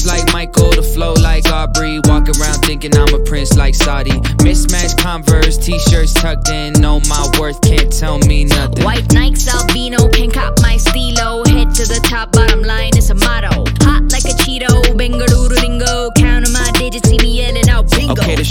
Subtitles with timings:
[0.00, 2.00] moves like Michael, the flow like Aubrey.
[2.04, 4.20] Walk around thinking I'm a prince like Saudi.
[4.42, 6.74] Mismatched Converse, t-shirts tucked in.
[6.74, 8.84] Know my worth, can't tell me nothing.
[8.84, 11.44] White Nikes, albino, can cop my stilo.
[11.46, 13.49] Head to the top, bottom line is a motto.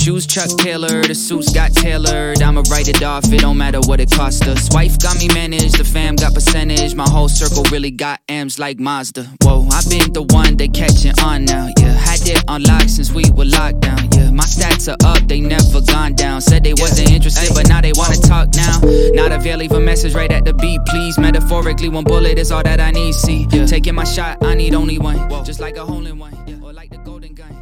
[0.09, 2.41] Shoes Chuck Taylor, the suits got tailored.
[2.41, 4.69] I'ma write it off, it don't matter what it cost us.
[4.73, 6.95] Wife got me managed, the fam got percentage.
[6.95, 9.23] My whole circle really got M's like Mazda.
[9.43, 11.69] Whoa, I been the one they catching on now.
[11.77, 14.09] Yeah, had it on lock since we were locked down.
[14.13, 16.41] Yeah, my stats are up, they never gone down.
[16.41, 18.79] Said they wasn't interested, but now they wanna talk now.
[19.13, 21.19] Not avail, leave a message right at the beat, please.
[21.19, 23.13] Metaphorically, one bullet is all that I need.
[23.13, 25.19] See, taking my shot, I need only one.
[25.45, 26.33] Just like a hole in one,
[26.63, 27.58] or like the golden gun.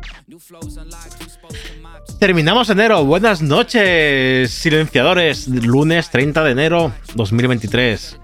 [2.19, 3.03] Terminamos enero.
[3.05, 5.47] Buenas noches, silenciadores.
[5.47, 8.19] Lunes 30 de enero 2023.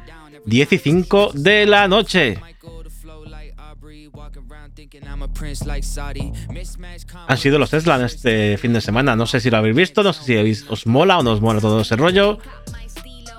[0.46, 2.38] 10 y 5 de la noche.
[7.28, 9.16] Han sido los Tesla este fin de semana.
[9.16, 11.62] No sé si lo habéis visto, no sé si os mola o no os mola
[11.62, 12.40] todo ese rollo.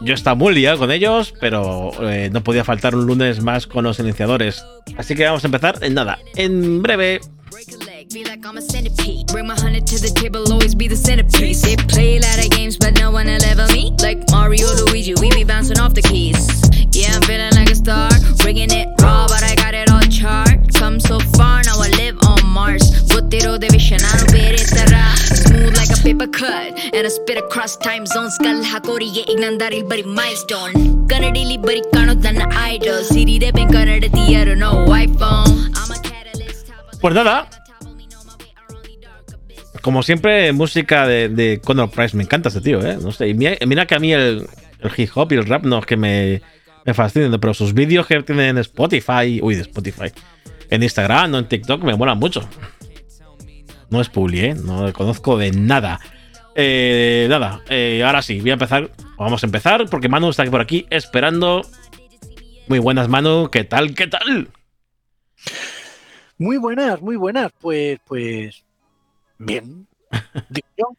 [0.00, 3.84] Yo estaba muy liado con ellos, pero eh, no podía faltar un lunes más con
[3.84, 4.64] los iniciadores.
[4.96, 7.20] Así que vamos a empezar en nada, en breve.
[8.04, 9.28] Leg, be like I'm a centipede.
[9.28, 11.62] Bring my hundred to the table, always be the centerpiece.
[11.62, 13.92] They play a lot of games, but no one will ever me.
[14.00, 16.44] Like Mario Luigi, we be bouncing off the keys.
[16.92, 20.74] Yeah, I'm feeling like a star, bringing it raw, but I got it all chart.
[20.74, 22.82] Come so far, now I live on Mars.
[23.08, 24.68] Butero de I don't bear it
[25.44, 28.36] Smooth like a paper cut, and I spit across time zones.
[28.38, 30.74] Kal hakoriye ignandari bari milestone.
[31.08, 33.02] Kannadili bari kano tana idol.
[33.04, 35.72] Siri de ben kannada tiyaru no iPhone.
[35.76, 36.04] I'm a
[37.04, 37.46] Pues nada,
[39.84, 42.16] como siempre, música de, de Conor Price.
[42.16, 42.96] Me encanta este tío, ¿eh?
[43.02, 43.28] No sé.
[43.28, 44.46] Y mira, que a mí el,
[44.96, 46.40] hip hop y el rap no es que me,
[46.86, 50.10] me fascinen, pero sus vídeos que tienen en Spotify, uy, de Spotify,
[50.70, 52.48] en Instagram o en TikTok me molan mucho.
[53.90, 54.54] No es publi, ¿eh?
[54.54, 56.00] No le conozco de nada.
[56.54, 58.90] Eh, nada, eh, ahora sí, voy a empezar.
[59.18, 61.60] Vamos a empezar porque Manu está por aquí esperando.
[62.68, 63.50] Muy buenas, Manu.
[63.52, 63.94] ¿Qué tal?
[63.94, 64.48] ¿Qué tal?
[66.38, 67.52] Muy buenas, muy buenas.
[67.60, 68.63] Pues, pues,
[69.38, 69.86] bien.
[70.48, 70.96] Digo yo,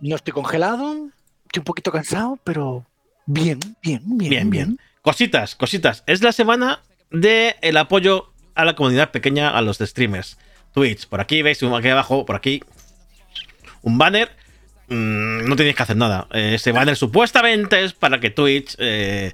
[0.00, 1.08] no estoy congelado,
[1.46, 2.86] estoy un poquito cansado, pero
[3.26, 4.78] bien, bien, bien, Bien, bien.
[5.02, 6.04] Cositas, cositas.
[6.06, 6.80] Es la semana
[7.10, 10.38] de el apoyo a la comunidad pequeña, a los streamers.
[10.72, 12.62] Twitch, por aquí veis, aquí abajo, por aquí,
[13.82, 14.30] un banner.
[14.88, 16.28] Mm, no tenéis que hacer nada.
[16.32, 19.32] Eh, ese banner supuestamente es para que Twitch eh,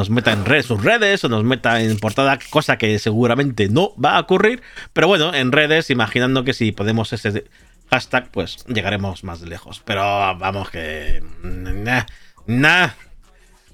[0.00, 3.94] nos meta en red, sus redes o nos meta en portada, cosa que seguramente no
[4.02, 4.62] va a ocurrir.
[4.94, 7.44] Pero bueno, en redes, imaginando que si podemos ese
[7.90, 9.82] hashtag, pues llegaremos más lejos.
[9.84, 10.00] Pero
[10.38, 11.22] vamos que...
[11.42, 12.06] Nah,
[12.46, 12.88] nah,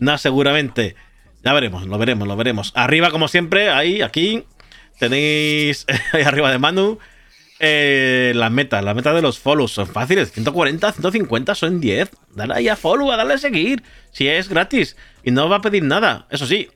[0.01, 0.97] nah, seguramente.
[1.45, 2.73] Ya veremos, lo veremos, lo veremos.
[2.75, 4.43] Arriba, como siempre, ahí, aquí,
[4.99, 6.99] tenéis ahí arriba de Manu.
[7.59, 12.11] Eh, la meta, la meta de los follows son fáciles: 140, 150, son 10.
[12.35, 13.83] Dale ahí a follow, a darle a seguir.
[14.13, 16.27] Si es gratis y no va a pedir nada.
[16.31, 16.69] Eso sí,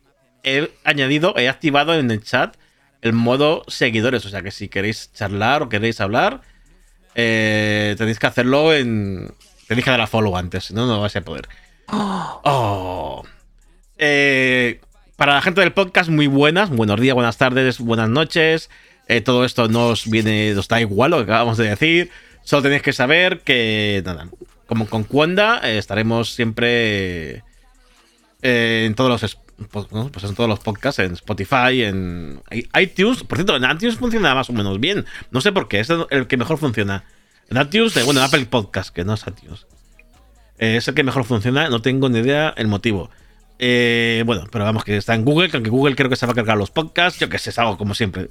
[0.42, 2.56] he añadido, he activado en el chat
[3.02, 4.24] el modo seguidores.
[4.24, 6.40] O sea que si queréis charlar o queréis hablar,
[7.14, 9.34] eh, tenéis que hacerlo en.
[9.68, 11.48] Tenéis que dar a follow antes, no, no vais a poder.
[11.92, 13.22] Oh.
[13.98, 14.80] Eh,
[15.16, 16.70] para la gente del podcast, muy buenas.
[16.70, 18.70] Buenos días, buenas tardes, buenas noches.
[19.10, 22.10] Eh, todo esto nos viene, nos da igual lo que acabamos de decir.
[22.44, 24.28] Solo tenéis que saber que, nada,
[24.66, 27.42] como con Cuanda, eh, estaremos siempre
[28.42, 29.36] eh, en todos los es-
[29.70, 30.12] po- ¿no?
[30.12, 32.40] pues en todos los podcasts, en Spotify, en
[32.80, 33.24] iTunes.
[33.24, 35.04] Por cierto, en iTunes funciona más o menos bien.
[35.32, 37.04] No sé por qué, es el que mejor funciona.
[37.48, 39.66] En iTunes, bueno, en Apple Podcast, que no es iTunes.
[40.58, 43.10] Es el que mejor funciona, no tengo ni idea el motivo.
[43.58, 46.34] Bueno, pero vamos, que está en Google, que aunque Google creo que se va a
[46.36, 48.28] cargar los podcasts, yo que sé, es algo como siempre.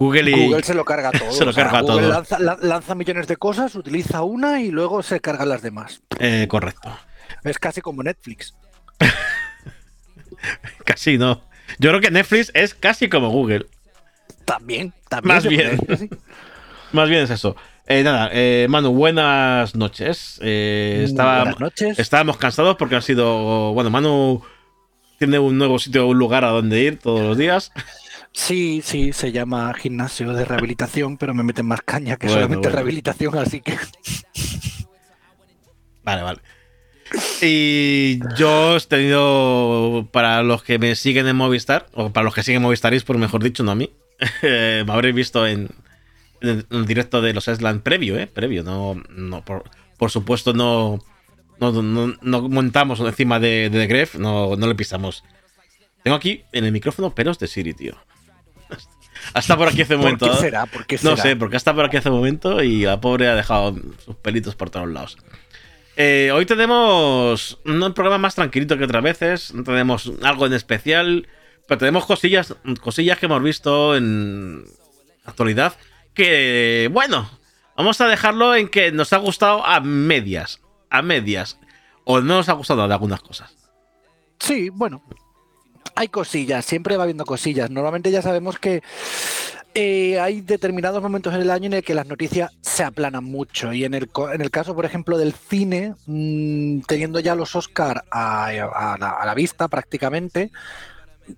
[0.00, 0.46] Google y.
[0.46, 1.30] Google se lo carga todo.
[1.30, 2.08] Se lo o sea, carga Google todo.
[2.08, 6.02] Lanza, la- lanza millones de cosas, utiliza una y luego se cargan las demás.
[6.18, 6.90] Eh, correcto.
[7.44, 8.54] Es casi como Netflix.
[10.84, 11.42] Casi no.
[11.78, 13.66] Yo creo que Netflix es casi como Google.
[14.44, 15.34] También, también.
[15.34, 15.78] Más bien.
[16.92, 17.54] Más bien es eso.
[17.86, 20.38] Eh, nada, eh, Manu, buenas noches.
[20.42, 21.98] Eh, buenas noches.
[21.98, 23.72] Estábamos cansados porque han sido.
[23.74, 24.42] Bueno, Manu
[25.18, 27.70] tiene un nuevo sitio, un lugar a donde ir todos los días.
[28.32, 32.68] Sí, sí, se llama gimnasio de rehabilitación, pero me meten más caña que Bueno, solamente
[32.68, 32.76] bueno.
[32.76, 33.76] rehabilitación, así que
[36.02, 36.40] Vale, vale.
[37.42, 42.42] Y yo he tenido, para los que me siguen en Movistar, o para los que
[42.42, 43.90] siguen Movistaris, por mejor dicho, no a mí,
[44.42, 45.68] eh, me habréis visto en,
[46.40, 48.26] en el, directo de los Esland previo, ¿eh?
[48.26, 49.64] Previo, no, no por,
[49.98, 51.00] por supuesto no,
[51.58, 55.24] no, no, no montamos encima de, de The Gref, no, no le pisamos.
[56.02, 57.96] Tengo aquí en el micrófono pelos de Siri, tío.
[59.34, 60.26] Hasta por aquí hace un momento.
[60.26, 60.66] ¿Por qué será?
[60.66, 63.34] ¿Por qué No sé, porque está por aquí hace un momento y la pobre ha
[63.34, 65.16] dejado sus pelitos por todos lados.
[65.96, 69.54] Eh, hoy tenemos un programa más tranquilito que otras veces.
[69.54, 71.28] No tenemos algo en especial.
[71.68, 74.64] Pero tenemos cosillas, cosillas que hemos visto en
[75.24, 75.74] actualidad.
[76.14, 77.30] Que, bueno,
[77.76, 80.60] vamos a dejarlo en que nos ha gustado a medias.
[80.88, 81.60] A medias.
[82.04, 83.54] O no nos ha gustado de algunas cosas.
[84.40, 85.04] Sí, bueno.
[85.94, 87.70] Hay cosillas, siempre va habiendo cosillas.
[87.70, 88.82] Normalmente ya sabemos que
[89.74, 93.72] eh, hay determinados momentos en el año en el que las noticias se aplanan mucho.
[93.72, 98.04] Y en el, en el caso, por ejemplo, del cine, mm, teniendo ya los Oscar
[98.10, 100.50] a, a la, a la vista prácticamente,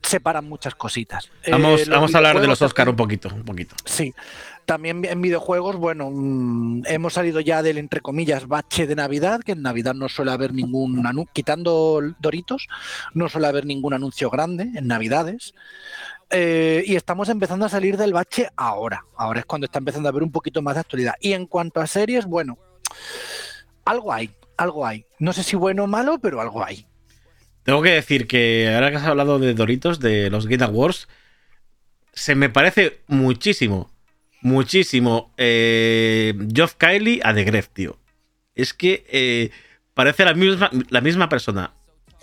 [0.02, 1.30] separan muchas cositas.
[1.42, 3.74] Eh, Vamos, los vamos a hablar de los Oscar un poquito, un poquito.
[3.84, 4.14] Sí,
[4.64, 9.52] también en videojuegos, bueno, mm, hemos salido ya del, entre comillas, bache de Navidad, que
[9.52, 12.68] en Navidad no suele haber ningún anuncio, quitando Doritos,
[13.14, 15.54] no suele haber ningún anuncio grande en Navidades.
[16.30, 19.04] Eh, y estamos empezando a salir del bache ahora.
[19.16, 21.14] Ahora es cuando está empezando a haber un poquito más de actualidad.
[21.20, 22.56] Y en cuanto a series, bueno,
[23.84, 25.04] algo hay, algo hay.
[25.18, 26.86] No sé si bueno o malo, pero algo hay.
[27.64, 31.06] Tengo que decir que ahora que has hablado de Doritos, de los Game Awards,
[32.12, 33.90] se me parece muchísimo,
[34.42, 37.98] muchísimo eh, Geoff Kylie a The Gref, tío.
[38.54, 39.50] Es que eh,
[39.94, 41.72] parece la misma, la misma persona.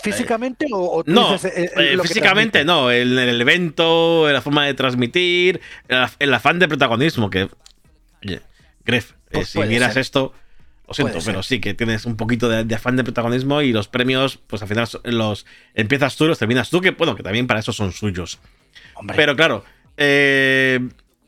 [0.01, 4.73] ¿Físicamente o, No, dices, eh, eh, físicamente no, en el, evento, en la forma de
[4.73, 7.49] transmitir, el, af- el afán de protagonismo, que...
[8.25, 8.41] Oye,
[8.85, 10.01] Gref, Pues si vieras ser.
[10.01, 10.33] esto,
[10.87, 11.57] lo siento, Puede pero ser.
[11.57, 14.69] sí que tienes un poquito de, de afán de protagonismo y los premios, pues al
[14.69, 17.91] final los empiezas tú y los terminas tú, que bueno, que también para eso son
[17.91, 18.39] suyos.
[18.93, 19.65] Hombre, Pero claro,
[19.97, 20.79] eh,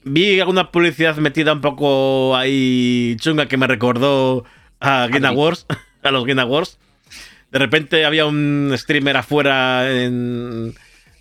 [0.03, 4.45] vi alguna publicidad metida un poco ahí chunga que me recordó
[4.79, 5.27] a Game mí.
[5.27, 5.65] Awards,
[6.03, 6.79] a los Game Awards.
[7.51, 10.73] De repente había un streamer afuera en,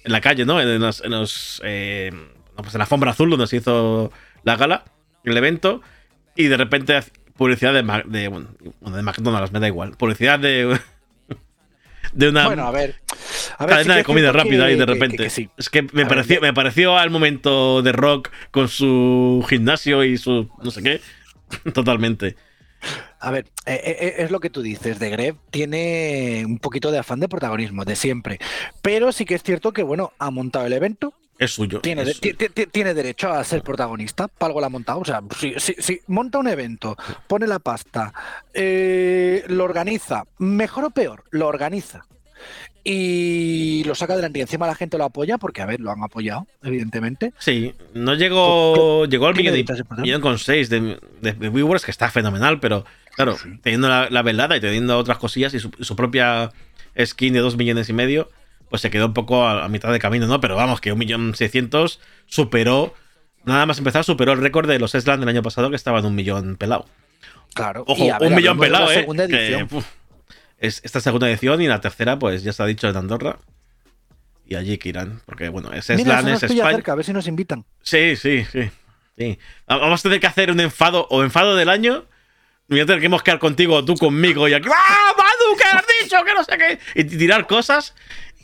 [0.05, 0.61] en la calle, ¿no?
[0.61, 2.13] En los, en los, eh,
[2.57, 4.13] pues en la alfombra azul donde se hizo
[4.45, 4.85] la gala,
[5.25, 5.83] el evento,
[6.37, 7.01] y de repente
[7.37, 9.97] publicidad de, de, bueno, de McDonald's, me da igual.
[9.97, 10.79] Publicidad de,
[12.13, 12.97] de una bueno, a ver.
[13.59, 15.17] A ver, sí cadena de comida rápida que- ahí de repente.
[15.19, 15.49] que- que sí.
[15.57, 20.17] Es que me A pareció, me pareció al momento de Rock con su gimnasio y
[20.19, 21.01] su no sé qué.
[21.75, 22.37] Totalmente.
[23.21, 26.99] A ver, eh, eh, es lo que tú dices, de Greb tiene un poquito de
[26.99, 28.39] afán de protagonismo, de siempre.
[28.81, 31.81] Pero sí que es cierto que, bueno, ha montado el evento, Es suyo.
[31.81, 32.37] tiene, es suyo.
[32.71, 35.01] tiene derecho a ser protagonista, para algo la ha montado.
[35.01, 36.97] O sea, si, si- si monta un evento,
[37.27, 38.13] pone la pasta,
[38.55, 42.05] eh, lo organiza, mejor o peor, lo organiza.
[42.83, 46.03] Y lo saca adelante y encima la gente lo apoya, porque a ver, lo han
[46.03, 47.33] apoyado, evidentemente.
[47.39, 49.05] Sí, no llegó.
[49.07, 49.65] Llegó al millón,
[49.99, 52.85] millón con seis de, de- de viewers, que está fenomenal, pero
[53.15, 56.53] claro, teniendo la, la velada y teniendo otras cosillas y su, su propia
[57.03, 58.31] skin de dos millones y medio,
[58.71, 60.41] pues se quedó un poco a, a mitad de camino, ¿no?
[60.41, 62.95] Pero vamos, que un millón seiscientos superó.
[63.45, 66.07] Nada más empezar, superó el récord de los Esland del año pasado, que estaba en
[66.07, 66.87] un millón pelado.
[67.55, 67.85] Claro.
[67.87, 69.07] Ojo, y ver, un millón pelado, ¿eh?
[69.29, 69.85] que, puf,
[70.59, 73.39] es esta segunda edición y la tercera, pues ya se ha dicho en Andorra.
[74.47, 76.71] Y allí que irán, porque bueno, es Mira, Eslan, eso nos es España.
[76.73, 77.65] cerca, a ver si nos invitan.
[77.83, 78.71] Sí, sí, sí,
[79.17, 79.39] sí.
[79.67, 82.05] Vamos a tener que hacer un enfado o enfado del año.
[82.69, 84.69] Voy a tener que mosquear contigo tú conmigo y aquí.
[84.69, 85.57] ¡Ah, Manu!
[85.57, 86.17] ¿Qué has dicho?
[86.25, 87.01] Que no sé qué.
[87.01, 87.95] Y tirar cosas.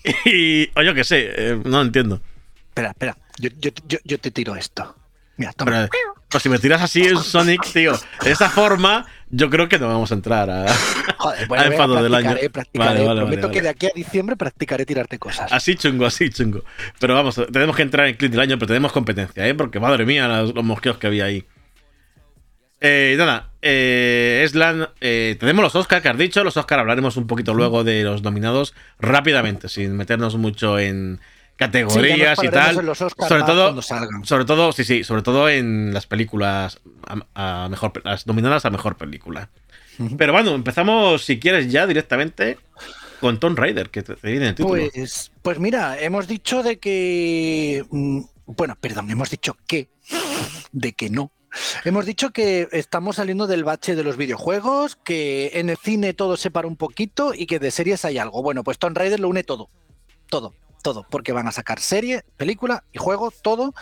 [0.24, 0.70] Y.
[0.74, 2.20] O yo qué sé, eh, no entiendo.
[2.68, 4.94] Espera, espera, yo, yo, yo, yo te tiro esto.
[5.36, 5.88] Mira, toma.
[5.90, 7.92] Pero, pues si me tiras así en Sonic, tío,
[8.22, 10.66] de esa forma, yo creo que no vamos a entrar a.
[11.18, 12.36] Joder, a enfado del año.
[12.52, 12.90] practicaré.
[12.94, 15.52] Vale, vale, Prometo vale, que de aquí a diciembre practicaré tirarte cosas.
[15.52, 16.62] Así chungo, así chungo.
[16.98, 19.54] Pero vamos, tenemos que entrar en clip del año, pero tenemos competencia, ¿eh?
[19.54, 21.44] Porque madre mía, los, los mosqueos que había ahí.
[22.86, 26.44] Eh, nada, eh, Eslan, eh, tenemos los Oscar que has dicho.
[26.44, 31.20] Los Oscar hablaremos un poquito luego de los nominados rápidamente, sin meternos mucho en
[31.56, 32.78] categorías Sí, y tal.
[32.78, 33.82] en los Oscar sobre todo,
[34.24, 36.80] sobre todo, sí, sí, sobre todo en las películas
[37.34, 39.48] a, a mejor, las nominadas a mejor película.
[40.18, 42.58] Pero bueno, empezamos, si quieres, ya directamente
[43.20, 44.90] con Tomb Raider, que te, te viene el título.
[44.92, 47.82] Pues, pues mira, hemos dicho de que.
[47.90, 49.88] mm, Bueno, perdón, hemos dicho que.
[50.72, 51.32] De que no.
[51.84, 56.36] Hemos dicho que estamos saliendo del bache de los videojuegos, que en el cine todo
[56.36, 58.42] se para un poquito y que de series hay algo.
[58.42, 59.68] Bueno, pues Tomb Raider lo une todo.
[60.28, 60.54] Todo,
[60.86, 61.04] todo.
[61.10, 63.74] Porque van a sacar serie, película y juego, todo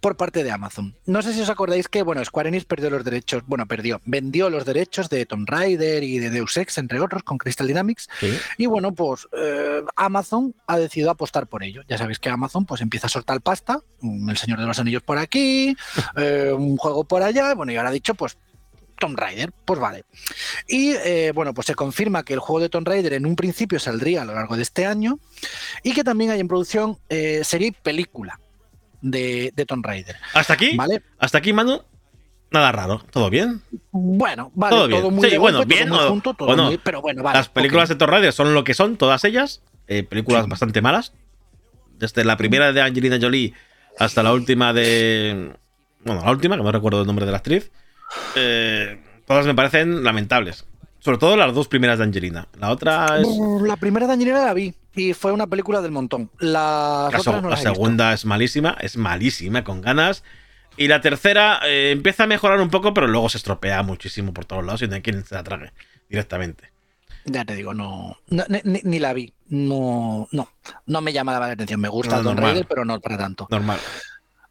[0.00, 0.96] por parte de Amazon.
[1.06, 4.50] No sé si os acordáis que, bueno, Square Enix perdió los derechos, bueno, perdió, vendió
[4.50, 8.08] los derechos de Tomb Raider y de Deus Ex, entre otros, con Crystal Dynamics.
[8.18, 8.36] Sí.
[8.58, 11.82] Y bueno, pues eh, Amazon ha decidido apostar por ello.
[11.86, 15.02] Ya sabéis que Amazon pues empieza a soltar pasta, mm, el Señor de los Anillos
[15.02, 15.76] por aquí,
[16.16, 18.36] eh, un juego por allá, bueno, y ahora ha dicho pues
[19.00, 20.04] Tomb Raider, pues vale.
[20.68, 23.80] Y eh, bueno, pues se confirma que el juego de Tomb Raider en un principio
[23.80, 25.18] saldría a lo largo de este año
[25.82, 28.38] y que también hay en producción eh, serie y película.
[29.02, 30.16] de, de Tomb Raider.
[30.34, 31.02] Hasta aquí, ¿Vale?
[31.18, 31.82] hasta aquí, Manu,
[32.50, 33.02] nada raro.
[33.10, 33.62] ¿Todo bien?
[33.90, 35.14] Bueno, vale, Todo todo, bien.
[35.14, 36.64] muy Sí, bueno, golpe, todo bien muy o- junto, todo o no.
[36.66, 37.38] muy- pero bueno, vale.
[37.38, 39.62] Las películas de Tomb Raider son lo que son, todas ellas.
[39.88, 40.50] Eh, películas Sí.
[40.50, 41.12] bastante malas.
[41.98, 43.54] Desde la primera de Angelina Jolie
[43.98, 45.52] hasta la última de.
[46.04, 47.70] Bueno, la última, que no recuerdo el nombre de la actriz.
[48.36, 50.66] Eh, todas me parecen lamentables.
[50.98, 52.46] Sobre todo las dos primeras de Angelina.
[52.58, 53.26] La otra es.
[53.62, 56.30] La primera de Angelina la vi y fue una película del montón.
[56.38, 60.22] Las La, no segunda es malísima, es malísima, con ganas.
[60.76, 64.44] Y la tercera eh, empieza a mejorar un poco, pero luego se estropea muchísimo por
[64.44, 65.72] todos lados y no hay quien se la trague
[66.08, 66.70] directamente.
[67.24, 69.32] Ya te digo, no, no- ni, la vi.
[69.48, 70.48] No, no,
[70.86, 71.80] no me llama la atención.
[71.80, 72.44] Me gusta No, normal.
[72.44, 73.46] Raider, pero no para tanto.
[73.50, 73.78] Normal.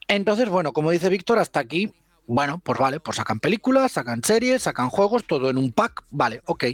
[0.08, 1.94] Entonces, bueno, como dice Víctor, hasta aquí,
[2.32, 6.42] bueno, pues vale, pues sacan películas, sacan series, sacan juegos, todo en un pack, vale,
[6.46, 6.66] ok.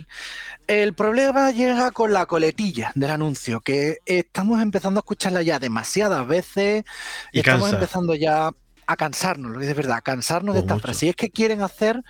[0.68, 6.28] El problema llega con la coletilla del anuncio, que estamos empezando a escucharla ya demasiadas
[6.28, 6.84] veces,
[7.32, 7.76] Y estamos cansa.
[7.78, 8.52] empezando ya
[8.88, 10.84] a cansarnos, lo que es verdad, a cansarnos de esta mucho.
[10.88, 11.06] frase.
[11.08, 12.04] Y es que quieren hacer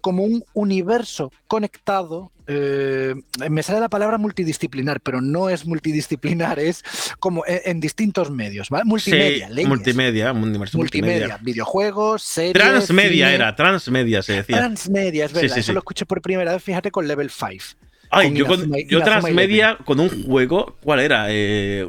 [0.00, 2.32] como un universo conectado.
[2.48, 3.14] Eh,
[3.50, 6.84] me sale la palabra multidisciplinar, pero no es multidisciplinar, es
[7.18, 8.84] como en, en distintos medios, ¿vale?
[8.84, 9.68] Multimedia, sí, leyes.
[9.68, 11.38] multimedia, Multimedia, multimedia.
[11.42, 12.52] videojuegos, series.
[12.54, 13.34] Transmedia cine.
[13.34, 14.56] era, transmedia se decía.
[14.58, 15.54] Transmedia, es verdad.
[15.54, 17.64] sí, Eso lo escuché por primera vez, fíjate, con Level 5.
[18.10, 20.76] Ay, con yo, con, Inazuma- yo Inazuma transmedia con un juego.
[20.82, 21.26] ¿Cuál era?
[21.30, 21.88] Eh,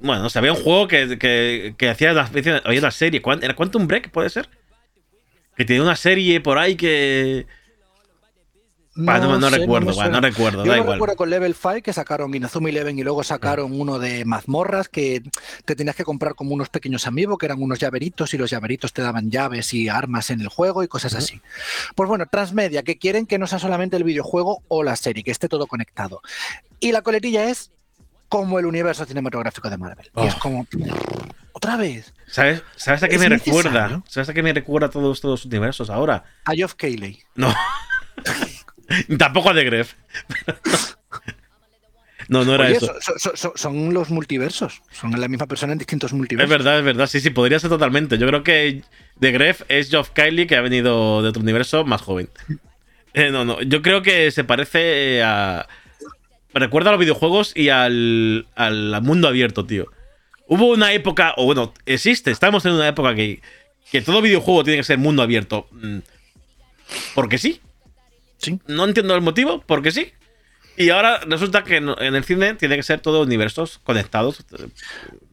[0.00, 2.30] bueno, o sea, había un juego que, que, que hacía la,
[2.64, 3.20] había una serie.
[3.20, 4.10] ¿Cuán- ¿Era Quantum Break?
[4.10, 4.48] ¿Puede ser?
[5.56, 7.46] Que tenía una serie por ahí que.
[9.06, 10.10] Pa, no, no sé, recuerdo, me va, suena.
[10.10, 10.96] no recuerdo, Yo da lo igual.
[10.96, 15.22] recuerdo con Level 5 que sacaron Inazuma Eleven y luego sacaron uno de mazmorras que
[15.64, 18.92] te tenías que comprar como unos pequeños amigos que eran unos llaveritos y los llaveritos
[18.92, 21.40] te daban llaves y armas en el juego y cosas así.
[21.94, 25.30] Pues bueno, Transmedia, que quieren que no sea solamente el videojuego o la serie, que
[25.30, 26.20] esté todo conectado.
[26.80, 27.70] Y la coletilla es
[28.28, 30.10] como el universo cinematográfico de Marvel.
[30.16, 30.38] Y es Oh.
[30.40, 30.66] como,
[31.52, 33.62] otra vez, ¿Sabes, ¿Sabes a qué ¿Es me necesario?
[33.62, 34.02] recuerda?
[34.06, 36.24] ¿Sabes a qué me recuerda todos estos universos ahora?
[36.44, 37.22] a Geoff Keighley.
[37.36, 37.54] No.
[39.18, 39.94] Tampoco a The Gref.
[42.28, 42.94] no, no era Oye, eso.
[43.00, 46.50] so- so- so- son los multiversos, son la misma persona en distintos Es multiversos.
[46.50, 47.06] verdad, es verdad.
[47.06, 48.18] Sí, sí, podría ser totalmente.
[48.18, 48.82] Yo creo que
[49.20, 52.28] The Gref es Geoff Kylie que ha venido de otro universo más joven.
[53.14, 53.60] Eh, no, no.
[53.62, 55.66] Yo creo que se parece a.
[56.52, 59.86] Me recuerda a los videojuegos y al, al mundo abierto, tío.
[60.46, 63.40] Hubo una época, o bueno, existe, estamos en una época que,
[63.90, 65.66] que todo videojuego tiene que ser mundo abierto.
[65.72, 65.98] Mm,
[67.14, 67.60] Porque sí.
[68.38, 68.58] Sí.
[68.66, 70.12] No entiendo el motivo, porque sí.
[70.76, 74.44] Y ahora resulta que en el cine tiene que ser todo universos conectados.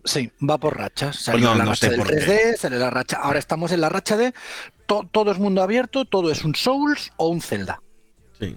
[0.04, 1.18] Sí, va por rachas.
[1.18, 2.16] Salió Pues no, la no racha sé del por qué.
[2.16, 3.18] 3D, sale la racha.
[3.18, 4.34] Ahora estamos en la racha de
[4.88, 7.80] to- todo es mundo abierto, todo es un Souls o un Zelda.
[8.40, 8.56] Sí.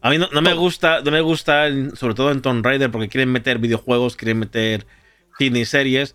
[0.00, 3.08] A mí no, no me gusta, no me gusta, sobre todo en Tomb Raider, porque
[3.08, 4.86] quieren meter videojuegos, quieren meter
[5.38, 6.14] cine y series,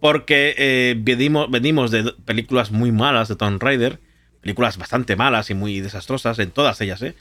[0.00, 4.00] porque eh, venimos, venimos de películas muy malas de Tomb Raider,
[4.44, 7.14] películas bastante malas y muy desastrosas en todas ellas, ¿eh?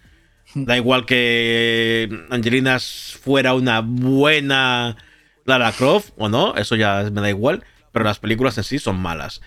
[0.56, 4.98] Da igual que Angelina fuera una buena
[5.46, 7.64] Lara Croft o no, eso ya me da igual,
[7.94, 9.42] pero las películas en sí son malas.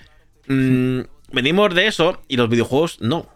[0.48, 1.00] Mm,
[1.32, 3.28] venimos de eso y los videojuegos no.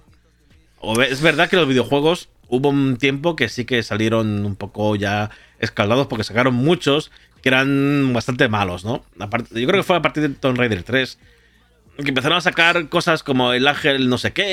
[1.07, 5.31] Es verdad que los videojuegos hubo un tiempo que sí que salieron un poco ya
[5.59, 9.05] escaldados porque sacaron muchos que eran bastante malos, ¿no?
[9.19, 11.19] Yo creo que fue a partir de Tomb Raider 3
[12.05, 14.45] que empezaron a sacar cosas como el ángel no sé qué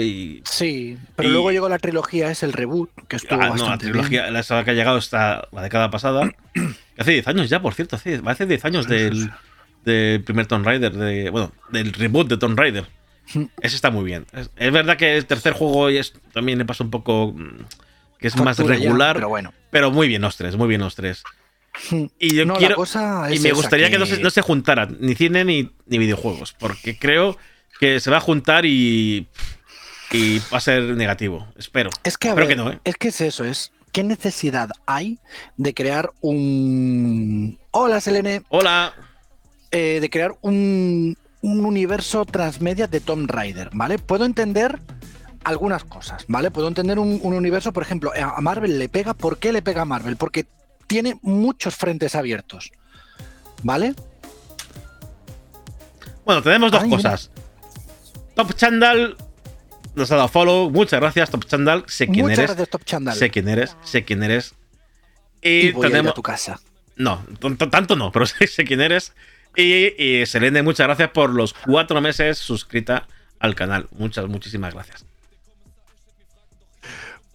[0.00, 3.54] eh, y Sí, pero Y- luego llegó la trilogía, es el reboot, que estuvo Ah,
[3.56, 6.30] no, la trilogía, la que ha llegado está la década pasada.
[6.98, 7.96] hace 10 años ya, por cierto.
[7.96, 9.30] Hace, hace 10 años del,
[9.84, 10.92] del primer Tomb Raider.
[10.92, 12.86] De, bueno, del reboot de Tomb Raider.
[13.60, 14.26] Ese está muy bien.
[14.32, 17.32] Es, es verdad que el tercer juego es, también le pasa un poco.
[17.36, 17.64] mm,
[18.18, 19.16] que es más ya, regular.
[19.16, 19.52] pero bueno.
[19.70, 21.22] pero muy bien los tres, muy bien los tres.
[22.18, 22.84] Y yo No, la quiero.
[23.32, 26.54] Y me gustaría que, que no, se, no se juntaran ni cine ni, ni videojuegos.
[26.58, 27.36] Porque creo
[27.80, 29.28] que se va a juntar y.
[30.12, 31.48] Y va a ser negativo.
[31.56, 31.90] Espero.
[32.04, 32.78] Es que, a Espero ver, que no, ¿eh?
[32.84, 35.18] es que es eso, es qué necesidad hay
[35.56, 37.58] de crear un...
[37.72, 38.42] Hola, Selene.
[38.48, 38.92] Hola.
[39.72, 43.98] eh, de crear un, un universo transmedia de Tomb Raider, ¿vale?
[43.98, 44.78] Puedo entender
[45.42, 46.50] algunas cosas, ¿vale?
[46.50, 49.82] Puedo entender un, un universo, por ejemplo, a Marvel le pega, ¿por qué le pega
[49.82, 50.16] a Marvel?
[50.16, 50.46] Porque
[50.86, 52.70] tiene muchos frentes abiertos,
[53.62, 53.94] ¿vale?
[56.24, 56.96] Bueno, tenemos dos Ay, mira.
[57.02, 57.30] cosas.
[58.34, 59.16] Top Chandal
[59.94, 60.70] nos ha dado follow.
[60.70, 61.84] Muchas gracias, Top Chandal.
[61.86, 62.50] Sé quién Muchas eres.
[62.50, 63.14] gracias, Top Chandal.
[63.14, 63.76] Sé quién eres.
[63.84, 64.54] Sé quién eres.
[65.42, 66.12] y Y, voy a ir tenemos.
[66.12, 66.60] a tu casa.
[66.96, 67.24] No,
[67.70, 69.12] tanto no, pero sé, sé quién eres.
[69.56, 73.06] Y, y Selene, muchas gracias por los cuatro meses suscrita
[73.38, 73.88] al canal.
[73.92, 75.04] Muchas, muchísimas gracias.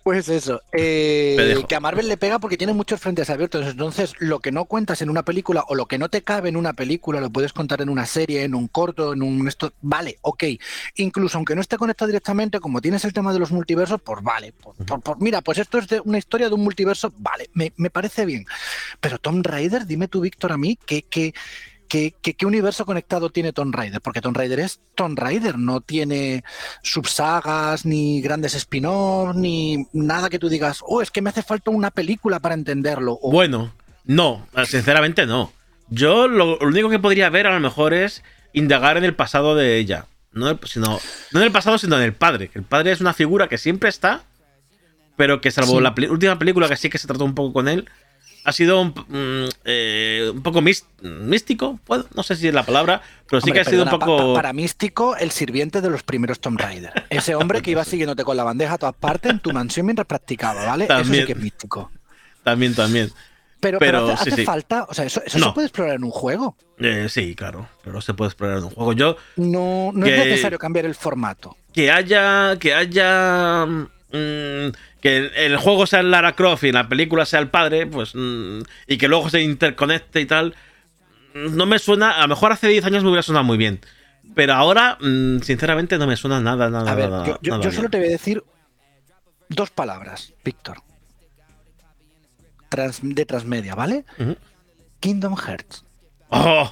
[0.09, 3.67] Pues eso, eh, que a Marvel le pega porque tiene muchos frentes abiertos.
[3.67, 6.55] Entonces, lo que no cuentas en una película o lo que no te cabe en
[6.57, 9.71] una película, lo puedes contar en una serie, en un corto, en un esto.
[9.81, 10.45] Vale, ok.
[10.95, 14.51] Incluso aunque no esté conectado directamente, como tienes el tema de los multiversos, pues vale.
[14.51, 17.71] Por- por- por- mira, pues esto es de una historia de un multiverso, vale, me,
[17.77, 18.47] me parece bien.
[18.99, 21.35] Pero Tomb Raider, dime tú, Víctor, a mí, que, que,
[21.89, 23.99] ¿qué universo conectado tiene Tomb Raider?
[23.99, 26.43] Porque Tomb Raider es Tomb Raider, no tiene
[26.83, 31.71] subsagas, ni grandes spin-offs, ni nada que tú digas, oh, es que me hace falta
[31.71, 33.19] una película para entenderlo.
[33.21, 33.73] O, Bueno,
[34.05, 35.51] no, sinceramente no.
[35.89, 39.55] Yo lo, lo único que podría ver a lo mejor es indagar en el pasado
[39.55, 40.05] de ella.
[40.31, 40.99] No, sino,
[41.31, 42.51] no en el pasado, sino en el padre.
[42.53, 44.21] El padre es una figura que siempre está,
[45.17, 45.81] pero que salvo Sí.
[45.83, 47.89] la última película que sí que se trató un poco con él,
[48.49, 51.79] ha sido un, mm, eh, un poco mis- místico.
[51.85, 53.99] Puedo- no sé si es la palabra, pero sí Hombre, que ha sido perdona, un
[53.99, 54.33] pa- poco...
[54.33, 57.05] pa- para místico, el sirviente de los primeros Tomb Raider.
[57.09, 60.05] Ese hombre que iba siguiéndote con la bandeja a todas partes en tu mansión mientras
[60.07, 60.85] practicaba, ¿vale?
[60.85, 61.21] Eso También.
[61.23, 61.91] sí que es místico.
[62.43, 63.11] También, también.
[63.61, 64.45] Pero, Pero pero hace, sí, hace sí.
[64.45, 65.47] falta, o sea, eso, eso No.
[65.47, 66.55] se puede explorar en un juego.
[66.79, 68.93] Eh, sí, claro, pero se puede explorar en un juego.
[68.93, 71.57] Yo, No, no Que- es necesario cambiar el formato.
[71.73, 77.25] que haya que haya mm, que el, juego sea el Lara Croft y la película
[77.25, 80.55] sea el padre pues mm, y que luego se interconecte y tal
[81.33, 83.79] no me suena a lo mejor hace 10 años me hubiera sonado muy bien
[84.35, 87.63] pero ahora mm, sinceramente no me suena nada nada A ver, nada, yo, yo- nada
[87.63, 87.75] yo bien.
[87.77, 88.43] solo te voy a decir
[89.47, 90.77] dos palabras, Víctor.
[92.69, 94.05] Trans- de transmedia, ¿vale?
[94.99, 95.83] Kingdom Hearts.
[96.29, 96.71] ¡Oh!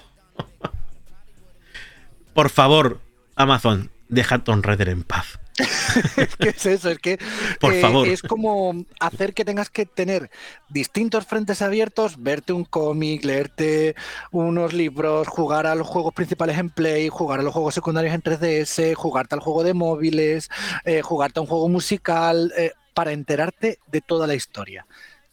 [2.34, 3.00] por favor
[3.36, 5.40] Amazon deja a Tomb Raider en paz
[6.40, 6.90] ¿Qué es eso?
[6.90, 7.18] Es que
[7.60, 8.08] Por eh, favor.
[8.08, 10.30] es como hacer que tengas que tener
[10.70, 13.96] distintos frentes abiertos, verte un cómic, leerte
[14.32, 18.22] unos libros, jugar a los juegos principales en Play, jugar a los juegos secundarios en
[18.22, 20.50] 3DS, jugarte al juego de móviles,
[20.86, 24.88] eh, jugarte a un juego musical, eh, para enterarte de toda la historia.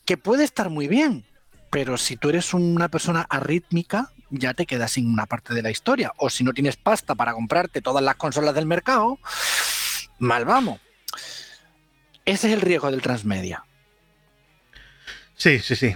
[0.04, 1.24] Que puede estar muy bien,
[1.70, 5.70] pero si tú eres una persona arrítmica, ya te quedas sin una parte de la
[5.70, 6.12] historia.
[6.18, 9.18] O si no tienes pasta para comprarte todas las consolas del mercado,
[10.18, 10.80] mal vamos.
[12.24, 13.64] Ese es el riesgo del transmedia.
[15.36, 15.94] Sí, sí, sí.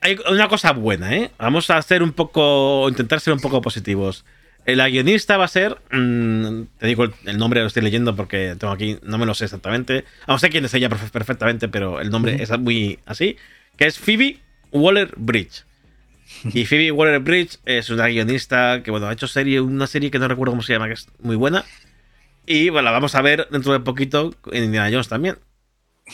[0.00, 1.30] Hay una cosa buena, ¿eh?
[1.38, 2.86] Vamos a hacer un poco.
[2.88, 4.24] intentar ser un poco positivos.
[4.66, 5.78] La guionista va a ser.
[5.90, 8.98] mm, te digo el, el nombre, lo estoy leyendo porque tengo aquí.
[9.02, 10.04] No me lo sé exactamente.
[10.28, 13.36] No sé quién es ella perfe- perfectamente, pero el nombre es muy así.
[13.78, 14.38] Que es Phoebe
[14.72, 15.64] Waller Bridge.
[16.52, 20.18] Y Phoebe Waller Bridge es una guionista que, bueno, ha hecho serie, una serie que
[20.18, 21.64] no recuerdo cómo se llama, que es muy buena.
[22.46, 25.38] Y bueno, la vamos a ver dentro de poquito en Indiana Jones también,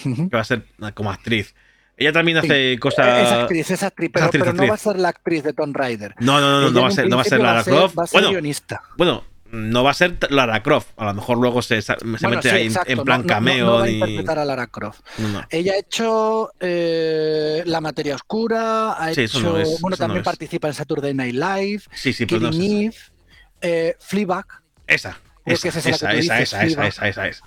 [0.02, 0.64] que va a ser
[0.94, 1.54] como actriz.
[1.96, 2.46] Ella también Sí.
[2.46, 3.32] hace Es cosas.
[3.32, 6.14] actriz, es actriz, pero, actriz, pero no va a ser la actriz de Tomb Raider.
[6.20, 7.98] No, no, no, no, no va a ser, no va a ser Lara Croft.
[7.98, 8.82] Va a ser Bueno, guionista.
[8.96, 10.88] bueno, no va a ser Lara Croft.
[10.96, 13.18] A lo mejor luego se, se Bueno, mete sí, ahí en- exacto, en no- plan
[13.20, 13.66] no- no- cameo.
[13.66, 15.00] No, va a interpretar a Lara Croft.
[15.18, 15.42] no, no.
[15.50, 19.40] Ella ha hecho eh, La Materia Oscura, ha Sí, hecho.
[19.40, 20.24] no es, bueno, no también es.
[20.24, 23.12] participa en Saturday Night Live, Sí, sí, pero no Killing es
[23.60, 24.46] Eve, eh, Fleabag.
[24.86, 25.18] esa.
[25.46, 27.42] Esa, es la esa, esa, esa, esa, esa, esa es.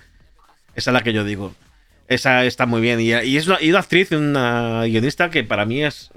[0.75, 1.53] Esa es la que yo digo.
[2.07, 2.99] Esa está muy bien.
[2.99, 6.09] Y, y es una, y una actriz, una guionista que para mí es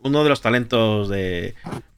[0.00, 1.54] uno de los talentos de,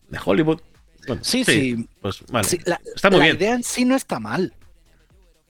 [0.08, 0.60] de Hollywood.
[1.06, 1.88] Bueno, Sí, sí.
[2.00, 2.46] Pues vale.
[2.48, 3.36] Sí, la, está muy la bien.
[3.36, 4.52] idea en sí no está mal.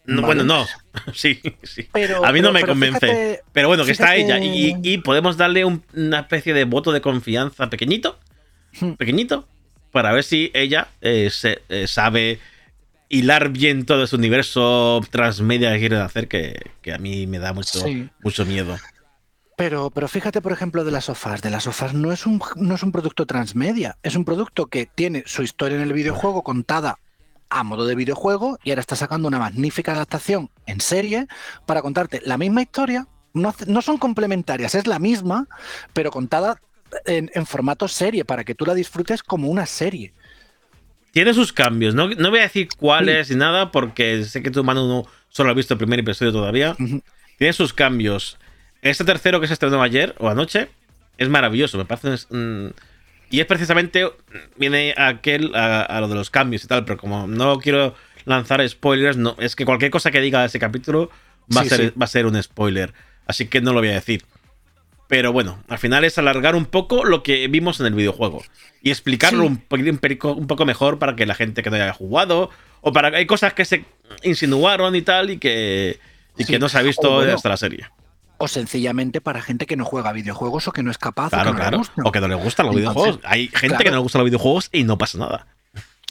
[0.05, 0.43] No, Vale.
[0.43, 0.67] Bueno, no.
[1.15, 1.89] Sí, sí.
[1.93, 2.99] Pero, a mí no pero- me pero convence.
[3.07, 4.39] fíjate- pero bueno, que está ella.
[4.39, 8.19] Y, y podemos darle un- una especie de voto de confianza pequeñito.
[8.81, 8.93] Hmm.
[8.93, 9.47] Pequeñito.
[9.93, 12.39] Para ver si ella eh, se- eh, sabe
[13.09, 16.29] hilar bien todo ese universo transmedia que quieren hacer.
[16.29, 18.09] Que, que a mí me da mucho, Sí.
[18.23, 18.77] mucho miedo.
[19.57, 21.43] Pero, pero fíjate, por ejemplo, de las sofás.
[21.43, 23.97] De las sofás no es, un, no es un producto transmedia.
[24.03, 26.99] Es un producto que tiene su historia en el videojuego contada
[27.51, 31.27] a modo de videojuego y ahora está sacando una magnífica adaptación en serie
[31.67, 33.09] para contarte la misma historia.
[33.33, 35.49] No, no son complementarias, es la misma,
[35.93, 36.61] pero contada
[37.07, 40.13] en, en formato serie para que tú la disfrutes como una serie.
[41.19, 41.97] Tiene sus cambios.
[41.97, 45.51] No, no voy a decir cuáles ni nada, porque sé que tu mano no solo
[45.51, 46.77] ha visto el primer episodio todavía.
[47.39, 48.39] Tiene sus cambios.
[48.83, 50.69] Este tercero que se estrenó ayer o anoche
[51.17, 52.25] es maravilloso, me parece.
[52.33, 52.69] mm,
[53.31, 54.09] y es precisamente.
[54.59, 58.67] Viene aquel a, a lo de los cambios y tal, pero como no quiero lanzar
[58.69, 61.11] spoilers, no, es que cualquier cosa que diga ese capítulo
[61.53, 61.93] va, Sí, a, ser, sí.
[62.01, 62.95] va a ser un spoiler.
[63.27, 64.23] Así que no lo voy a decir.
[65.09, 68.43] Pero bueno, al final es alargar un poco lo que vimos en el videojuego.
[68.83, 69.47] Y explicarlo Sí.
[69.49, 72.51] un, un un poco mejor para que la gente que no haya jugado.
[72.83, 73.85] O para que hay cosas que se
[74.23, 75.99] insinuaron y tal y que,
[76.37, 76.53] y Sí.
[76.53, 77.87] que no se ha visto bueno, hasta la serie.
[78.37, 81.55] O sencillamente para gente que no juega videojuegos o que no es capaz Claro, o
[81.55, 81.83] que no le claro.
[82.09, 83.21] O que no le gustan los Entonces, videojuegos.
[83.25, 85.47] Hay gente que no le gustan los videojuegos y no pasa nada.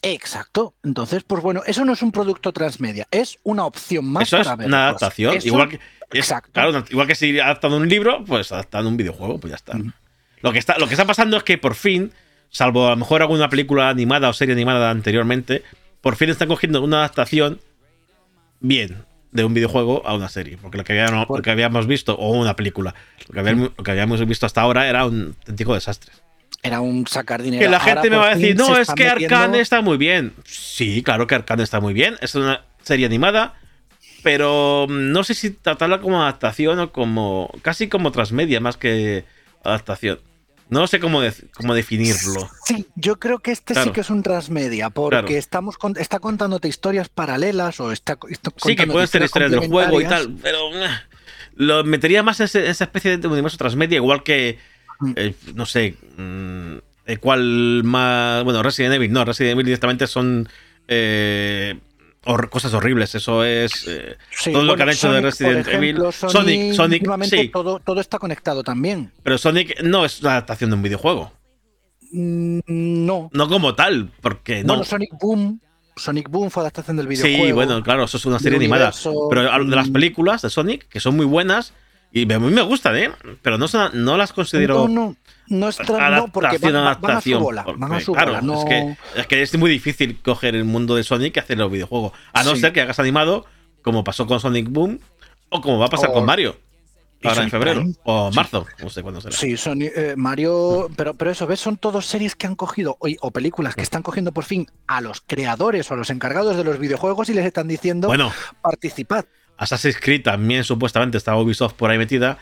[0.02, 0.74] Exacto.
[0.84, 4.44] Entonces, pues bueno, eso no es un producto transmedia, es una opción más Eso es
[4.44, 4.68] para ver.
[4.68, 5.36] una adaptación.
[5.44, 5.82] Igual que, Es-
[6.14, 6.52] Exacto.
[6.54, 9.78] Claro, igual que si adaptando un libro, pues adaptando un videojuego, pues ya está.
[10.42, 12.12] Lo que está, lo que está pasando es que por fin,
[12.50, 15.64] salvo a lo mejor alguna película animada o serie animada anteriormente,
[16.02, 17.60] por fin están cogiendo una adaptación
[18.60, 20.58] bien de un videojuego a una serie.
[20.58, 22.96] Porque lo que habíamos, lo que habíamos visto, o una película,
[23.28, 26.14] lo que, habíamos, lo que habíamos visto hasta ahora era un auténtico desastre.
[26.64, 27.62] Era un sacar dinero.
[27.62, 29.82] Que la Ahora gente me por va a decir, no, es que metiendo- Arcane está
[29.82, 30.34] muy bien.
[30.46, 32.16] Sí, claro que Arcane está muy bien.
[32.22, 33.54] Es una serie animada,
[34.28, 37.50] pero no sé si tratarla como adaptación o como.
[37.62, 39.24] casi como transmedia más que
[39.64, 40.20] adaptación.
[40.70, 42.50] No sé cómo, de- cómo definirlo.
[42.66, 43.88] Sí, yo creo que este Claro.
[43.88, 45.30] sí que es un transmedia, porque Claro.
[45.40, 49.70] estamos con- está contándote historias paralelas o está, está Sí, que pueden ser historias del
[49.70, 50.74] juego y tal, pero.
[50.76, 50.90] eh,
[51.56, 54.60] Lo metería más en esa especie de universo transmedia, igual que.
[55.00, 55.14] Mm.
[55.16, 55.96] eh, no sé.
[56.18, 58.44] mm, el cual más.
[58.44, 60.50] Bueno, Resident Evil, no, Resident Evil directamente son.
[60.90, 61.80] eh,
[62.28, 63.86] hor- cosas horribles, eso es.
[63.88, 66.14] eh, Sí, todo lo que han hecho de Resident ejemplo, Evil.
[66.14, 67.50] Sonic, Sonic, sí.
[67.50, 69.12] todo, todo está conectado también.
[69.24, 71.32] Pero Sonic no es una adaptación de un videojuego.
[72.12, 72.60] Mm,
[73.06, 73.30] No.
[73.34, 74.68] No como tal, porque no.
[74.74, 75.60] Bueno, Sonic Boom.
[75.96, 77.46] Sonic Boom fue adaptación del videojuego.
[77.48, 78.92] sí, bueno, claro, eso es una serie animada.
[79.32, 81.74] Pero de las películas de Sonic, que son muy buenas,
[82.12, 83.12] y a mí me gustan, ¿eh?
[83.42, 84.88] Pero no, son- no las considero.
[84.88, 85.16] No, no,
[85.50, 87.64] no, es no, porque van, van- van a su bola.
[87.64, 88.42] Van a porque, su claro, bola.
[88.42, 88.60] No...
[88.60, 92.14] es, que, es que es muy difícil coger el mundo de Sonic y hacerlo videojuego.
[92.34, 92.62] A no Sí.
[92.62, 93.46] ser que hagas animado,
[93.82, 95.00] como pasó con Sonic Boom,
[95.50, 96.58] o como va a pasar O- con Mario.
[97.24, 97.80] Ahora en febrero.
[97.82, 97.96] Prime.
[98.04, 98.36] O Sí.
[98.36, 99.36] marzo, no sé cuándo será.
[99.36, 101.60] Sí, son eh, Mario, pero, pero eso, ¿ves?
[101.60, 105.02] Son todos series que han cogido, o, o películas que están cogiendo por fin a
[105.02, 108.32] los creadores o a los encargados de los videojuegos y les están diciendo Bueno,
[108.62, 109.26] participad.
[109.58, 112.38] Assassin's Creed también supuestamente estaba Ubisoft por ahí metida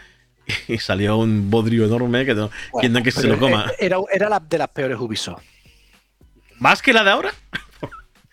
[0.68, 3.68] y salió un bodrio enorme que no, quien no que se lo coma.
[3.72, 5.42] eh, Era, era la de las peores Ubisoft.
[6.60, 7.32] ¿Más que la de ahora?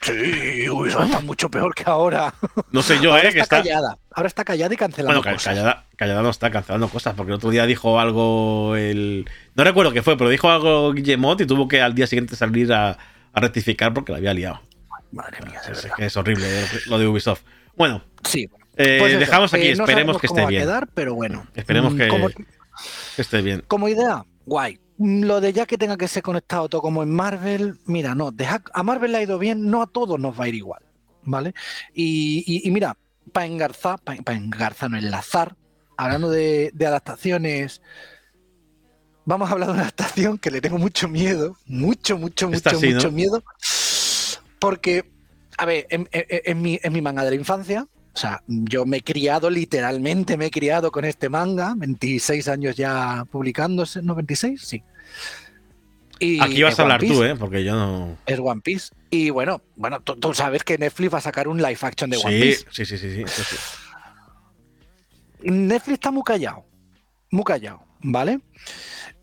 [0.01, 2.35] Sí, Ubisoft está mucho peor que ahora.
[2.73, 3.97] No sé yo, ahora eh, que está, callada.
[4.13, 5.55] Ahora está callada y cancelando Bueno, cosas.
[5.55, 9.29] callada, callada no está cancelando cosas, porque el otro día dijo algo el.
[9.55, 12.73] No recuerdo qué fue, pero dijo algo Guillemot y tuvo que al día siguiente salir
[12.73, 12.99] a,
[13.33, 14.61] a rectificar porque la había liado.
[15.13, 15.97] Madre mía, Es, es verdad.
[15.99, 17.43] que es horrible eh, lo de Ubisoft.
[17.77, 18.49] Bueno, Sí.
[18.77, 20.63] Eh, Pues eso, dejamos aquí, eh, no esperemos que esté bien.
[20.63, 21.47] quedar, pero bueno.
[21.55, 23.63] Esperemos Mm, que- Como, Que esté bien.
[23.69, 24.79] como idea, guay.
[24.99, 28.31] Mm, Lo de ya que tenga que ser conectado todo como en Marvel, mira, no,
[28.31, 30.83] deja, a Marvel le ha ido bien, no a todos nos va a ir igual,
[31.23, 31.55] ¿vale?
[31.95, 32.97] Y, y- y mira,
[33.33, 35.55] para engarzar, para engarzar, no enlazar,
[35.97, 37.83] hablando de, de adaptaciones,
[39.25, 43.13] vamos a hablar de una adaptación que le tengo mucho miedo, mucho, mucho, mucho, mucho
[43.13, 43.43] miedo,
[44.59, 45.11] porque,
[45.59, 48.85] a ver, en, en- en mi, en mi manga de la infancia, o sea, yo
[48.85, 54.15] me he criado, literalmente me he criado con este manga, 26 años ya publicándose, ¿no?
[54.15, 54.83] 26, sí.
[56.19, 57.35] Y Aquí vas a hablar tú, ¿eh?
[57.35, 58.17] Porque yo no.
[58.27, 58.91] Es One Piece.
[59.11, 62.17] Y bueno, bueno, tú, tú sabes que Netflix va a sacar un live action de
[62.19, 62.67] One Sí, Piece.
[62.71, 63.57] sí, sí, sí, sí, sí, sí.
[65.51, 66.65] Netflix está muy callado,
[67.31, 68.41] muy callado, ¿vale?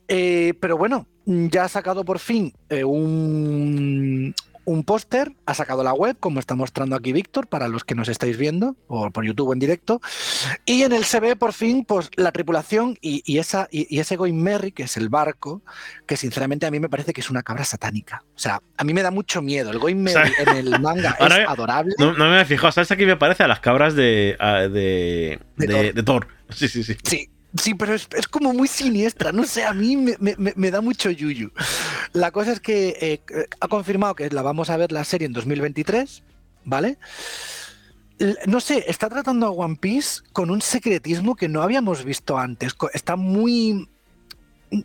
[0.08, 4.36] Eh, pero bueno, ya ha sacado por fin eh, un,
[4.72, 8.08] un póster, ha sacado la web, como está mostrando aquí Víctor, para los que nos
[8.08, 10.00] estáis viendo, o por YouTube en directo,
[10.66, 14.00] y en él se ve por fin pues, la tripulación y, y esa, y, y
[14.00, 15.62] ese Going Merry, que es el barco,
[16.06, 18.24] que sinceramente a mí me parece que es una cabra satánica.
[18.36, 19.72] O sea, a mí me da mucho miedo.
[19.72, 21.96] El Going Merry en el manga es adorable.
[21.98, 22.92] No, no me he fijado, ¿sabes?
[22.92, 25.94] Aquí me parece a las cabras de, a- de, De de, Thor.
[25.96, 26.28] de Thor.
[26.50, 26.96] Sí, sí, sí.
[27.04, 30.72] Sí, sí, pero es, es como muy siniestra, no sé, a mí me, me- me-
[30.72, 31.52] da mucho yuyu.
[32.14, 33.22] La cosa es que eh,
[33.60, 36.24] ha confirmado que la vamos a ver la serie en 2023,
[36.66, 36.98] ¿vale?
[38.48, 42.76] No sé, está tratando a One Piece con un secretismo que no habíamos visto antes.
[42.94, 43.88] Está muy...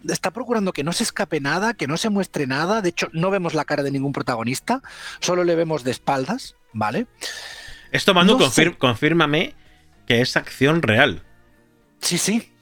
[0.08, 2.80] Está procurando que no se escape nada, que no se muestre nada.
[2.80, 4.82] De hecho, no vemos la cara de ningún protagonista,
[5.20, 7.06] solo le vemos de espaldas, ¿vale?
[7.90, 8.78] Esto, Manu, No confir- sé.
[8.78, 9.54] confírmame
[10.06, 11.22] que es acción real.
[12.00, 12.52] Sí, sí.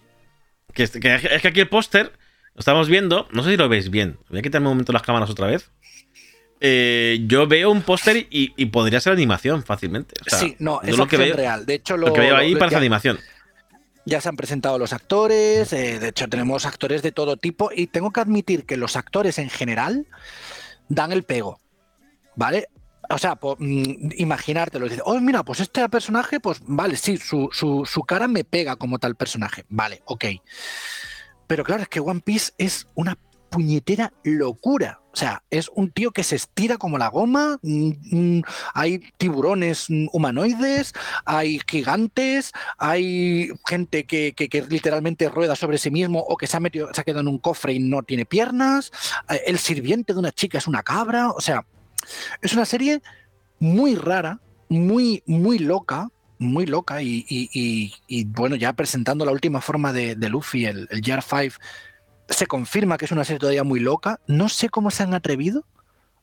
[0.74, 2.12] Que, es- que- es que aquí el póster
[2.54, 3.28] lo estamos viendo.
[3.32, 4.18] No sé si lo veis bien.
[4.28, 5.70] Voy a quitarme un momento las cámaras otra vez.
[6.61, 10.14] Eh, yo veo un póster y, y podría ser animación fácilmente.
[10.24, 11.66] O sea, sí, no, es lo que veo, real.
[11.66, 13.18] De hecho, lo que veo ahí lo- parece ya- animación.
[14.04, 17.87] Ya se han presentado los actores, eh, de hecho tenemos actores de todo tipo y
[17.87, 20.06] tengo que admitir que los actores en general
[20.88, 21.61] dan el pego,
[22.35, 22.66] ¿vale?
[23.12, 27.85] O sea, mm, imaginártelo, dices, oh, mira, pues este personaje, pues vale, sí, su, su-
[27.87, 30.25] su cara me pega como tal personaje, vale, ok.
[31.46, 33.18] Pero claro, es que One Piece es una
[33.51, 35.01] puñetera locura.
[35.12, 37.59] O sea, es un tío que se estira como la goma.
[37.62, 37.90] mm,
[38.38, 40.94] mm, hay tiburones humanoides,
[41.27, 46.57] hay gigantes, hay gente que, que- que literalmente rueda sobre sí mismo o que se
[46.57, 48.90] ha, metido, se ha quedado en un cofre y no tiene piernas.
[49.29, 51.31] eh, El sirviente de una chica es una cabra.
[51.33, 51.66] O sea,
[52.40, 53.02] es una serie
[53.58, 59.32] muy rara, muy, muy loca, muy loca y, y- y- y, bueno, ya presentando la
[59.32, 61.56] última forma de, de Luffy, el, el Gear 5,
[62.28, 64.18] se confirma que es una serie todavía muy loca.
[64.26, 65.64] No sé cómo se han atrevido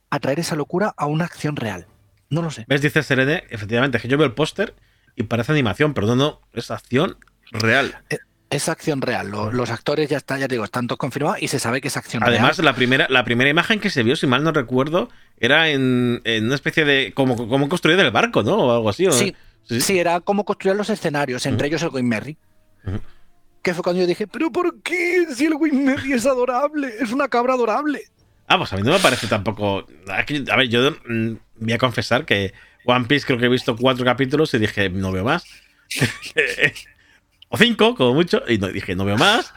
[0.10, 1.88] a traer esa locura a una acción real.
[2.30, 2.66] No lo sé.
[2.68, 2.82] ¿Ves?
[2.82, 4.76] Dice Serene, efectivamente, que yo veo el póster
[5.16, 7.18] y parece animación, pero no, no, es acción
[7.52, 8.04] real.
[8.50, 9.30] Es acción real.
[9.30, 11.98] Lo- Los, actores ya está, ya digo, están todos confirmados y se sabe que es
[11.98, 12.66] acción Además, real.
[12.66, 15.10] la primera, la primera imagen que se vio, si mal no recuerdo,
[15.40, 17.14] era en, en una especie de.
[17.14, 18.56] como, como construir el barco, ¿no?
[18.58, 19.06] O algo así.
[19.06, 19.16] ¿o no?
[19.16, 19.36] Sí,
[19.80, 22.38] sí, era como construir los escenarios, entre ellos el Merry.
[22.86, 23.00] Ujú.
[23.62, 25.26] Que fue cuando yo dije, ¿pero por qué?
[25.36, 28.02] Si el Merry es adorable, es una cabra adorable.
[28.48, 29.86] Ah, pues a mí no me parece tampoco.
[30.08, 32.52] A ver, yo mm, voy a confesar que
[32.86, 35.44] One Piece creo que he visto cuatro capítulos y dije, no veo más.
[37.50, 39.54] o cinco, como mucho, y no, dije, no veo más.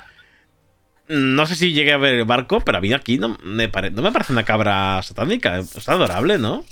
[1.09, 3.90] No sé si llegué a ver el barco, pero a mí aquí no me, pare-
[3.90, 5.59] no me parece una cabra satánica.
[5.59, 6.64] Es adorable, ¿no?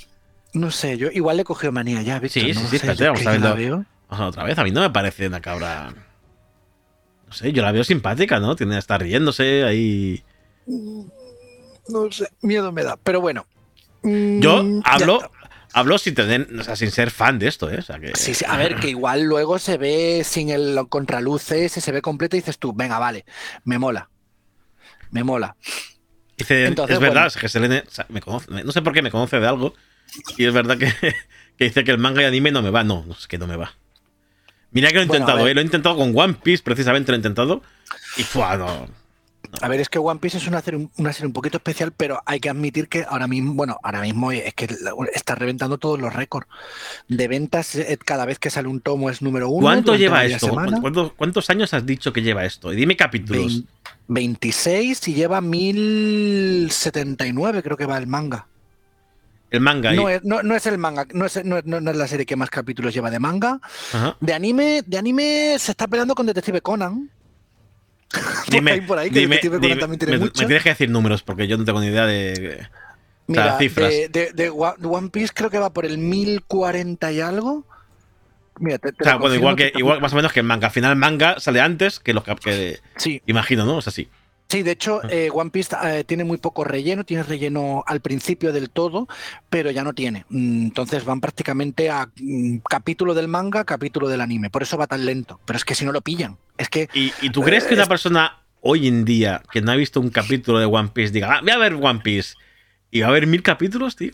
[0.54, 2.42] No sé, yo igual le cogió manía ya, Víctor.
[2.42, 3.54] Sí, sí, sí, espérate, vamos a verlo.
[3.56, 3.84] veo.
[4.08, 5.92] Vamos a otra vez, a mí no me parece una cabra.
[7.26, 8.56] No sé, yo la veo simpática, ¿no?
[8.56, 10.22] Tiene estar riéndose ahí.
[11.88, 12.96] No sé, miedo me da.
[12.96, 13.46] Pero bueno.
[14.02, 15.30] mm, Yo ya hablo, está.
[15.72, 17.78] Hablo sin tener, o sea, sin ser fan de esto, ¿eh?
[17.78, 21.72] O sea, que, Sí, sí, a ver, que igual luego se ve sin el contraluces,
[21.72, 23.24] se ve completo y dices tú, venga, vale,
[23.64, 24.10] me mola.
[25.10, 25.56] Me mola.
[26.36, 27.28] Dice, Entonces, es verdad, bueno.
[27.28, 29.74] es que Selene o sea, me conoce, no sé por qué me conoce de algo.
[30.36, 30.92] Y es verdad que,
[31.58, 32.84] que dice que el manga y anime no me va.
[32.84, 33.74] No, no, es que no me va.
[34.72, 35.46] Mira que lo he intentado.
[35.46, 35.54] ¿eh?
[35.54, 37.62] Lo he intentado con One Piece, precisamente lo he intentado.
[38.16, 38.56] Y ¡fua!
[38.56, 38.88] no.
[39.62, 42.20] A ver, es que One Piece es una serie, una serie un poquito especial, pero
[42.24, 44.68] hay que admitir que ahora mismo, bueno, ahora mismo es que
[45.12, 46.46] está reventando todos los récords
[47.08, 47.74] de ventas.
[47.74, 49.62] eh, Cada vez que sale un tomo es número uno.
[49.62, 50.46] ¿Cuánto lleva esto?
[50.46, 50.80] semanas.
[50.80, 52.72] ¿Cuánto- ¿Cuántos años has dicho que lleva esto?
[52.72, 53.46] Y dime capítulos.
[53.46, 53.66] Vein-
[54.08, 58.46] 26 y lleva 1079, creo que va el manga.
[59.50, 59.92] El manga.
[59.92, 62.06] y- No es, no, no es el manga, no es, no, es- no es la
[62.06, 63.60] serie que más capítulos lleva de manga.
[63.92, 64.16] Ajá.
[64.20, 67.10] De anime, de anime se está peleando con Detective Conan.
[68.50, 70.90] Dime, ahí, por ahí, que dime, Detective Conan dime, también tiene me, tienes que decir
[70.90, 72.66] números porque yo no tengo ni idea de.
[73.26, 73.90] Mira, cifras.
[74.10, 77.64] de, One Piece creo que va por el 1040 y algo.
[78.58, 80.66] Mira, te, te O sea, bueno, igual que, igual más o menos que el manga.
[80.66, 82.80] Al final, el manga sale antes que los que.
[82.96, 83.76] Sí, Imagino, ¿no?
[83.76, 84.08] O sea, sí.
[84.50, 88.52] Sí, de hecho, eh, One Piece eh, tiene muy poco relleno, tiene relleno al principio
[88.52, 89.08] del todo,
[89.48, 90.26] pero ya no tiene.
[90.28, 94.50] Mm, Entonces van prácticamente a mm, capítulo del manga, capítulo del anime.
[94.50, 95.40] Por eso va tan lento.
[95.46, 97.86] Pero es que si no lo pillan, es que ¿Y, y tú crees que una
[97.86, 101.40] persona hoy en día que no ha visto un capítulo de One Piece diga, ah,
[101.40, 102.34] voy a ver One Piece
[102.90, 104.12] y va a haber mil capítulos, tío?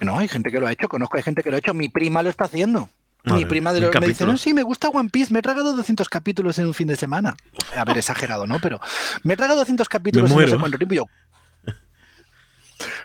[0.00, 1.74] no, hay gente que lo ha hecho, conozco, hay gente que lo ha hecho.
[1.74, 2.90] Mi prima lo está haciendo.
[3.24, 5.42] Mi prima de mil lo, me dice, no, sí, me gusta One Piece, me he
[5.42, 7.36] tragado 200 capítulos en un fin de semana.
[7.76, 8.58] A ver, exagerado, ¿no?
[8.60, 8.80] Pero
[9.22, 11.04] me he tragado 200 capítulos en no sé cuánto tiempo y yo...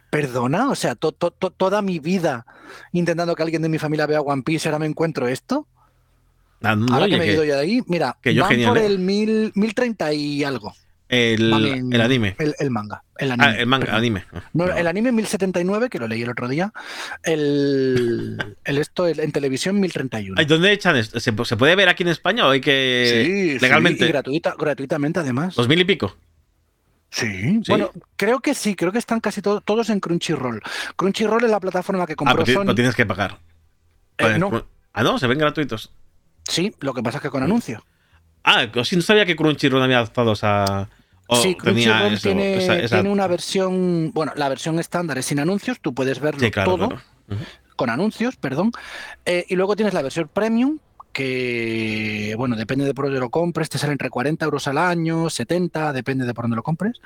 [0.10, 2.45] Perdona, o sea, to- to- to- toda mi vida
[2.93, 5.67] intentando que alguien de mi familia vea One Piece, ahora me encuentro esto.
[6.63, 8.51] Ah, no, ahora oye, que me he ido yo de ahí, mira, que yo van
[8.51, 8.86] genial, por ¿eh?
[8.86, 10.73] el mil, 1030 y algo.
[11.23, 12.36] El, anime.
[12.38, 13.04] El, el manga.
[13.17, 14.25] El anime, Ah, el manga, anime.
[14.34, 14.73] Ah, No, no.
[14.75, 16.71] el anime 1079, que lo leí el otro día.
[17.23, 20.36] El, el esto en televisión 1031.
[20.38, 21.19] Ay, ¿Dónde echan esto?
[21.19, 23.23] ¿Se, se puede ver aquí en España o hay que.
[23.25, 23.99] Sí, legalmente?
[23.99, 25.56] sí, y gratuita, gratuitamente además.
[25.56, 26.15] ¿Dos mil y pico?
[27.10, 30.62] Sí, bueno, creo que sí, creo que están casi to- todos en Crunchyroll.
[30.97, 32.62] Crunchyroll es la plataforma que Ah, compró pero, ti- Sony.
[32.63, 33.39] pero tienes que pagar.
[34.17, 34.49] Eh, no.
[34.49, 35.91] cu- Ah, no, se ven gratuitos.
[36.47, 37.86] Sí, lo que pasa es que con anuncio.
[38.43, 40.89] Ah, si no sabía que Crunchyroll había adaptado esa.
[41.41, 45.79] Sí, Crunchyroll tiene, esa- esa- tiene una versión, bueno, la versión estándar es sin anuncios,
[45.79, 47.01] tú puedes verlo Sí, claro, todo claro.
[47.75, 48.71] Con anuncios, perdón.
[49.25, 50.79] Eh, y luego tienes la versión premium,
[51.11, 55.29] que, bueno, depende de por dónde lo compres, te sale entre 40 euros al año,
[55.29, 56.99] 70, depende de por dónde lo compres.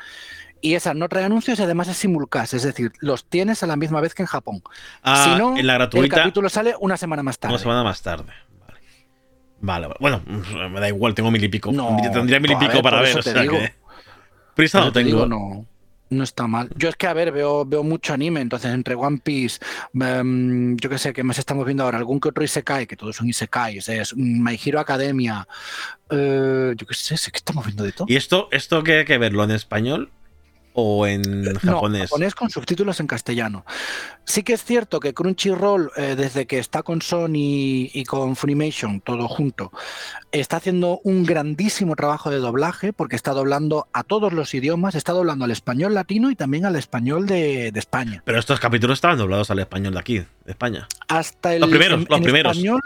[0.62, 3.76] Y esa no trae anuncios y además es simulcast, es decir, los tienes a la
[3.78, 4.62] misma vez que en Japón.
[5.04, 6.18] Ah, si no, en la el gratuita.
[6.18, 7.54] capítulo sale una semana más tarde.
[7.54, 8.32] Una semana más tarde.
[9.62, 9.88] Vale.
[9.88, 9.96] Vale.
[10.00, 10.22] Bueno,
[10.70, 11.72] me da igual, tengo mil y pico.
[11.72, 13.18] No, Tendría mil y pico ver, para ver.
[13.20, 13.54] O sea digo.
[13.54, 13.74] que.
[14.60, 15.08] Prisa no tengo.
[15.08, 15.66] digo, no,
[16.10, 16.70] no está mal.
[16.76, 19.60] Yo es que, a ver, veo, veo mucho anime, entonces entre One Piece,
[19.94, 23.16] em, yo qué sé, que más estamos viendo ahora, algún que otro Isekai, que todos
[23.16, 25.48] son Isekais, es My Hero Academia,
[26.10, 28.08] eh, yo qué sé, sé que estamos viendo de todo.
[28.10, 30.12] ¿Y esto, esto qué hay que verlo en español
[30.80, 32.04] o en No, japonés?
[32.10, 33.66] japonés con subtítulos en castellano.
[34.26, 39.02] Sí que es cierto que Crunchyroll, eh, desde que está con Sony y con Funimation,
[39.02, 39.72] todo junto,
[40.32, 45.12] está haciendo un grandísimo trabajo de doblaje porque está doblando a todos los idiomas, está
[45.14, 48.22] doblando al español latino y también al español de, de España.
[48.26, 50.88] Pero estos capítulos estaban doblados al español de aquí, de España.
[51.08, 52.58] Hasta el Los primeros, en, los en primeros.
[52.58, 52.82] Español,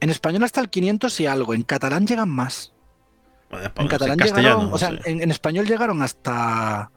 [0.00, 2.72] en español hasta el 500 y algo, en catalán llegan más.
[3.50, 5.00] Bueno, En catalán llegaron, no o sea, sé.
[5.10, 6.90] en, en español llegaron hasta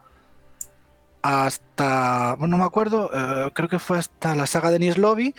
[1.23, 5.34] hasta, bueno, no me acuerdo, eh, creo que fue hasta la saga de Nis Lobby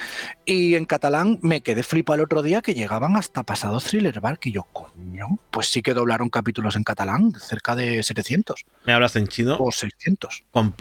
[0.45, 4.41] y en catalán me quedé flipa el otro día que llegaban hasta pasado Thriller Bark
[4.45, 9.17] y yo, coño, pues sí que doblaron capítulos en catalán, cerca de 700 ¿Me hablas
[9.17, 9.57] en chino?
[9.59, 10.45] o 600.
[10.51, 10.75] Con-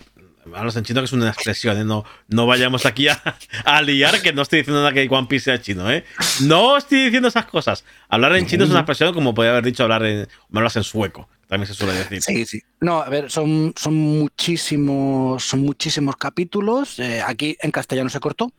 [0.55, 1.83] hablas en chino que es una expresión, ¿eh?
[1.83, 3.21] No, no vayamos aquí a,
[3.65, 6.03] a liar que no estoy diciendo nada que One Piece sea chino, ¿eh?
[6.41, 7.83] No estoy diciendo esas cosas.
[8.09, 11.29] Hablar en chino es una expresión como podría haber dicho hablar en, hablas en sueco,
[11.47, 12.21] también se suele decir.
[12.21, 12.61] Sí, sí.
[12.79, 16.99] No, a ver, son, son muchísimos, son muchísimos capítulos.
[16.99, 18.51] eh, aquí en castellano se cortó.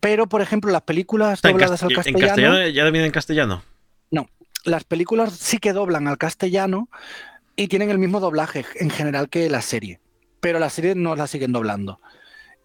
[0.00, 3.12] Pero, por ejemplo, las películas en, dobladas cast- al en castellano, castellano ya viene en
[3.12, 3.62] castellano.
[4.10, 4.28] No,
[4.64, 6.88] las películas sí que doblan al castellano
[7.56, 10.00] y tienen el mismo doblaje en general que la serie.
[10.44, 11.98] Pero la serie no la siguen doblando.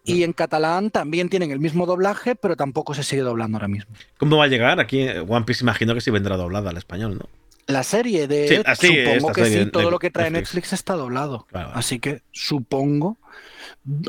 [0.04, 3.90] Y en catalán también tienen el mismo doblaje, pero tampoco se sigue doblando ahora mismo.
[4.18, 4.80] ¿Cómo va a llegar?
[4.80, 7.28] Aquí eh, One Piece imagino que sí vendrá doblada al español, ¿no?
[7.66, 10.30] La serie de Sí, ah, sí, supongo que serie sí, de todo lo que trae
[10.30, 10.54] Netflix.
[10.54, 11.46] Netflix está doblado.
[11.50, 11.70] Claro.
[11.74, 13.18] Así que supongo.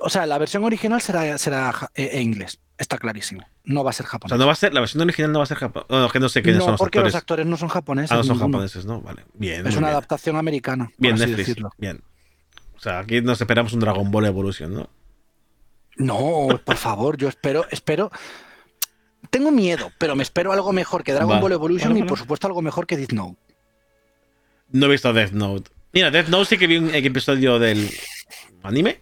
[0.01, 3.43] O sea, la versión original será, será ja- eh, eh, inglés, está clarísimo.
[3.63, 4.31] No va a ser O japonés.
[4.31, 5.87] sea, no va a ser, la versión original no va a ser japonés.
[5.89, 6.97] No, que no sé quiénes No, son los porque
[12.81, 14.89] O sea, aquí nos esperamos un Dragon Ball Evolution, ¿no?
[15.97, 18.11] No, por favor, yo espero, espero.
[19.29, 21.41] Tengo miedo, pero me espero algo mejor que Dragon Vale.
[21.43, 23.37] Ball Evolution Vale, y por supuesto algo mejor que Death Note.
[24.71, 25.69] No he visto Death Note.
[25.93, 27.87] Mira, Death Note sí que vi un episodio del
[28.63, 29.01] anime.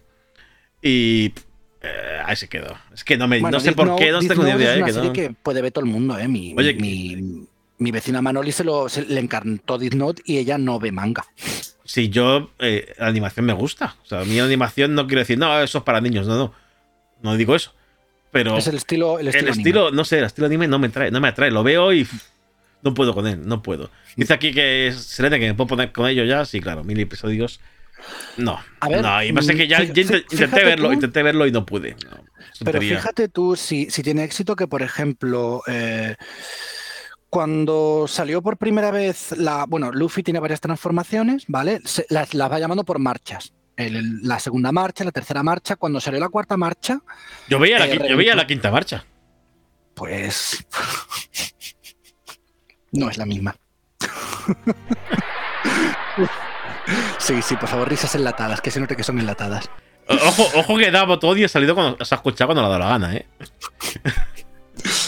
[0.82, 1.32] Y.
[1.80, 2.76] eh, ahí se quedó.
[2.92, 4.50] Es que no, me, Bueno, no sé Death por Note- qué, no Death tengo ni
[4.50, 4.72] idea.
[4.72, 6.28] Es eh, una que serie no- que puede ver todo el mundo, ¿eh?
[6.28, 7.46] Mi, Oye, mi,
[7.78, 11.24] mi vecina Manoli se, lo, se- le encantó Death Note y ella no ve manga.
[11.90, 12.52] Si yo.
[12.60, 13.96] eh, la animación me gusta.
[14.04, 16.26] O sea, a mí la animación no quiero decir, no, eso es para niños.
[16.28, 16.54] No, no.
[17.22, 17.74] No digo eso.
[18.30, 18.56] Pero.
[18.56, 19.80] Es el estilo, el el estilo.
[19.86, 19.96] anime.
[19.96, 21.50] no sé, el estilo anime no me trae, no me atrae.
[21.50, 22.06] Lo veo y.
[22.82, 23.90] No puedo con él, no puedo.
[24.16, 26.46] Dice aquí que es Selene que me puedo poner con ello ya.
[26.46, 27.60] Sí, claro, mil episodios.
[28.38, 28.58] No.
[28.80, 31.66] A ver, no, y pasa que ya, fí- intenté verlo, tú- intenté verlo y no
[31.66, 31.94] pude.
[32.08, 32.24] No,
[32.64, 36.16] Pero fíjate tú si, si tiene éxito que, por ejemplo, eh,
[37.30, 39.64] cuando salió por primera vez la.
[39.66, 41.80] Bueno, Luffy tiene varias transformaciones, ¿vale?
[41.84, 43.52] Se- las, las va llamando por marchas.
[43.76, 45.76] El- el- la segunda marcha, la tercera marcha.
[45.76, 47.00] Cuando salió la cuarta marcha,
[47.48, 48.16] Yo veía, la, eh, qui- yo reventó.
[48.18, 49.04] veía la quinta marcha.
[49.94, 50.66] pues.
[52.92, 53.54] No es la misma.
[57.18, 59.70] Sí, sí, por favor, risas enlatadas, que se note que son enlatadas.
[60.08, 62.80] Ojo, ojo que Davo Toddy ha salido cuando se ha escuchado cuando le ha dado
[62.80, 63.26] la gana, ¿eh?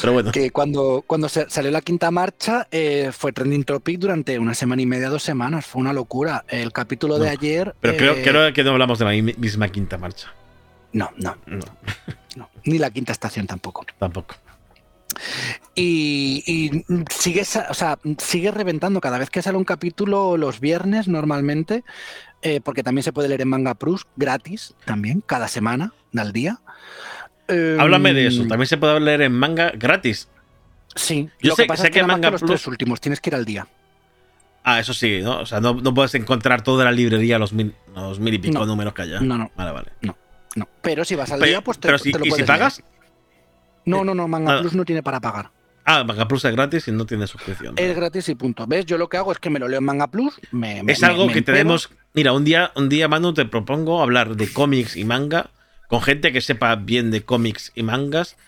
[0.00, 0.32] Pero bueno.
[0.32, 4.86] Que cuando, cuando salió la quinta marcha eh, fue trending topic durante una semana y
[4.86, 5.64] media, dos semanas.
[5.66, 6.44] Fue una locura.
[6.48, 7.74] El capítulo de ayer.
[7.80, 10.28] Pero creo, eh, creo que no hablamos de la mi- misma quinta marcha.
[10.92, 11.64] No, no, No,
[12.36, 12.50] no.
[12.64, 13.86] Ni la quinta estación tampoco.
[13.98, 14.34] tampoco.
[15.74, 21.08] Y, y sigue, o sea, sigue reventando cada vez que sale un capítulo los viernes
[21.08, 21.84] normalmente,
[22.42, 26.60] eh, porque también se puede leer en Manga Plus gratis también, cada semana, al día.
[27.52, 28.46] Eh, Háblame de eso.
[28.46, 30.28] También se puede leer en manga gratis.
[30.94, 33.20] Sí, Yo lo sé- que pasa sé es que Manga los Plus- tres últimos tienes
[33.20, 33.66] que ir al día.
[34.64, 35.40] Ah, eso sí, ¿no?
[35.40, 38.58] O sea, no, no puedes encontrar toda la librería los mil, los mil y pico
[38.60, 38.66] No.
[38.66, 39.20] números que haya.
[39.20, 39.50] No, no.
[39.56, 39.88] Vale, vale.
[40.54, 42.42] No, pero si vas al Pero, día, pues te, pero si, te lo ¿y si
[42.42, 42.78] pagas?
[42.78, 42.90] leer.
[43.86, 44.60] No, no, no, Manga Ah.
[44.60, 45.50] Plus no tiene para pagar.
[45.84, 47.74] Ah, Manga Plus es gratis y no tiene suscripción.
[47.76, 48.66] Es gratis y punto.
[48.68, 48.84] ¿Ves?
[48.86, 50.38] Yo lo que hago es que me lo leo en Manga Plus.
[50.52, 51.90] me- me- Es algo me que tenemos.
[52.14, 55.48] Mira, un día, un día, Manu, te propongo hablar de cómics y manga
[55.92, 58.38] con gente que sepa bien de cómics y mangas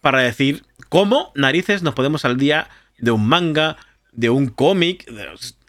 [0.00, 3.76] para decir cómo narices nos podemos al día de un manga,
[4.10, 5.08] de un cómic.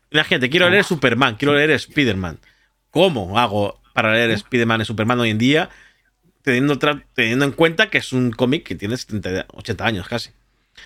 [0.09, 2.39] Imagínate, quiero leer Superman, quiero leer Spider-Man.
[2.89, 5.69] ¿Cómo hago para leer Spider-Man y Superman hoy en día?
[6.41, 6.79] Teniendo,
[7.13, 10.31] teniendo en cuenta que es un cómic que tiene 70, 80 años casi.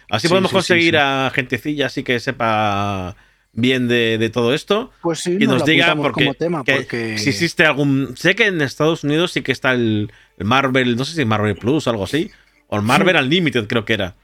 [0.09, 0.97] Así Sí, podemos sí, conseguir sí.
[0.99, 3.15] a gentecilla así que sepa
[3.53, 6.73] bien de, de todo esto Pues sí, y nos lo diga porque, como tema, que
[6.75, 10.95] porque si existe algún sé que en Estados Unidos sí que está el, el Marvel
[10.95, 12.31] no sé si Marvel Plus o algo así
[12.67, 14.15] o el Marvel Unlimited creo que era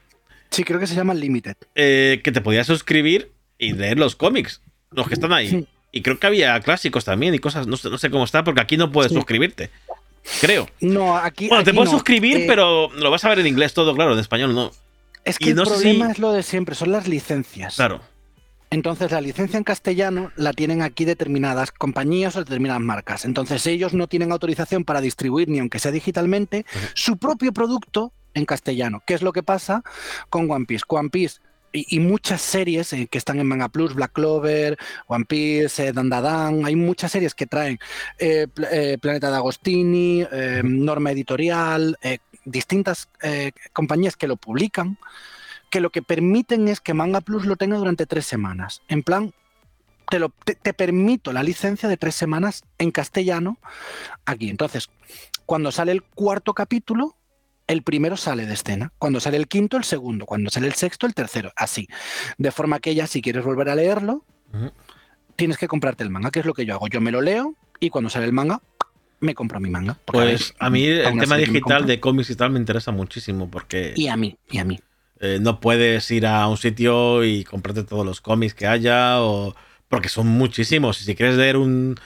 [0.50, 1.54] sí creo que se llama Limited.
[1.76, 5.66] eh, que te podías suscribir y leer los cómics los que están ahí Sí.
[5.92, 8.60] y creo que había clásicos también y cosas no sé, no sé cómo está porque
[8.60, 9.16] aquí no puedes Sí.
[9.16, 9.70] suscribirte
[10.40, 11.46] creo No, aquí.
[11.48, 11.98] bueno te puedes no.
[11.98, 14.72] suscribir Eh, pero lo vas a ver en inglés todo claro en español no
[15.24, 17.76] Es y que no el problema si- es lo de siempre, son las licencias.
[17.76, 18.00] claro
[18.72, 23.24] Entonces, la licencia en castellano la tienen aquí determinadas compañías o determinadas marcas.
[23.24, 26.64] Entonces, ellos no tienen autorización para distribuir, ni aunque sea digitalmente,
[26.94, 29.02] su propio producto en castellano.
[29.06, 29.82] ¿Qué es lo que pasa
[30.28, 30.84] con One Piece?
[30.86, 31.40] One Piece
[31.72, 35.92] y, y muchas series eh, que están en Manga Plus, Black Clover, One Piece, eh,
[35.92, 37.80] Dandadan, hay muchas series que traen
[38.18, 44.36] eh, Pl- eh, Planeta de Agostini, eh, Norma Editorial, eh, distintas eh, compañías que lo
[44.36, 44.96] publican
[45.70, 48.82] que lo que permiten es que Manga Plus lo tenga durante tres semanas.
[48.88, 49.32] En plan,
[50.10, 53.58] te, lo, te, te permito la licencia de tres semanas en castellano
[54.26, 54.50] aquí.
[54.50, 54.90] Entonces,
[55.46, 57.16] cuando sale el cuarto capítulo,
[57.66, 58.92] el primero sale de escena.
[58.98, 60.26] Cuando sale el quinto, el segundo.
[60.26, 61.52] Cuando sale el sexto, el tercero.
[61.54, 61.86] Así.
[62.36, 64.24] De forma que ya, si quieres volver a leerlo,
[65.36, 66.88] tienes que comprarte el manga, que es lo que yo hago.
[66.88, 68.60] Yo me lo leo y cuando sale el manga,
[69.20, 69.96] me compro mi manga.
[70.06, 74.08] Pues a mí el tema digital de cómics y tal me interesa muchísimo porque Y
[74.08, 74.80] a mí, y a mí.
[75.20, 79.54] Eh, no puedes ir a un sitio y comprarte todos los cómics que haya o
[79.88, 81.96] porque son muchísimos y si quieres leer un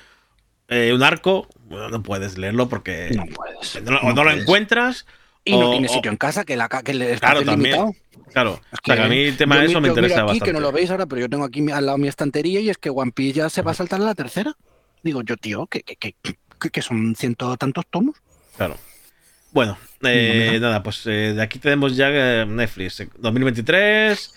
[0.68, 3.82] eh, un arco bueno, no puedes leerlo porque No puedes.
[3.82, 5.06] no, o no lo encuentras
[5.44, 7.76] Y no o- tiene o- sitio en casa, que, la, que el Claro, es también.
[7.76, 7.94] limitado.
[8.32, 10.44] claro Es o sea, que a mí el tema de eso me interesa aquí, bastante
[10.46, 12.78] que no lo veis ahora, pero yo tengo aquí al lado mi estantería y es
[12.78, 14.54] que One Piece ya se va a saltar a la tercera.
[15.02, 18.16] Digo yo, tío, que, que, que, que- que son ciento tantos tomos.
[18.56, 18.76] Claro.
[19.54, 23.00] Bueno, eh, nada, pues eh, de aquí tenemos ya eh, Netflix.
[23.00, 24.34] eh, 2023.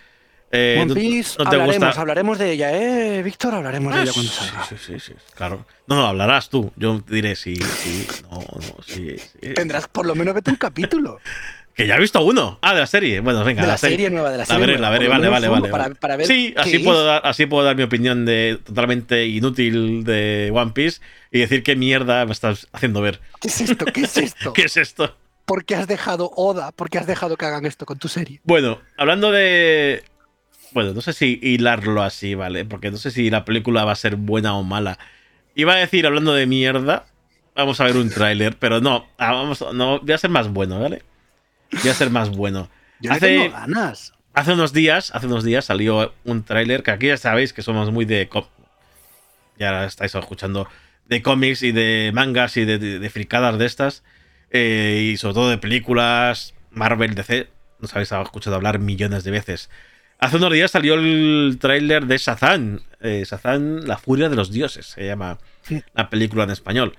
[0.51, 3.55] eh, One no- Piece, no te hablaremos, gusta- hablaremos de ella, ¿eh, Víctor?
[3.55, 4.63] Hablaremos de Ah, ella cuando sí, salga.
[4.63, 5.65] sí, sí, sí, claro.
[5.87, 6.71] No, no, hablarás tú.
[6.77, 9.53] Yo te diré sí, sí, no, no, sí, sí.
[9.55, 11.19] Tendrás por lo menos vete un capítulo
[11.77, 12.57] Que ya he visto uno.
[12.63, 13.19] Ah, de la serie.
[13.19, 15.15] Bueno, venga, de la serie nueva, de la La serie veré, nueva, la veré, por
[15.15, 15.95] lo vale, vale, vale.
[15.95, 20.49] Para, ver sí, así puedo, dar, así puedo dar mi opinión de totalmente inútil de
[20.51, 21.01] One Piece
[21.31, 23.21] y decir qué mierda me estás haciendo ver.
[23.39, 23.85] ¿Qué es esto?
[23.85, 24.53] ¿Qué es esto?
[24.53, 25.15] ¿Qué es esto?
[25.45, 26.71] ¿Por qué has dejado Oda?
[26.71, 28.41] ¿Por qué has dejado que hagan esto con tu serie?
[28.43, 30.03] Bueno, hablando de.
[30.71, 32.65] Bueno, no sé si hilarlo así, ¿vale?
[32.65, 34.97] Porque no sé si la película va a ser buena o mala.
[35.53, 37.05] Iba a decir, hablando de mierda,
[37.55, 40.79] vamos a ver un tráiler, pero no, ah, vamos, no, voy a ser más bueno,
[40.79, 41.03] ¿vale?
[41.73, 42.69] A ser más bueno.
[42.99, 44.13] Yo Hace- tengo ganas.
[44.33, 47.91] Hace unos días, hace unos días salió un tráiler que aquí ya sabéis que somos
[47.91, 48.29] muy de
[49.57, 50.67] ya estáis escuchando
[51.05, 54.03] de cómics y de mangas y de, de- de fricadas de estas
[54.51, 57.47] eh, y sobre todo de películas Marvel DC
[57.79, 59.69] nos habéis escuchado hablar millones de veces
[60.19, 64.85] hace unos días salió el tráiler de Shazam eh, Shazam la furia de los dioses
[64.85, 65.39] se llama
[65.95, 66.95] la película en español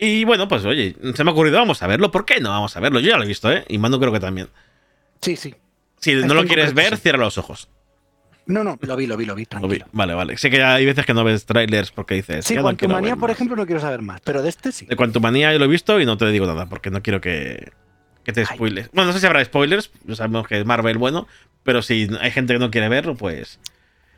[0.00, 2.76] y bueno pues oye se me ha ocurrido vamos a verlo ¿por qué no vamos
[2.76, 3.00] a verlo?
[3.00, 3.64] yo ya lo he visto ¿eh?
[3.68, 4.48] y Mando creo que también
[5.20, 5.54] Sí, sí.
[6.00, 7.02] si no lo quieres ver sí.
[7.02, 7.68] cierra los ojos
[8.46, 9.46] No, no, lo vi, lo vi, lo vi, lo vi.
[9.46, 9.86] tranquilo.
[9.92, 10.36] Vale, vale.
[10.38, 12.44] Sé que hay veces que no ves trailers porque dices.
[12.46, 13.36] Sí, "Ya no Quantumania, ver por más".
[13.36, 14.86] ejemplo, no quiero saber más, pero de este sí.
[14.86, 17.70] De Quantumania yo lo he visto y no te digo nada porque no quiero que,
[18.24, 18.46] que te Ay.
[18.56, 18.90] spoiles.
[18.92, 19.90] Bueno, no sé si habrá spoilers.
[20.14, 21.28] Sabemos que es Marvel bueno.
[21.62, 23.60] Pero si hay gente que no quiere verlo, pues.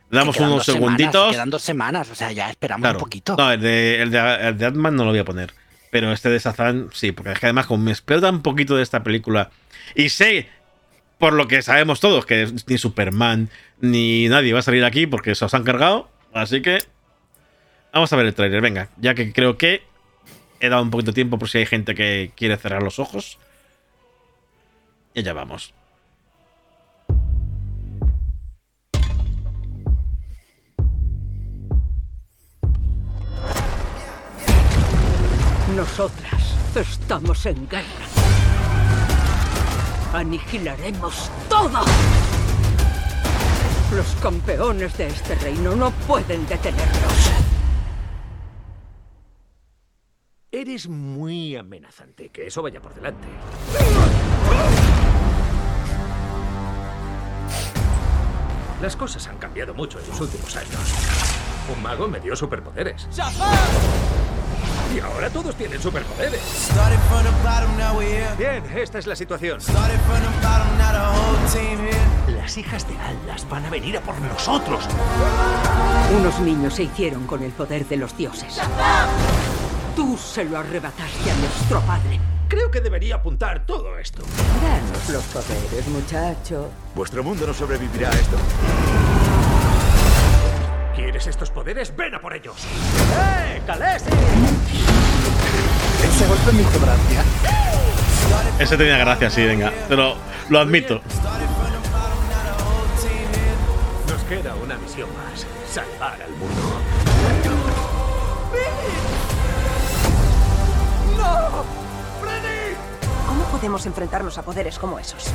[0.09, 1.31] Le damos unos dos semanas, segunditos.
[1.33, 2.97] quedan dos semanas, o sea, ya esperamos Claro.
[2.97, 3.35] un poquito.
[3.37, 4.17] No, el de, el, de,
[4.47, 5.53] el de Ant-Man no lo voy a poner.
[5.93, 8.81] Pero este de Shazam, sí, porque es que además, como me espero tan poquito de
[8.81, 9.51] esta película.
[9.93, 10.49] Y sé,
[11.19, 15.35] por lo que sabemos todos, que ni Superman ni nadie va a salir aquí porque
[15.35, 16.09] se os han cargado.
[16.33, 16.79] Así que.
[17.93, 18.89] Vamos a ver el tráiler, venga.
[18.97, 19.83] Ya que creo que
[20.59, 23.37] he dado un poquito de tiempo por si hay gente que quiere cerrar los ojos.
[25.13, 25.75] Y allá vamos.
[35.75, 37.83] Nosotras estamos en guerra.
[40.13, 41.79] Aniquilaremos todo.
[43.95, 47.31] Los campeones de este reino no pueden detenernos.
[50.51, 52.29] Eres muy amenazante.
[52.29, 53.27] Que eso vaya por delante.
[58.79, 60.79] Las cosas han cambiado mucho en los últimos años.
[61.75, 63.07] Un mago me dio superpoderes.
[64.95, 66.69] Y ahora todos tienen superpoderes.
[68.37, 69.59] Bien, esta es la situación.
[72.27, 74.85] Las hijas de Atlas van a venir a por nosotros.
[76.15, 78.59] Unos niños se hicieron con el poder de los dioses.
[79.95, 82.19] Tú se lo arrebataste a nuestro padre.
[82.47, 84.23] Creo que debería apuntar todo esto.
[84.61, 86.69] Danos los poderes, muchacho.
[86.93, 88.37] Vuestro mundo no sobrevivirá a esto.
[91.13, 91.95] ¿Quieres estos poderes?
[91.95, 92.55] ¡Ven a por ellos!
[92.65, 94.09] ¡Eh, Khaleesi!
[96.03, 97.23] Ese golpe me hizo gracia.
[98.57, 99.71] Ese tenía gracia, sí, venga.
[99.87, 100.15] Pero
[100.49, 101.01] lo admito.
[104.09, 105.45] Nos queda una misión más.
[105.71, 106.81] Salvar al mundo.
[113.27, 115.25] ¿Cómo podemos enfrentarnos a poderes como esos?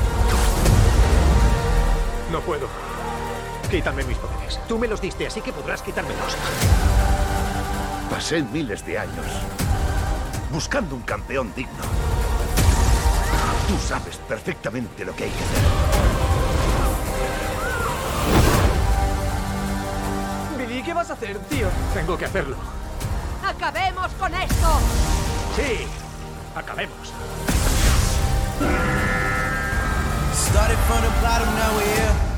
[2.33, 2.67] No puedo.
[3.71, 4.59] Quítame mis poderes.
[4.67, 6.37] Tú me los diste, así que podrás quitármelos.
[8.11, 9.27] Pasé miles de años
[10.51, 11.85] buscando un campeón digno.
[13.69, 15.63] Tú sabes perfectamente lo que hay que hacer.
[20.57, 21.69] Billy, ¿qué vas a hacer, tío?
[21.93, 22.57] Tengo que hacerlo.
[23.45, 24.81] ¡Acabemos con esto!
[25.57, 25.87] Sí.
[26.55, 27.13] Acabemos.
[30.33, 32.38] Started from the bottom, now we're here.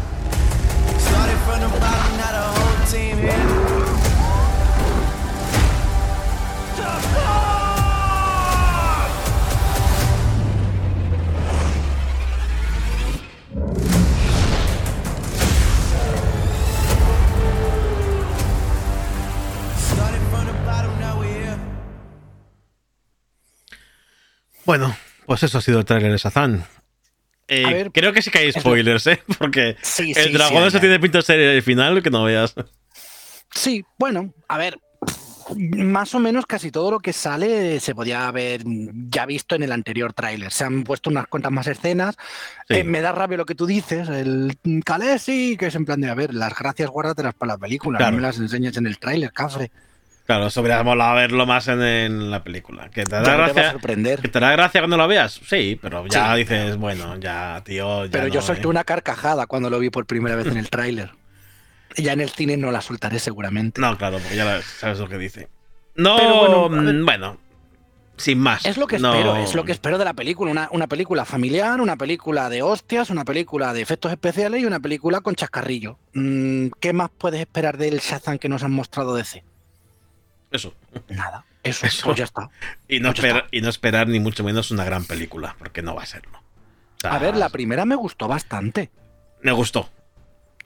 [24.71, 24.95] Bueno,
[25.27, 26.63] pues eso ha sido el tráiler de Shazam.
[27.51, 29.21] Eh, ver, creo que sí que hay spoilers, ¿eh?
[29.39, 30.81] Porque Sí, el dragón sí, eso hay.
[30.81, 32.55] tiene pinta de ser el final que no veas.
[33.53, 34.79] Sí, bueno, a ver,
[35.57, 39.73] más o menos casi todo lo que sale se podía haber ya visto en el
[39.73, 40.53] anterior tráiler.
[40.53, 42.17] Se han puesto unas cuantas más escenas.
[42.69, 42.77] Sí.
[42.77, 46.09] Eh, me da rabia lo que tú dices, el Calesi, que es en plan de,
[46.09, 48.13] a ver, las gracias guárdatelas para la película, Claro.
[48.13, 49.73] no me las enseñes en el tráiler, cafre.
[50.31, 52.89] Claro, eso hubiera molado verlo más en, en la película.
[52.89, 53.73] Que te no te va a gracia.
[53.73, 54.21] sorprender.
[54.21, 55.41] Que te da gracia cuando lo veas.
[55.45, 56.39] Sí, pero ya Sí.
[56.39, 58.05] dices, bueno, ya, tío.
[58.05, 58.67] Ya Pero yo solté ¿eh?
[58.69, 61.11] una carcajada cuando lo vi por primera vez en el tráiler.
[61.97, 63.81] Ya en el cine no la soltaré seguramente.
[63.81, 65.49] No, claro, porque ya la- sabes lo que dice.
[65.97, 67.37] No, Pero bueno, mm, bueno,
[68.17, 68.65] sin más.
[68.65, 70.53] Es lo que No- espero, es lo que espero de la película.
[70.53, 74.79] Una, una película familiar, una película de hostias, una película de efectos especiales y una
[74.79, 75.99] película con chascarrillo.
[76.15, 79.43] Mm, ¿Qué más puedes esperar del Shazam que nos han mostrado DC?
[80.51, 80.75] Eso.
[81.09, 81.45] Nada.
[81.63, 82.07] Eso, Eso.
[82.07, 82.49] pues ya está.
[82.89, 86.07] Y no, Pues y esperar ni mucho menos una gran película, porque no va a
[86.07, 86.39] serlo.
[86.39, 88.91] O sea, A ver, la primera me gustó bastante.
[89.43, 89.91] Me gustó.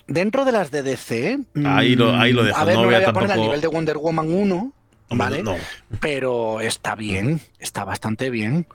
[0.06, 1.38] Dentro de las de DC.
[1.64, 3.28] Ahí lo- ahí lo mm, dejo, A ver, no no, voy a a poner al
[3.28, 4.72] tampoco- nivel de Wonder Woman 1,
[5.08, 5.42] Hombre, ¿vale?
[5.42, 5.56] No.
[6.00, 8.66] pero está bien, está bastante bien.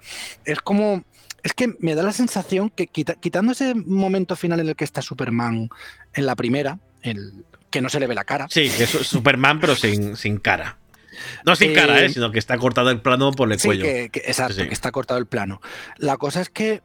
[0.45, 1.03] Es como,
[1.43, 4.83] es que me da la sensación que quita- quitando ese momento final en el que
[4.85, 5.69] está Superman
[6.13, 9.59] en la primera, el que no se le ve la cara, Sí, que es Superman,
[9.59, 10.77] pero sin, sin cara.
[11.45, 12.09] No sin Eh, cara, ¿eh?
[12.09, 13.83] sino que está cortado el plano por el sí, cuello.
[13.83, 14.67] que, que- exacto, Sí, sí.
[14.67, 15.61] que está cortado el plano.
[15.97, 16.81] La cosa es que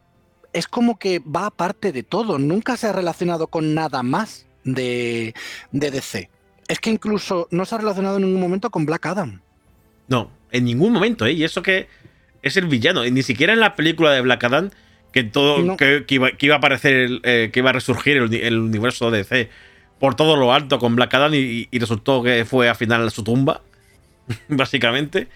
[0.53, 5.35] es como que va aparte de todo, nunca se ha relacionado con nada más de,
[5.73, 6.31] de DC.
[6.69, 9.41] Es que incluso no se ha relacionado en ningún momento con Black Adam.
[10.09, 11.33] No, en ningún momento, ¿eh?
[11.33, 11.89] Y eso que
[12.43, 13.05] es el villano.
[13.05, 14.71] Y ni siquiera en la película de Black Adam,
[15.13, 15.77] que todo No.
[15.77, 19.11] que, que iba, que iba a aparecer, el, eh, que iba a resurgir el universo
[19.11, 19.51] de DC
[19.99, 23.23] por todo lo alto con Black Adam y, y resultó que fue al final su
[23.25, 23.63] tumba,
[24.49, 25.29] básicamente.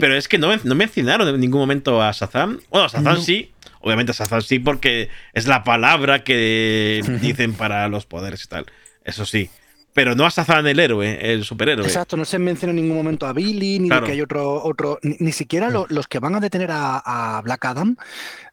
[0.00, 2.58] Pero es que no, men- no mencionaron en ningún momento a Shazam.
[2.70, 3.20] Bueno, a Shazam No.
[3.20, 3.50] sí.
[3.80, 8.64] Obviamente a Shazam sí porque es la palabra que dicen para los poderes y tal.
[9.04, 9.50] Eso sí.
[9.92, 11.84] Pero no a Shazam el héroe, el superhéroe.
[11.86, 14.00] Exacto, no se menciona en ningún momento a Billy, ni Claro.
[14.02, 17.36] de que hay otro, otro ni, ni siquiera lo- los que van a detener a,
[17.36, 17.94] a Black Adam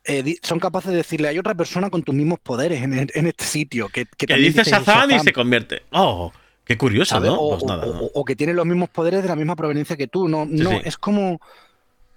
[0.03, 3.45] eh, son capaces de decirle, hay otra persona con tus mismos poderes en, en este
[3.45, 3.87] sitio.
[3.87, 5.83] Que, que dice Shazam y se convierte.
[5.91, 6.31] Oh,
[6.65, 7.29] qué curioso, ¿sabes?
[7.31, 7.39] ¿no?
[7.39, 7.99] O, Pues o- nada, o- no.
[8.13, 10.27] o que tiene los mismos poderes de la misma proveniencia que tú.
[10.27, 10.77] No, no sí.
[10.85, 11.39] es como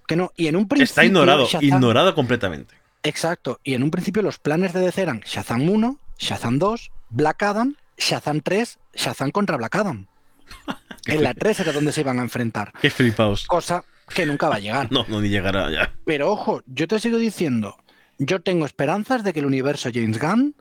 [0.07, 0.31] que no.
[0.37, 0.85] Y en un principio.
[0.85, 2.75] Está ignorado, Shazam- ignorado completamente.
[3.03, 3.61] Exacto.
[3.65, 7.75] Y en un principio los planes de DC eran Shazam 1, Shazam 2, Black Adam,
[7.99, 10.07] Shazam 3, Shazam contra Black Adam.
[11.07, 12.73] en la 3 era donde se iban a enfrentar.
[12.81, 13.47] Qué flipaos.
[13.47, 13.85] Cosa
[14.15, 14.89] que nunca va a llegar.
[14.93, 15.93] No, no ni llegará ya.
[16.05, 17.77] Pero ojo, yo te sigo diciendo,
[18.19, 20.55] yo tengo esperanzas de que el universo James Gunn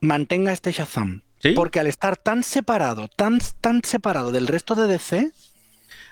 [0.00, 1.22] mantenga este Shazam.
[1.48, 1.52] ¿Sí?
[1.54, 5.30] Porque al estar tan separado, tan, tan separado del resto de DC,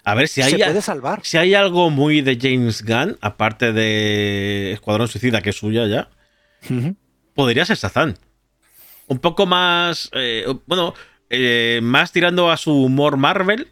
[0.04, 1.20] A ver si hay, se puede salvar.
[1.22, 6.08] si hay algo muy de James Gunn, aparte de Escuadrón Suicida, que es suya ya,
[7.34, 8.14] podría ser Shazam.
[9.06, 10.08] Un poco más.
[10.12, 10.94] eh, bueno,
[11.30, 13.68] eh, más tirando a su humor Marvel,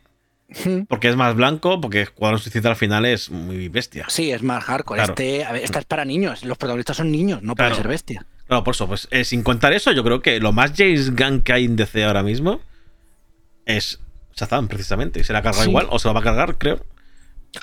[0.89, 4.05] porque es más blanco, porque Escuadrón Suicida al final es muy bestia.
[4.09, 4.99] Sí, es más hardcore.
[4.99, 5.13] Claro.
[5.13, 6.45] Este, a ver, esta es para niños.
[6.45, 7.71] Los protagonistas son niños, no Claro.
[7.71, 8.27] pueden ser bestias.
[8.53, 11.41] Claro, por eso, pues eh, sin contar eso, yo creo que lo más James Gunn
[11.41, 12.61] que hay en DC ahora mismo
[13.65, 13.99] es
[14.37, 15.21] Shazam, precisamente.
[15.21, 15.71] Y se la Sí.
[15.71, 16.85] igual, o se lo va a cargar, creo.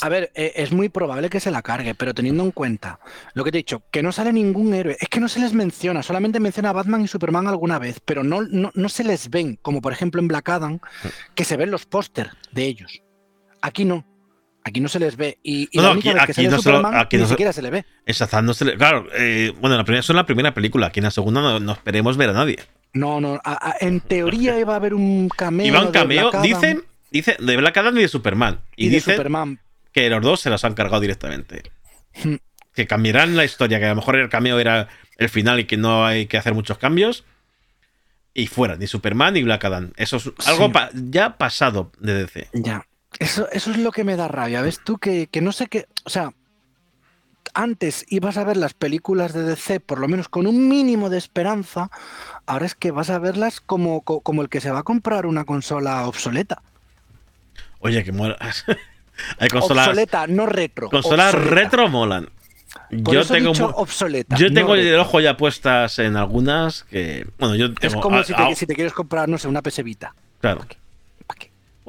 [0.01, 2.99] A ver, eh, es muy probable que se la cargue, pero teniendo en cuenta
[3.35, 5.53] lo que te he dicho, que no sale ningún héroe, es que no se les
[5.53, 9.29] menciona, solamente menciona a Batman y Superman alguna vez, pero no, no, no se les
[9.29, 10.79] ven, como por ejemplo en Black Adam,
[11.35, 13.03] que se ven los póster de ellos.
[13.61, 14.07] Aquí no.
[14.63, 15.37] Aquí no se les ve.
[15.41, 17.01] Y, y No, la no, única aquí- vez que aquí sale no se lo- Superman,
[17.01, 17.85] aquí ni no siquiera se le ve.
[18.05, 18.77] En Shazam no se le.
[18.77, 20.87] Claro, eh, bueno, en la primera, eso en la primera película.
[20.87, 22.57] Aquí en la segunda no, no esperemos ver a nadie.
[22.93, 23.35] No, no.
[23.43, 25.73] a- a- en teoría iba a haber un cameo.
[25.73, 28.59] Va un cameo, dicen, dice de Black Adam y de Superman.
[28.75, 29.59] Y, y de dicen Superman.
[29.93, 31.63] que los dos se los han cargado directamente.
[32.23, 32.35] Hmm.
[32.73, 34.87] que cambiarán la historia, que a lo mejor el cameo era
[35.17, 37.25] el final y que no hay que hacer muchos cambios.
[38.33, 39.91] Y fuera, ni Superman ni Black Adam.
[39.97, 40.71] Eso es algo Sí.
[40.71, 42.47] pa- ya pasado de DC.
[42.53, 42.85] Ya.
[43.17, 44.61] Eso, eso es lo que me da rabia.
[44.61, 44.97] ¿Ves tú?
[44.97, 45.87] Que, que no sé qué.
[46.05, 46.31] O sea,
[47.53, 51.17] antes ibas a ver las películas de DC, por lo menos con un mínimo de
[51.17, 51.89] esperanza.
[52.45, 55.25] Ahora es que vas a verlas como, co- como el que se va a comprar
[55.25, 56.61] una consola obsoleta.
[57.79, 58.37] Oye, que mola.
[59.39, 60.89] hay consolas, obsoleta, no retro.
[60.89, 61.55] consolas obsoleta.
[61.55, 62.29] retro molan.
[63.03, 64.35] Por yo tengo, dicho obsoleta.
[64.35, 65.01] yo no tengo el retro.
[65.01, 67.27] ojo ya puestas en algunas que.
[67.39, 67.95] Bueno, yo tengo.
[67.95, 70.13] Es como si te, si te quieres comprar, no sé, una PS Vita.
[70.39, 70.65] Claro.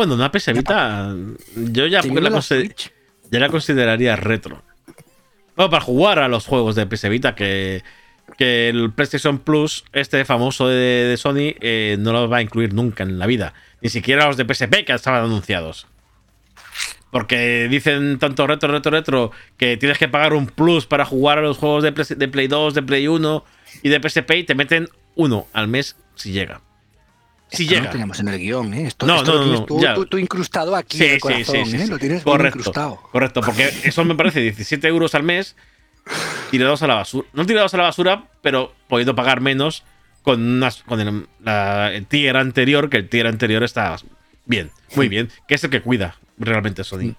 [0.00, 1.14] Bueno, una PS Vita,
[1.56, 2.90] yo ya, la, la consider- Switch.
[3.30, 4.62] ya la consideraría retro.
[5.54, 7.82] Bueno, para jugar a los juegos de PS Vita, que,
[8.38, 10.74] que el PlayStation Plus, este famoso de,
[11.04, 13.52] de Sony, eh, no los va a incluir nunca en la vida.
[13.82, 15.86] Ni siquiera los de PSP que estaban anunciados.
[17.10, 21.42] Porque dicen tanto retro, retro, retro, que tienes que pagar un plus para jugar a
[21.42, 23.44] los juegos de Play, de Play 2, de Play 1
[23.82, 26.62] y de PSP y te meten uno al mes si llega.
[27.52, 27.86] Si Esto llega.
[27.86, 28.86] lo teníamos en el guion, ¿eh?
[28.86, 29.94] Esto, No, esto no, lo tienes no, tú, ya.
[29.94, 31.86] tú- tú incrustado aquí en el corazón, ¿eh?
[31.88, 32.96] Lo tienes bien incrustado.
[33.10, 35.56] correcto, porque eso me parece 17 euros al mes
[36.50, 37.26] tirados a la basura.
[37.32, 39.84] No tirados a la basura, pero pudiendo pagar menos
[40.22, 43.96] con, unas, con el, la- el tier anterior, que el tier anterior está
[44.46, 47.14] bien, muy bien, que es el que cuida realmente Sony.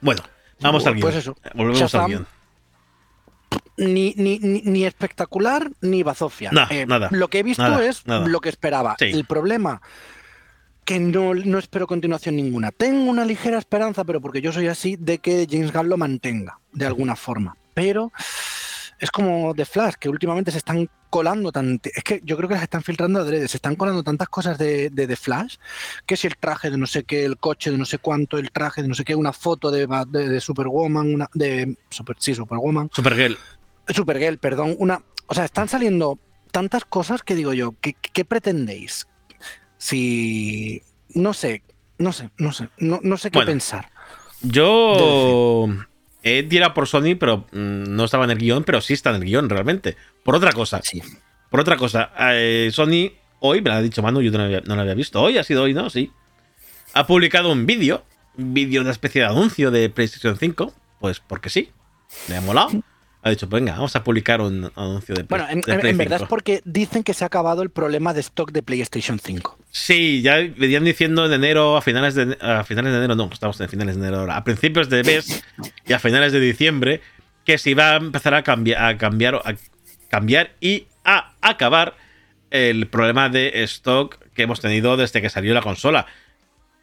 [0.00, 0.22] Bueno,
[0.60, 1.02] vamos al guion.
[1.02, 1.36] Pues eso.
[1.54, 2.26] Volvemos al guion.
[3.76, 6.50] Ni, ni, ni, espectacular ni bazofia.
[6.52, 7.08] No, nada.
[7.10, 8.26] Lo que he visto Nada, es nada.
[8.28, 8.94] lo que esperaba.
[8.98, 9.06] Sí.
[9.06, 9.82] El problema
[10.84, 12.70] que no, no espero continuación ninguna.
[12.70, 16.58] Tengo una ligera esperanza, pero porque yo soy así, de que James Gunn lo mantenga
[16.72, 17.56] de alguna forma.
[17.74, 18.12] Pero
[18.98, 21.80] es como The Flash, que últimamente se están colando tan...
[21.84, 24.90] Es que yo creo que las están filtrando adrede, se están colando tantas cosas de,
[24.90, 25.56] de The Flash,
[26.06, 28.50] que si el traje de no sé qué, el coche de no sé cuánto, el
[28.50, 31.76] traje de no sé qué, una foto de, de, de Superwoman, una, de...
[31.90, 33.38] Super, sí, Superwoman, Supergirl.
[33.88, 35.02] Supergirl, perdón, una...
[35.26, 36.18] O sea, están saliendo
[36.50, 39.06] tantas cosas que digo yo, ¿qué, qué pretendéis?
[39.78, 40.82] Si...
[41.10, 41.62] No sé,
[41.98, 43.52] no sé, no sé, no, no sé qué Bueno.
[43.52, 43.90] pensar.
[44.42, 45.68] Yo
[46.24, 49.16] he tirado por Sony, pero mm, no estaba en el guion, pero sí está en
[49.16, 49.96] el guion realmente.
[50.24, 50.80] Por otra cosa.
[50.82, 51.00] Sí.
[51.50, 54.60] Por otra cosa, eh, Sony hoy, me lo ha dicho Manu, yo no lo, había,
[54.62, 55.20] no lo había visto.
[55.20, 55.90] Hoy ha sido hoy, ¿no?
[55.90, 56.10] Sí.
[56.94, 58.04] Ha publicado un vídeo,
[58.36, 61.70] un vídeo, una especie de anuncio de PlayStation 5, pues porque sí,
[62.28, 62.70] le ha molado.
[63.26, 65.90] Ha dicho, venga, vamos a publicar un anuncio de, Play- Bueno, en, de en- Play
[65.92, 66.24] en verdad 5.
[66.24, 69.58] es porque dicen que se ha acabado el problema de stock de PlayStation 5.
[69.70, 73.58] Sí, ya venían diciendo en enero, a finales de, a finales de enero, no, estamos
[73.62, 75.42] en finales de enero ahora, a principios de mes
[75.86, 77.00] y a finales de diciembre,
[77.46, 79.54] que se iba a empezar a cambiar, a cambiar, a
[80.10, 81.96] cambiar y a acabar
[82.50, 86.06] el problema de stock que hemos tenido desde que salió la consola.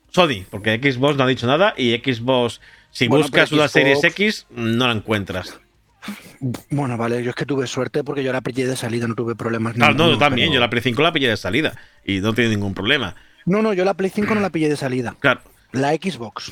[0.09, 4.07] Sony, porque Xbox no ha dicho nada y Xbox, si Bueno, buscas una Series Xbox-
[4.07, 5.59] X, no la encuentras.
[6.69, 9.35] Bueno, vale, yo es que tuve suerte porque yo la pillé de salida, no tuve
[9.35, 9.73] problemas.
[9.75, 11.73] Claro, no, ninguno, yo también, pero- yo la Play 5 la pillé de salida
[12.05, 13.15] y no tiene ningún problema.
[13.45, 15.15] No, no, yo la Play 5 no la pillé de salida.
[15.19, 15.41] Claro,
[15.73, 16.51] La Xbox.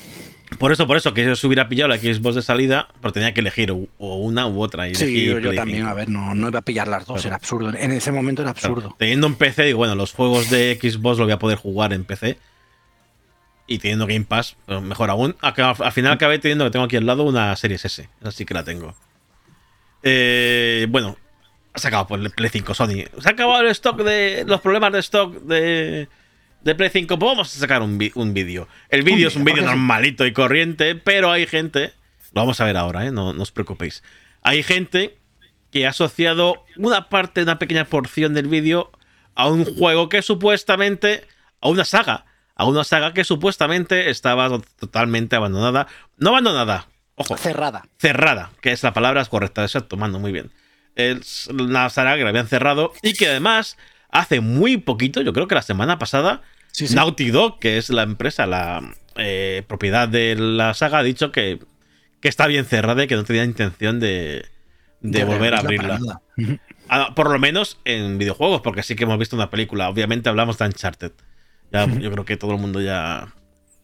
[0.59, 3.33] Por eso, por eso, que yo se hubiera pillado la Xbox de salida, pero tenía
[3.33, 4.87] que elegir o una u otra.
[4.87, 5.89] Y Sí, yo, también, 5.
[5.89, 7.27] a ver, no, no iba a pillar las dos, Claro.
[7.27, 7.69] era absurdo.
[7.77, 8.95] En ese momento era Claro, absurdo.
[8.97, 12.05] Teniendo un PC, digo, bueno, los juegos de Xbox lo voy a poder jugar en
[12.05, 12.37] PC.
[13.67, 15.35] Y teniendo Game Pass, pues mejor aún.
[15.41, 18.09] Al final acabé teniendo que tengo aquí al lado una Series S.
[18.23, 18.95] Así que la tengo.
[20.03, 21.17] Eh, bueno,
[21.73, 23.05] ha sacado por el Play 5 Sony.
[23.19, 24.43] Se ha acabado el stock de.
[24.47, 26.07] los problemas de stock de.
[26.61, 28.67] De Play 5, pues vamos a sacar un, vídeo.
[28.89, 31.93] El vídeo es un vídeo, normalito y corriente, pero hay gente.
[32.33, 33.11] Lo vamos a ver ahora, ¿eh?
[33.11, 34.03] no, no os preocupéis.
[34.41, 35.17] Hay gente
[35.71, 38.91] que ha asociado una parte, una pequeña porción del vídeo
[39.35, 41.25] a un juego que supuestamente.
[41.61, 42.25] a una saga.
[42.55, 45.87] A una saga que supuestamente estaba to- totalmente abandonada.
[46.17, 46.89] No abandonada,
[47.19, 47.83] ojo, Cerrada.
[47.97, 50.51] cerrada, que es la palabra correcta, exacto, mando muy bien.
[50.95, 53.77] Es una saga que la habían cerrado y que además
[54.11, 56.41] hace muy poquito, yo creo que la semana pasada,
[56.71, 56.95] Sí, sí.
[56.95, 61.59] Naughty Dog, que es la empresa, la eh, propiedad de la saga, ha dicho que,
[62.21, 64.45] que está bien cerrada y que no tenía intención de,
[65.01, 65.99] de volver a abrirla.
[66.87, 69.89] Ah, por lo menos en videojuegos, porque sí que hemos visto una película.
[69.89, 71.11] Obviamente hablamos de Uncharted.
[71.71, 73.33] Ya, yo creo que todo el mundo ya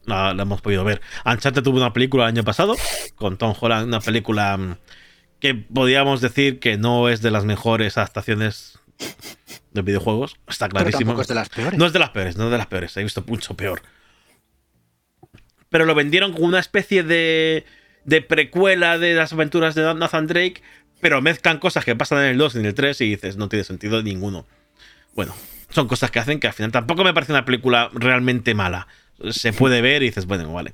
[0.06, 1.02] la, la hemos podido ver.
[1.26, 2.76] Uncharted tuvo una película el año pasado
[3.16, 4.78] con Tom Holland, una película mm,
[5.40, 8.80] que podríamos decir que no es de las mejores adaptaciones
[9.72, 10.38] de videojuegos.
[10.48, 11.00] Está clarísimo.
[11.00, 11.78] tampoco es de las peores.
[11.78, 12.96] No es de las peores, no es de las peores.
[12.98, 13.82] He visto mucho peor.
[15.70, 17.66] Pero lo vendieron como una especie de,
[18.06, 20.62] de precuela de las aventuras de Nathan Drake,
[21.02, 23.50] pero mezclan cosas que pasan en el 2 y en el 3 y dices, no
[23.50, 24.46] tiene sentido ninguno.
[25.14, 25.36] Bueno,
[25.70, 28.88] son cosas que hacen que al final tampoco me parece una película realmente mala.
[29.32, 30.74] Se puede ver y dices, bueno, vale.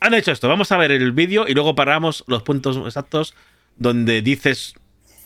[0.00, 3.34] Han hecho esto, vamos a ver el vídeo y luego paramos los puntos exactos
[3.76, 4.74] donde dices.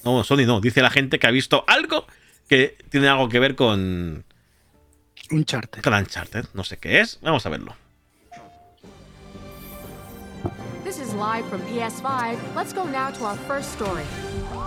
[0.05, 2.07] No, Sony no, dice la gente que ha visto algo
[2.49, 4.25] que tiene algo que ver con,
[5.31, 5.83] Uncharted.
[5.83, 6.47] con Uncharted.
[6.55, 7.75] No sé qué es, vamos a verlo.
[10.85, 12.37] This is live from PS5.
[12.55, 14.05] Let's go now to our first story.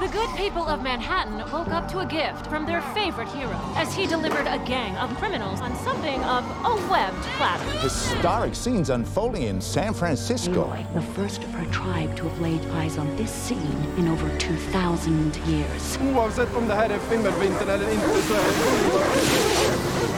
[0.01, 3.95] The good people of Manhattan woke up to a gift from their favorite hero as
[3.95, 7.65] he delivered a gang of criminals on something of a webbed platter.
[7.79, 10.65] Historic scenes unfolding in San Francisco.
[10.65, 14.29] Aloy, the first of her tribe to have laid eyes on this scene in over
[14.39, 15.99] 2,000 years.
[16.15, 20.13] Oavsett om det här är skimmervintern eller inte så är det...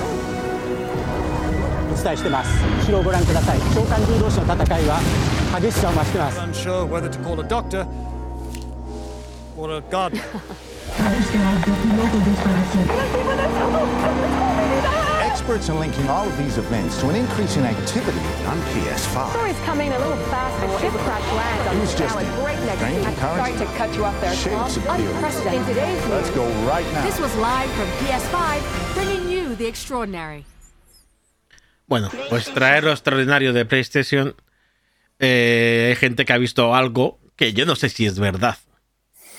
[2.04, 2.50] 伝えしてます
[2.86, 5.00] 後ろをご覧ください召喚獣同士の戦いは
[5.58, 7.86] 激しさを増してます Unsure whether to call a doctor
[9.59, 10.23] or a gardener.
[15.29, 19.29] Experts are linking all of these events to an increase in activity on PS5.
[19.31, 20.55] Story's coming a little fast.
[20.63, 23.13] A ship crash lands on this just now at a breakneck strange speed.
[23.13, 23.37] occurrence.
[23.37, 24.99] Sorry to cut you off there, Shapes Tom.
[25.01, 26.09] Unprecedented in today's news.
[26.09, 27.05] Let's go right now.
[27.05, 30.45] This was live from PS5, bringing you the extraordinary.
[31.87, 34.35] Bueno, pues traer lo extraordinario de PlayStation.
[35.19, 38.57] eh, hay gente que ha visto algo que yo no sé si es verdad.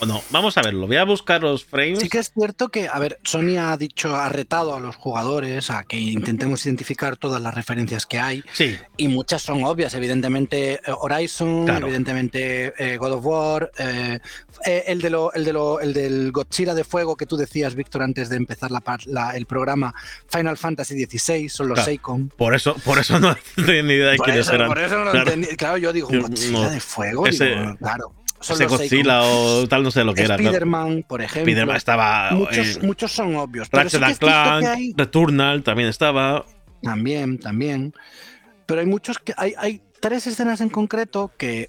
[0.01, 0.87] O no, vamos a verlo.
[0.87, 1.99] Voy a buscar los frames.
[2.01, 5.71] Sí que es cierto que, a ver, Sony ha dicho, ha retado a los jugadores
[5.71, 8.43] a que intentemos identificar todas las referencias que hay.
[8.53, 8.77] Sí.
[8.97, 11.87] Y muchas son obvias, evidentemente eh, Horizon, Claro.
[11.87, 14.19] evidentemente eh, God of War, eh,
[14.87, 18.03] el, de lo, el, de lo, el del Godzilla de fuego que tú decías, Víctor,
[18.03, 19.95] antes de empezar la, par- la- el programa,
[20.29, 21.85] Final Fantasy XVI, son los Claro.
[21.87, 22.29] Seikon.
[22.37, 24.69] Por eso, por eso no tenía ni idea de Por quiénes eso, eran.
[24.69, 25.11] por eso no lo
[25.57, 25.77] Claro.
[25.77, 26.71] yo digo, Yo ¿un Godzilla no.
[26.71, 27.27] de fuego?
[27.27, 28.15] Ese- Digo, claro.
[28.41, 28.67] Ese.
[28.67, 30.37] Godzilla o tal, no sé lo que era.
[30.37, 30.43] ¿no?
[30.43, 31.51] Spider-Man, por ejemplo.
[31.51, 32.31] Spider-Man estaba.
[32.33, 33.69] Muchos, eh, muchos son obvios.
[33.69, 36.47] Sí Ratchet que Clank, hay- Returnal también estaba.
[36.83, 37.93] También, también.
[38.67, 39.35] Pero hay muchos que.
[39.37, 41.69] Hay, hay tres escenas en concreto que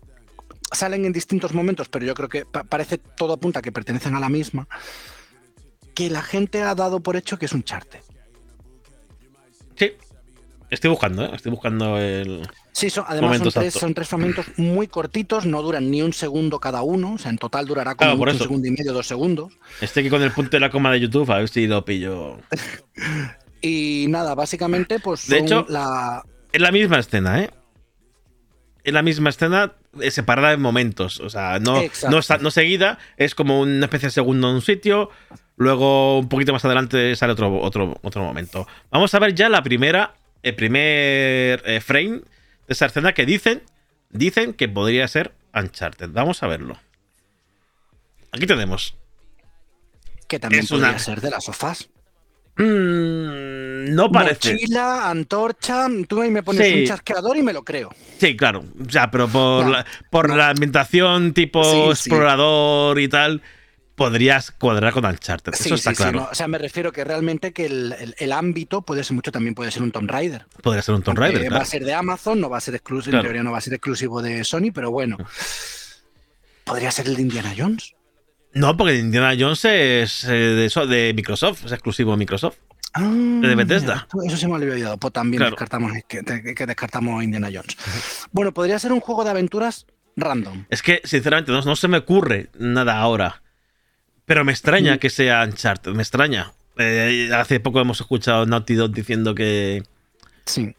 [0.71, 4.19] salen en distintos momentos, pero yo creo que pa- parece todo apunta que pertenecen a
[4.21, 4.67] la misma.
[5.93, 8.01] Que la gente ha dado por hecho que es un charte.
[9.75, 9.91] Sí.
[10.71, 11.29] Estoy buscando, ¿eh?
[11.33, 12.47] Estoy buscando el.
[12.71, 16.59] Sí, son, además son tres, son tres fragmentos muy cortitos, no duran ni un segundo
[16.59, 18.45] cada uno, o sea, en total durará como Claro, un eso.
[18.45, 19.51] segundo y medio, dos segundos.
[19.81, 22.37] Estoy aquí con el punto de la coma de YouTube, a ver si lo pillo.
[23.63, 27.51] Y nada, básicamente, pues De hecho, la, Es la misma escena, ¿eh?
[28.83, 31.19] Es la misma escena eh, separada en momentos.
[31.19, 35.11] O sea, no, no, no seguida, es como una especie de segundo en un sitio.
[35.57, 38.65] Luego, un poquito más adelante, sale otro, otro, otro momento.
[38.89, 42.23] Vamos a ver ya la primera, el primer eh, frame de
[42.67, 43.61] esa escena que dicen,
[44.09, 46.09] dicen que podría ser Uncharted.
[46.11, 46.77] Vamos a verlo.
[48.31, 48.95] Aquí tenemos.
[50.27, 51.89] que también Es podría una- ser de las sofás.
[52.55, 54.53] Mm, no parece.
[54.53, 56.81] Mochila, antorcha, tú ahí me pones Sí.
[56.81, 57.93] un chasqueador y me lo creo.
[58.17, 58.63] Sí, claro.
[58.85, 61.89] O sea, pero por, No, la, por la ambientación tipo Sí, sí.
[62.09, 63.41] explorador y tal,
[64.05, 65.53] podrías cuadrar con Uncharted.
[65.53, 66.19] Sí, Eso está sí, sí, claro.
[66.21, 69.31] no, O sea, me refiero que realmente que el, el- el ámbito puede ser mucho,
[69.31, 70.45] también puede ser un Tomb Raider.
[70.63, 71.61] Podría ser un Tomb Raider, Va claro.
[71.63, 73.19] a ser de Amazon, no va a ser exclusivo, Claro.
[73.21, 75.17] en teoría no va a ser exclusivo de Sony, pero bueno.
[76.63, 77.93] Podría ser el de Indiana Jones.
[78.53, 82.57] No, porque Indiana Jones es eh, de, eso- de Microsoft, es exclusivo de Microsoft.
[82.93, 84.07] Ah, de Bethesda.
[84.13, 84.97] mira, Eso se me había olvidado.
[84.97, 85.51] Pues también Claro.
[85.51, 86.23] descartamos que,
[86.55, 87.77] que descartamos Indiana Jones.
[88.31, 89.85] Bueno, podría ser un juego de aventuras
[90.17, 90.65] random.
[90.69, 93.41] Es que, sinceramente, no, no se me ocurre nada ahora.
[94.31, 94.55] Pero me Mm.
[94.55, 96.53] extraña que sea Uncharted, me extraña.
[96.77, 99.83] Eh, hace poco hemos escuchado Naughty Dog diciendo que.
[100.45, 100.73] Sí.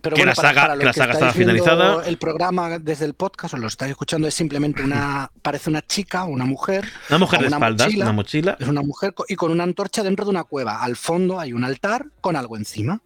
[0.00, 2.06] Pero que bueno, la para- saga, para los que la que saga estáis estaba finalizada.
[2.06, 5.32] El programa desde el podcast o lo estáis escuchando es simplemente una.
[5.42, 6.84] parece una chica, una mujer.
[7.08, 8.04] Una mujer de espaldas, mochila.
[8.04, 8.56] una mochila.
[8.60, 10.80] Es una mujer y con una antorcha dentro de una cueva.
[10.80, 13.00] Al fondo hay un altar con algo encima.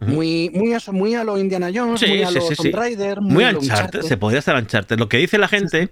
[0.00, 2.66] Muy, muy, eso, muy a lo Indiana Jones, Sí, muy a sí, lo sí, Tomb
[2.66, 2.72] sí.
[2.72, 4.98] Raider, Muy a lo Uncharted, se podría hacer Uncharted.
[4.98, 5.88] Lo que dice la gente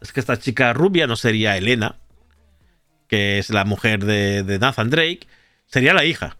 [0.00, 1.96] es que esta chica rubia no sería Elena,
[3.08, 5.20] que es la mujer de, de Nathan Drake,
[5.66, 6.36] sería la hija.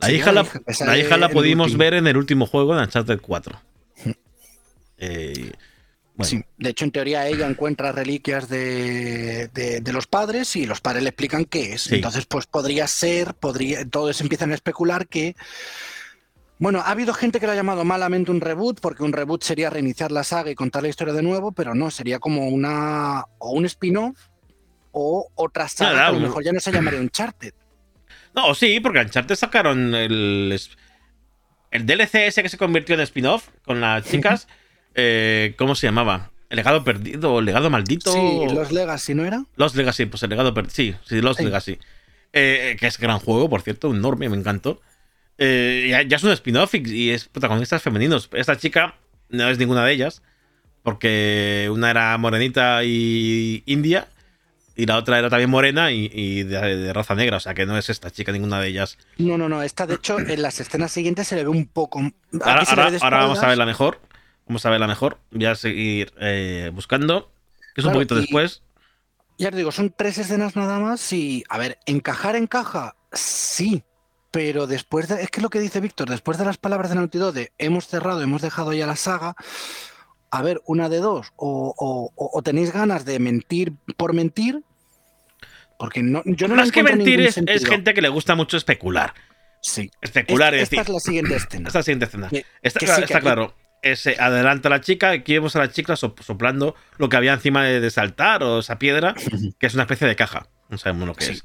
[0.00, 1.78] La hija la la, hija, la hija pudimos último.
[1.78, 3.60] ver en el último juego de Uncharted 4.
[4.98, 5.52] Eh,
[6.14, 10.66] bueno, Sí, de hecho, en teoría ella encuentra reliquias de, de- de los padres y
[10.66, 11.82] los padres le explican qué es.
[11.82, 11.96] Sí.
[11.96, 15.34] Entonces, pues podría ser, podría, todos empiezan a especular que.
[16.60, 19.70] Bueno, ha habido gente que lo ha llamado malamente un reboot, porque un reboot sería
[19.70, 23.24] reiniciar la saga y contar la historia de nuevo, pero no, sería como una.
[23.38, 24.16] o un spin-off
[24.94, 27.52] o otra saga Nada, que a lo mejor ya no se llamaría Uncharted.
[28.34, 30.58] No, sí, porque Uncharted sacaron el,
[31.70, 34.48] el DLC ese que se convirtió en spin-off con las chicas.
[34.94, 36.30] eh, ¿Cómo se llamaba?
[36.48, 38.12] ¿El legado perdido o el legado maldito?
[38.12, 39.44] Sí, los Legacy, ¿no era?
[39.56, 40.72] Los Legacy, pues el legado perdido.
[40.74, 41.44] Sí, sí, Los Sí.
[41.44, 41.78] Legacy.
[42.32, 44.80] Eh, que es gran juego, por cierto, enorme, me encantó.
[45.38, 48.28] Eh, ya, ya es un spin-off y, y es protagonistas femeninos.
[48.32, 48.94] Esta chica
[49.30, 50.22] no es ninguna de ellas,
[50.82, 54.06] porque una era morenita y india,
[54.76, 57.66] y la otra era también morena y, y de, de raza negra, o sea que
[57.66, 58.98] no es esta chica ninguna de ellas.
[59.18, 59.62] No, no, no.
[59.62, 62.00] Esta, de hecho, en las escenas siguientes se le ve un poco.
[62.42, 62.62] Ahora,
[63.00, 64.00] ahora- vamos a verla mejor.
[64.46, 65.18] Vamos a verla mejor.
[65.30, 67.30] Voy a seguir eh, buscando.
[67.74, 68.62] Que es un poquito y- después.
[69.38, 73.82] Ya os digo, son tres escenas nada más y, a ver, encajar encaja, sí,
[74.30, 76.94] pero después de, es que es lo que dice Víctor, después de las palabras de
[76.94, 79.34] Naughty Dog de hemos cerrado, hemos dejado ya la saga,
[80.36, 84.62] a ver, una de dos, o, o- o- o tenéis ganas de mentir por mentir,
[85.78, 89.14] porque no, yo no Más que mentir es, es gente que le gusta mucho especular.
[89.60, 89.90] Sí.
[90.00, 90.78] Especular, Esta, es decir.
[90.80, 91.68] esta es la siguiente escena.
[91.68, 92.28] Esta es la siguiente escena.
[92.28, 93.54] Que- está que claro, sí, que está aquí- claro.
[93.82, 97.16] Es, eh, adelanta a la chica, aquí vemos a la chica sop- soplando lo que
[97.18, 99.14] había encima de, de ese altar o esa piedra,
[99.58, 100.46] que es una especie de caja.
[100.70, 101.32] No sabemos lo que Sí.
[101.32, 101.44] es.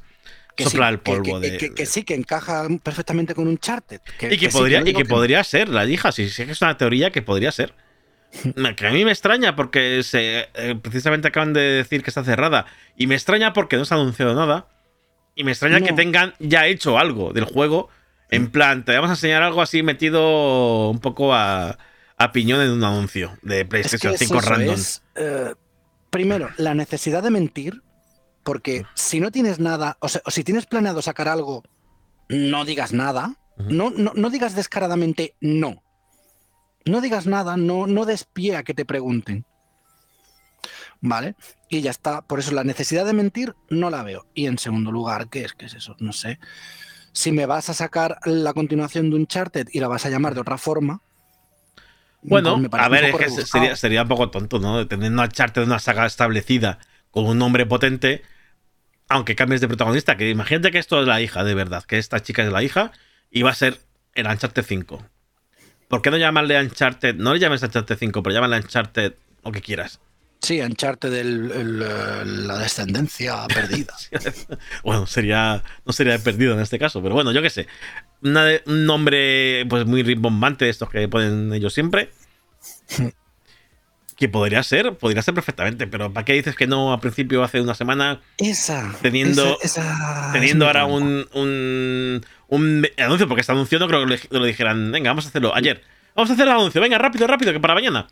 [0.56, 1.58] Que Sopla sí, el polvo que, de.
[1.58, 4.02] que- que sí, que encaja perfectamente con un charter.
[4.30, 6.78] y que, podría, y que podría ser la hija, si si es que es una
[6.78, 7.74] teoría que podría ser.
[8.76, 12.66] Que a mí me extraña porque se, eh, precisamente acaban de decir que está cerrada.
[12.96, 14.68] Y me extraña porque no se ha anunciado nada.
[15.36, 17.90] Y me extraña que tengan ya hecho algo del juego.
[18.30, 21.78] En plan, te vamos a enseñar algo así metido un poco a,
[22.18, 24.76] a piñón en un anuncio de Es que PlayStation es 5 eso, random.
[24.76, 25.56] es, eh,
[26.10, 27.82] primero, la necesidad de mentir,
[28.44, 31.64] porque si no tienes nada, o, sea, o si tienes planeado sacar algo,
[32.28, 33.36] no digas nada.
[33.58, 35.84] No, no, no digas descaradamente no.
[36.90, 39.46] No digas nada, no, no des pie a que te pregunten.
[41.02, 41.36] ¿Vale?
[41.70, 42.22] Y ya está.
[42.22, 44.26] Por eso la necesidad de mentir no la veo.
[44.34, 45.54] Y en segundo lugar, ¿qué es?
[45.54, 45.96] ¿Qué es eso?
[46.00, 46.40] No sé.
[47.14, 50.42] Si me vas a sacar la continuación de Uncharted y la vas a llamar de
[50.42, 51.02] otra forma.
[52.22, 54.86] Bueno, pues me parece a ver, un es que sería, sería un poco tonto, ¿no?
[54.88, 56.80] Teniendo a Charter una saga establecida
[57.12, 58.24] con un nombre potente,
[59.08, 62.20] aunque cambies de protagonista, que imagínate que esto es la hija, de verdad, que esta
[62.22, 62.92] chica es la hija
[63.32, 63.80] y va a ser
[64.16, 65.02] el Uncharted 5.
[65.90, 67.16] ¿Por qué no llamarle Uncharted?
[67.16, 69.14] No le llames Uncharted 5, pero llámale Uncharted
[69.44, 70.00] lo que quieras.
[70.42, 73.94] Sí, Uncharted el, eh, la descendencia perdida.
[74.84, 77.68] bueno, sería no sería perdido en este caso, pero bueno, yo qué sé.
[78.22, 82.12] Una de- un nombre pues muy rimbombante de estos que ponen ellos siempre.
[84.20, 87.62] que podría ser, podría ser perfectamente, pero ¿para qué dices que no a principio hace
[87.62, 88.94] una semana Esa.
[89.02, 93.28] teniendo esa- esa teniendo ahora un, un, un anuncio?
[93.28, 95.82] Porque este anuncio no creo que le- lo dijeran, venga, vamos a hacerlo ayer.
[96.16, 98.08] Vamos a hacer el anuncio, venga, rápido, rápido, que para mañana.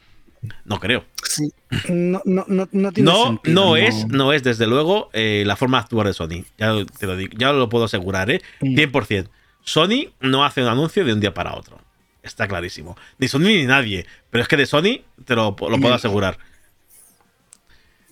[0.65, 1.03] No creo.
[1.23, 1.51] Sí.
[1.89, 5.55] No, no, no, no tiene No, sentido, no es, no es desde luego eh, la
[5.55, 6.45] forma de actuar de Sony.
[6.57, 8.41] Ya te lo digo, ya lo puedo asegurar, ¿eh?
[8.61, 8.75] Mm.
[8.75, 9.29] 100%.
[9.63, 11.79] Sony no hace un anuncio de un día para otro.
[12.27, 12.95] Está clarísimo.
[13.17, 14.05] Ni Sony ni nadie.
[14.29, 15.93] Pero es que de Sony te lo, lo puedo Mm.
[15.93, 16.37] asegurar.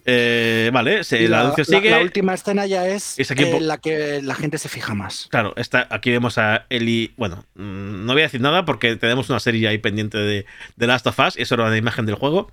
[0.08, 1.90] Eh, vale, se- Y el la, anuncio la- sigue.
[1.90, 5.28] la última escena ya es Es eh, la que la gente se fija más.
[5.32, 7.14] Claro, está, aquí vemos a Eli.
[7.18, 10.46] Bueno, mm, no voy a decir nada porque tenemos una serie ahí pendiente de,
[10.76, 12.52] de Last of Us y eso era una imagen del juego.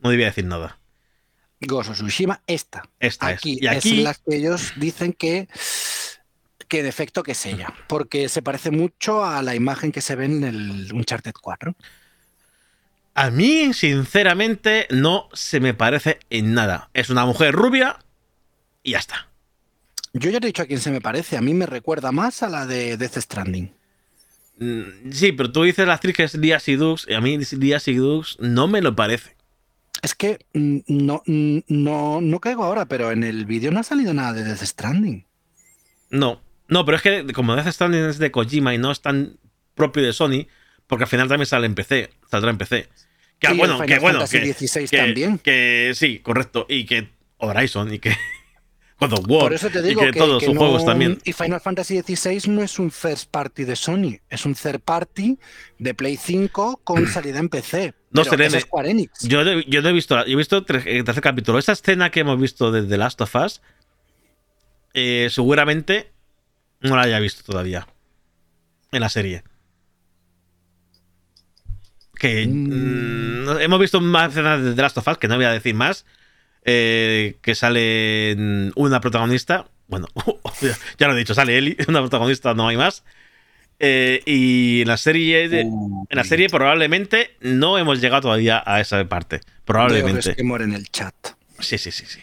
[0.00, 0.78] No debía decir nada.
[1.70, 2.82] Of Tsushima, esta.
[3.00, 3.38] Esta es.
[3.38, 5.48] aquí, Y aquí- es las que ellos dicen que
[6.74, 10.16] que en efecto que es ella, porque se parece mucho a la imagen que se
[10.16, 11.72] ve en el Uncharted 4.
[13.14, 16.90] A mí, sinceramente, no se me parece en nada.
[16.92, 18.00] Es una mujer rubia
[18.82, 19.28] y ya está.
[20.14, 22.42] Yo ya te he dicho a quién se me parece, a mí me recuerda más
[22.42, 23.72] a la de Death Stranding.
[24.58, 27.78] Mm, Sí, pero tú dices la actriz que es Lia Sidux y a mí Lia
[27.78, 29.36] Sidux no me lo parece.
[30.02, 33.84] Es que mm, no, mm, no, no caigo ahora, pero en el vídeo no ha
[33.84, 35.24] salido nada de Death Stranding.
[36.10, 39.38] No, no, pero es que como Death Stranding es de Kojima y no es tan
[39.74, 40.46] propio de Sony,
[40.86, 42.88] porque al final también sale en PC, saldrá en PC.
[43.38, 44.54] Que, el bueno, Final que bueno, que,
[44.88, 45.38] que- también.
[45.38, 47.08] que sí, correcto, y que
[47.38, 48.16] Horizon y que
[49.00, 50.84] God of War Por eso te digo y que, que, todos que sus no- juegos
[50.86, 51.18] también.
[51.24, 55.36] Y Final Fantasy XVI no es un first party de Sony, es un third party
[55.78, 57.92] de Play 5 con salida en PC.
[58.12, 59.26] No, Pero eso es Square Enix.
[59.28, 61.58] Yo, no- yo no he visto, yo he visto tres- el tercer capítulo.
[61.58, 63.60] Esa escena que hemos visto de The Last of Us,
[64.94, 66.12] eh, seguramente
[66.80, 67.86] no la haya visto todavía
[68.92, 69.42] en la serie.
[72.18, 75.52] Que mm, hemos visto más escenas de The Last of Us, que no voy a
[75.52, 76.06] decir más,
[76.64, 79.66] eh, que sale mm, una protagonista.
[79.88, 80.06] Bueno,
[80.98, 83.04] ya, lo he dicho, sale Ellie, una protagonista, no hay más.
[83.80, 88.80] Eh, y en la serie de- en la serie probablemente no hemos llegado todavía a
[88.80, 89.40] esa parte.
[89.64, 90.28] Probablemente.
[90.28, 91.14] resquemor en el chat.
[91.58, 92.20] Sí, sí, sí, sí.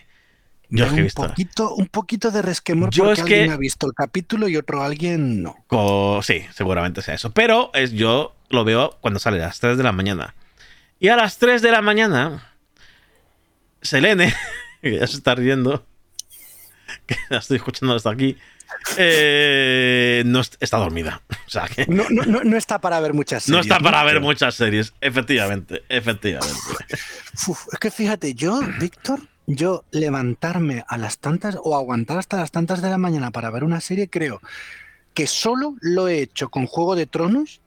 [0.73, 1.21] Yo es Veo que he un visto.
[1.27, 4.55] poquito, un poquito de resquemor Yo porque es que- alguien ha visto el capítulo y
[4.57, 6.21] otro alguien no.
[6.23, 7.31] Sí, seguramente sea eso.
[7.31, 10.33] Pero es, yo lo veo cuando sale a las 3 de la mañana.
[10.99, 12.53] Y a las 3 de la mañana,
[13.81, 14.33] Selene,
[14.81, 15.85] que ya se está riendo,
[17.05, 18.37] que la estoy escuchando hasta aquí,
[18.97, 21.21] eh, no est- está dormida.
[21.47, 23.65] O sea que No, no, no, no está para ver muchas no series.
[23.65, 24.93] está para ver muchas series.
[25.01, 26.55] Efectivamente, efectivamente.
[27.45, 29.19] Uf, es que fíjate, yo, Víctor,
[29.55, 33.63] yo levantarme a las tantas o aguantar hasta las tantas de la mañana para ver
[33.63, 34.41] una serie, creo
[35.13, 37.59] que solo lo he hecho con Juego de Tronos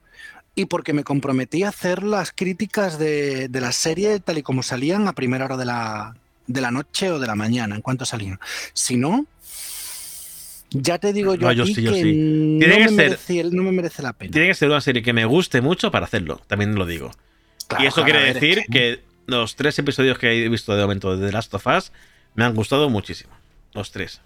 [0.54, 4.62] y porque me comprometí a hacer las críticas de, de la serie tal y como
[4.62, 6.16] salían a primera hora de la,
[6.46, 8.38] de la noche o de la mañana, en cuanto salían.
[8.72, 9.26] Si no,
[10.70, 12.12] ya te digo yo, No, yo aquí sí, yo que sí.
[12.14, 14.32] no, Tiene que me ser- merece, no me merece la pena.
[14.32, 17.10] Tiene que ser una serie que me guste mucho para hacerlo, también lo digo.
[17.68, 20.82] Claro, y eso quiere ver, decir es que los tres episodios que he visto de
[20.82, 21.92] momento de The Last of Us
[22.34, 23.32] me han gustado muchísimo.
[23.72, 24.20] Los tres.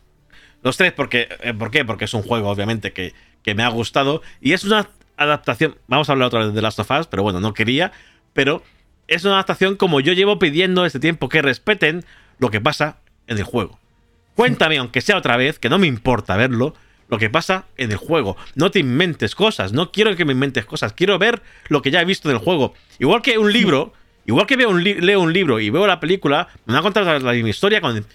[0.62, 1.84] Los tres, porque, eh, ¿por qué?
[1.84, 4.22] Porque es un juego, obviamente, que, que me ha gustado.
[4.40, 5.76] Y es una adaptación.
[5.86, 7.92] Vamos a hablar otra vez de Last of Us, pero bueno, no quería.
[8.32, 8.62] Pero
[9.06, 12.04] es una adaptación como yo llevo pidiendo este tiempo que respeten
[12.38, 13.78] lo que pasa en el juego.
[14.34, 16.74] Cuéntame, aunque sea otra vez, que no me importa verlo,
[17.08, 18.36] lo que pasa en el juego.
[18.54, 22.02] No te inventes cosas, no quiero que me inventes cosas, quiero ver lo que ya
[22.02, 22.74] he visto del juego.
[22.98, 23.92] Igual que un libro,
[24.28, 27.04] igual que veo un leo un libro y veo la película, me van a contar
[27.04, 28.06] la, la misma historia con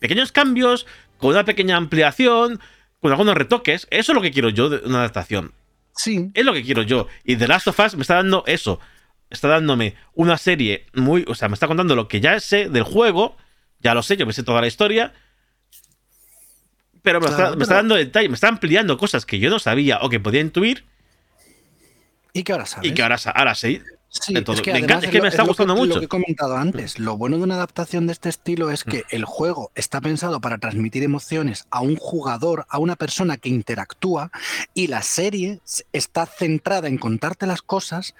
[0.00, 0.86] pequeños cambios,
[1.18, 2.58] con una pequeña ampliación,
[3.00, 3.86] con algunos retoques.
[3.90, 5.52] Eso es lo que quiero yo de una adaptación.
[5.94, 6.30] Sí.
[6.34, 7.06] Es lo que quiero yo.
[7.24, 8.80] Y The Last of Us me está dando eso.
[9.30, 11.24] Está dándome una serie muy.
[11.28, 13.36] O sea, me está contando lo que ya sé del juego.
[13.80, 15.12] Ya lo sé, yo me sé toda la historia.
[17.02, 19.50] Pero me, Claro, está, me está pero- dando detalle, me está ampliando cosas que yo
[19.50, 20.84] no sabía o que podía intuir
[22.32, 22.90] Y que ahora sabes.
[22.90, 23.82] y que ahora, ahora sé.
[24.10, 25.80] Sí, Entonces, es que me además encanta, es que lo- me está lo gustando Lo
[25.80, 25.98] mucho.
[25.98, 28.90] que he comentado antes, lo bueno de una adaptación de este estilo es Mm.
[28.90, 33.50] que el juego está pensado para transmitir emociones a un jugador, a una persona que
[33.50, 34.30] interactúa,
[34.72, 35.60] y la serie
[35.92, 38.14] está centrada en contarte las cosas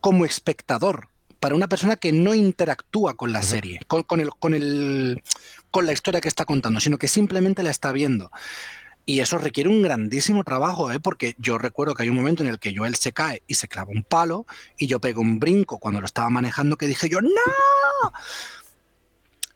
[0.00, 1.08] como espectador,
[1.40, 5.22] para una persona que no interactúa con la serie, con, con el, con, el,
[5.70, 8.30] con la historia que está contando, sino que simplemente la está viendo.
[9.08, 10.98] Y eso requiere un grandísimo trabajo, ¿eh?
[10.98, 13.68] porque yo recuerdo que hay un momento en el que Joel se cae y se
[13.68, 14.46] clava un palo
[14.76, 17.30] y yo pego un brinco cuando lo estaba manejando que dije yo, ¡no!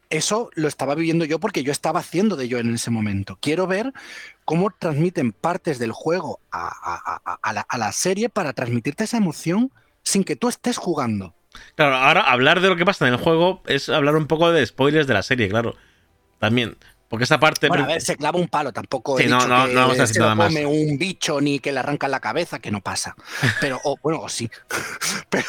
[0.08, 3.38] Eso lo estaba viviendo yo porque yo estaba haciendo de Joel en ese momento.
[3.40, 3.92] Quiero ver
[4.44, 9.18] cómo transmiten partes del juego a, a- a- la, a la serie para transmitirte esa
[9.18, 9.72] emoción
[10.02, 11.34] sin que tú estés jugando.
[11.76, 14.66] Claro, ahora hablar de lo que pasa en el juego es hablar un poco de
[14.66, 15.76] spoilers de la serie, claro.
[16.40, 16.76] También.
[17.10, 17.66] Porque esa parte.
[17.68, 19.80] Bueno, a ver, se clava un palo, tampoco he Sí, no, dicho no, que no
[19.80, 20.46] vamos a decir se lo nada más.
[20.46, 23.16] come un bicho ni que le arrancan la cabeza, que no pasa.
[23.60, 24.48] Pero, o, bueno, o sí.
[25.28, 25.44] Pero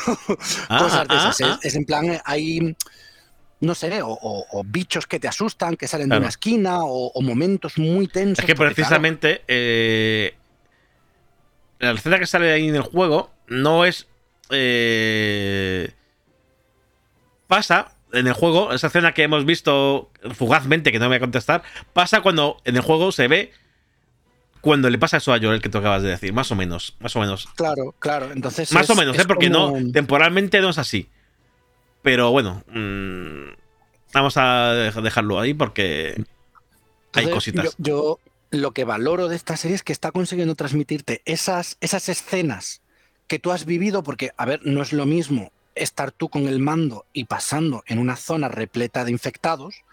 [0.69, 1.41] Ah, cosas de ah, esas.
[1.41, 1.59] ah.
[1.61, 2.75] Es, es en plan, hay,
[3.59, 7.21] no sé, o, o- o bichos que te asustan, que salen de una esquina, o,
[7.21, 8.39] momentos muy tensos.
[8.39, 10.33] Es que porque, claro, precisamente eh,
[11.77, 14.07] la receta que sale ahí en el juego no es.
[14.49, 15.91] eh,
[17.47, 21.63] pasa en el juego, esa escena que hemos visto fugazmente, que no voy a contestar,
[21.93, 23.51] pasa cuando en el juego se ve
[24.61, 27.15] cuando le pasa eso a Joel que tú acabas de decir, más o menos, más
[27.15, 27.47] o menos.
[27.55, 28.31] Claro, claro.
[28.31, 28.71] Entonces.
[28.73, 29.23] Más es- o menos, ¿eh?
[29.27, 31.09] Porque como- no, temporalmente no es así.
[32.03, 33.53] Pero bueno, mm,
[34.13, 36.13] vamos a dej- dejarlo ahí porque
[37.13, 37.65] hay Entonces, cositas.
[37.65, 38.19] Yo, yo
[38.51, 42.81] lo que valoro de esta serie es que está consiguiendo transmitirte esas, esas escenas
[43.27, 46.59] que tú has vivido, porque, a ver, no es lo mismo estar tú con el
[46.59, 49.83] mando y pasando en una zona repleta de infectados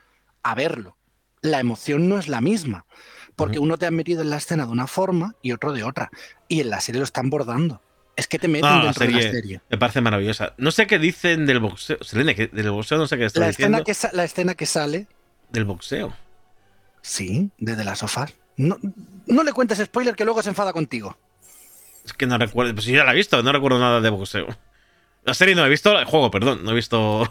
[0.43, 0.97] a verlo.
[1.41, 2.85] La emoción no es la misma,
[3.37, 6.11] porque uno te ha metido en la escena de una forma y otro de otra.
[6.49, 7.81] Y en la serie lo están bordando.
[8.17, 10.55] Es que te meten No, la dentro de la serie me parece maravillosa.
[10.59, 11.99] No sé qué dicen del boxeo.
[12.03, 13.79] Selene, que del boxeo no sé qué está La diciendo.
[13.87, 15.07] escena, que la escena que sale,
[15.51, 16.13] Del boxeo.
[17.01, 18.35] sí, desde las sofás.
[18.57, 18.77] No,
[19.27, 21.17] no le cuentes spoiler que luego se enfada contigo.
[22.05, 22.75] Es que no recuerdo.
[22.75, 24.49] Pues sí, ya la he visto, no recuerdo nada de boxeo.
[25.29, 27.31] La serie no he visto, el juego, perdón, no he visto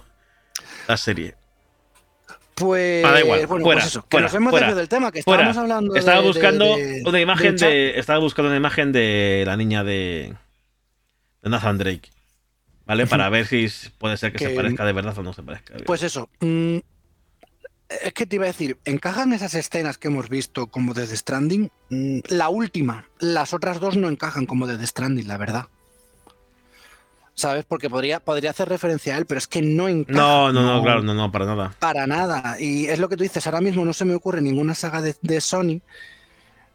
[0.88, 1.34] la serie.
[2.54, 5.12] Pues, Ah, da igual, bueno, fuera, pues eso, que fuera, nos hemos fuera, del tema,
[5.12, 5.42] que fuera.
[5.50, 7.98] estábamos hablando de- Estaba de- buscando de- una imagen de.
[7.98, 10.36] Estaba buscando una imagen de la niña de.
[11.42, 12.12] de Nathan Drake.
[12.86, 13.08] ¿Vale?
[13.08, 13.68] Para ver si
[13.98, 15.74] puede ser que, se parezca de verdad o no se parezca.
[15.88, 16.30] Pues eso.
[16.40, 16.78] mm,
[17.90, 21.18] es que te iba a decir, ¿encajan esas escenas que hemos visto como de The
[21.18, 21.72] Stranding?
[21.90, 25.66] Mm, la última, las otras dos no encajan como de The Stranding, la verdad.
[27.38, 27.66] ¿Sabes?
[27.66, 30.18] Porque podría, podría hacer referencia a él, pero es que no encaja.
[30.18, 31.76] no, no, no, claro, no, no, para nada.
[31.78, 32.58] Para nada.
[32.60, 35.16] Y es lo que tú dices, ahora mismo no se me ocurre ninguna saga de,
[35.22, 35.82] de Sony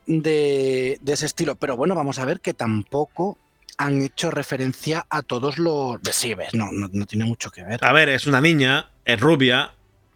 [0.06, 1.56] de, de ese estilo.
[1.56, 3.38] Pero bueno, vamos a ver que tampoco
[3.76, 6.00] han hecho referencia a todos los...
[6.52, 7.84] No, no, no tiene mucho que ver.
[7.84, 9.72] A ver, es una niña, es rubia,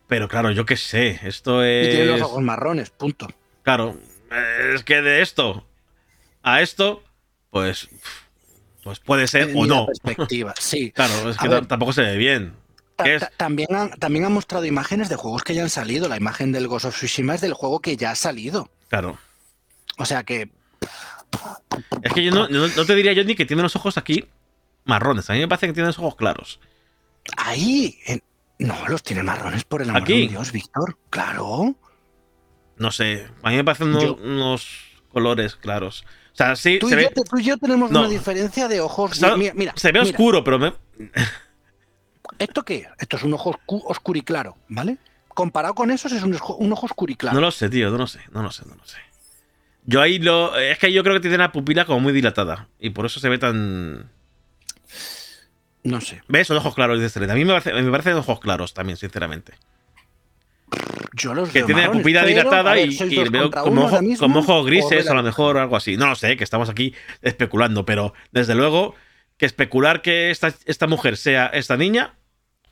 [0.07, 1.89] pero claro, yo qué sé, esto es...
[1.89, 3.27] Y tiene los ojos marrones, punto.
[3.65, 3.99] Claro,
[4.73, 5.67] es que de esto
[6.45, 7.03] a esto,
[7.51, 7.89] pues,
[8.87, 9.87] pues puede ser o no.
[9.87, 10.93] perspectiva, sí.
[10.95, 12.55] Claro, es que ver, tampoco se ve bien.
[13.37, 16.09] También han, también han mostrado imágenes de juegos que ya han salido.
[16.09, 18.70] La imagen del Ghost of Tsushima es del juego que ya ha salido.
[18.89, 19.18] Claro.
[19.99, 20.49] O sea que
[22.03, 24.24] Es que yo no, no- no te diría yo ni que tiene los ojos aquí
[24.84, 25.28] marrones.
[25.28, 26.61] A mí me parece que tiene los ojos claros.
[27.37, 27.99] ahí...
[28.07, 28.22] en-
[28.61, 30.22] No, los tiene marrones por el amor ¿Aquí?
[30.22, 30.97] de Dios, Víctor.
[31.11, 31.74] Claro.
[32.78, 34.68] No sé, a mí me parecen unos, Yo- unos
[35.11, 36.05] colores claros.
[36.37, 38.01] O sea, sí, Tú y, se yo, ve, te- tú y yo tenemos No.
[38.01, 39.18] una diferencia de ojos.
[39.39, 40.11] mira, mira, se ve mira.
[40.11, 40.74] oscuro, pero me,
[42.39, 42.76] ¿Esto qué?
[42.76, 42.89] es?
[42.99, 44.99] Esto es un ojo oscu- oscuro y claro, ¿vale?
[45.28, 47.34] Comparado con esos es un, esjo- un ojo oscuro y claro.
[47.37, 48.99] No lo sé, tío, no lo sé, no lo sé, no lo sé.
[49.84, 50.55] Yo ahí lo.
[50.59, 52.68] Es que yo creo que tiene la pupila como muy dilatada.
[52.80, 54.11] Y por eso se ve tan.
[55.84, 56.22] No sé.
[56.28, 56.49] ¿Ves?
[56.49, 57.18] Son ojos claros, dice.
[57.30, 59.55] A mí me, parece, me parecen ojos claros también, sinceramente.
[61.14, 64.01] Yo los que veo tiene la marrones, pupila pero, dilatada ver, y, veo como, ojo-
[64.39, 65.97] ojos o grises, a lo mejor algo así.
[65.97, 68.95] No lo sé, que estamos aquí especulando, pero desde luego
[69.39, 72.14] que especular que esta, esta mujer sea esta niña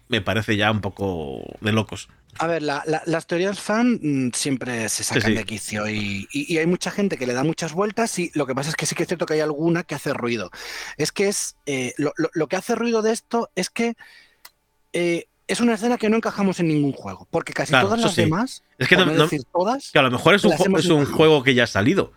[0.09, 2.09] me parece ya un poco de locos.
[2.39, 5.35] A ver, la- la- las teorías fan mm, siempre se sacan sí.
[5.35, 8.47] de quicio y, y- y hay mucha gente que le da muchas vueltas y lo
[8.47, 10.51] que pasa es que sí que es cierto que hay alguna que hace ruido.
[10.99, 13.95] Es que es eh, lo, lo- lo que hace ruido de esto es que
[14.93, 18.15] eh, es una escena que no encajamos en ningún juego, porque casi Claro, todas las
[18.15, 18.23] sí.
[18.23, 21.43] demás, Es que no- no decir todas, Que a lo mejor es un, es juego
[21.43, 22.13] que ya ha salido.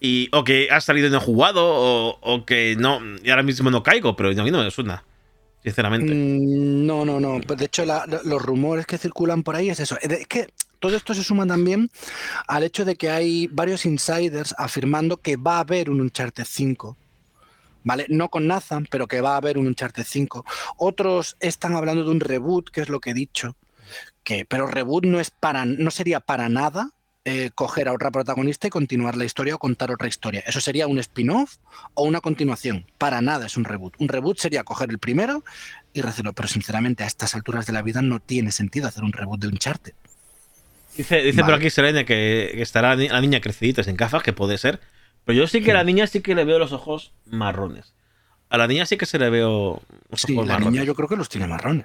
[0.00, 3.42] Y, o que ha salido y no he jugado, o, o que no, y ahora
[3.42, 5.02] mismo no caigo, pero a mí no me suena,
[5.64, 6.14] sinceramente.
[6.14, 7.40] Mm, No, no, no.
[7.46, 9.96] Pues De hecho, la- los rumores que circulan por ahí es eso.
[10.00, 10.48] Es que
[10.78, 11.90] todo esto se suma también
[12.46, 16.96] al hecho de que hay varios insiders afirmando que va a haber un Uncharted 5.
[17.88, 18.04] ¿Vale?
[18.10, 20.44] No con Nathan, pero que va a haber un Uncharted 5.
[20.76, 23.56] Otros están hablando de un reboot, que es lo que he dicho.
[24.22, 26.90] Que, pero reboot no es para, no sería para nada
[27.24, 30.44] eh, coger a otra protagonista y continuar la historia o contar otra historia.
[30.46, 31.56] Eso sería un spin-off
[31.94, 32.84] o una continuación.
[32.98, 33.94] Para nada es un reboot.
[33.98, 35.42] Un reboot sería coger el primero
[35.94, 36.34] y rehacerlo.
[36.34, 39.48] Pero sinceramente, a estas alturas de la vida no tiene sentido hacer un reboot de
[39.48, 39.94] Uncharted.
[40.94, 44.58] Dice, dice por aquí Selene que, que estará la niña crecidita sin gafas, que puede
[44.58, 44.78] ser.
[45.28, 47.92] Pero yo sí que a la niña sí que le veo los ojos marrones.
[48.48, 50.72] A la niña sí que se le veo los Sí, ojos la marrones.
[50.72, 51.84] niña yo creo que los tiene marrones.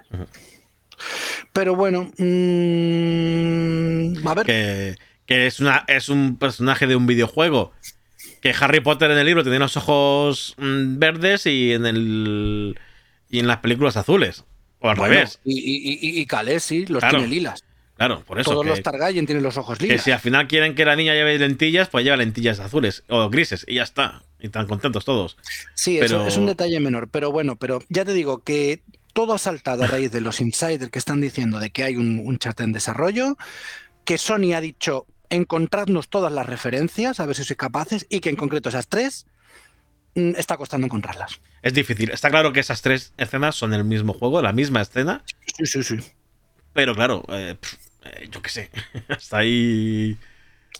[1.51, 4.45] Pero bueno, mm, a ver.
[4.45, 7.73] que, que es, una, es un personaje de un videojuego.
[8.41, 12.79] Que Harry Potter en el libro tenía los ojos mm, verdes y en el
[13.29, 14.45] y en las películas azules.
[14.79, 15.39] O al Bueno, revés.
[15.43, 17.17] Y, y, y, y Khaleesi los Claro.
[17.17, 17.63] tiene lilas.
[17.97, 18.51] Claro, por eso.
[18.51, 20.03] Todos que, los Targaryen tienen los ojos que lilas.
[20.03, 23.65] si al final quieren que la niña lleve lentillas, pues lleva lentillas azules o grises
[23.67, 24.23] y ya está.
[24.39, 25.37] Y están contentos todos.
[25.73, 28.81] Sí, Pero- eso es un detalle menor, pero bueno, pero ya te digo que
[29.13, 32.19] todo ha saltado a raíz de los insiders que están diciendo de que hay un,
[32.25, 33.37] un chat en desarrollo,
[34.05, 38.29] que Sony ha dicho encontradnos todas las referencias, a ver si sois capaces, y que
[38.29, 39.27] en concreto esas tres
[40.15, 41.39] mm, está costando encontrarlas.
[41.61, 42.09] Es difícil.
[42.11, 45.23] Está claro que esas tres escenas son el mismo juego, la misma escena.
[45.57, 45.95] Sí, sí, sí.
[46.73, 47.55] Pero claro, eh,
[48.05, 48.69] eh, yo qué sé.
[49.09, 50.17] Hasta ahí.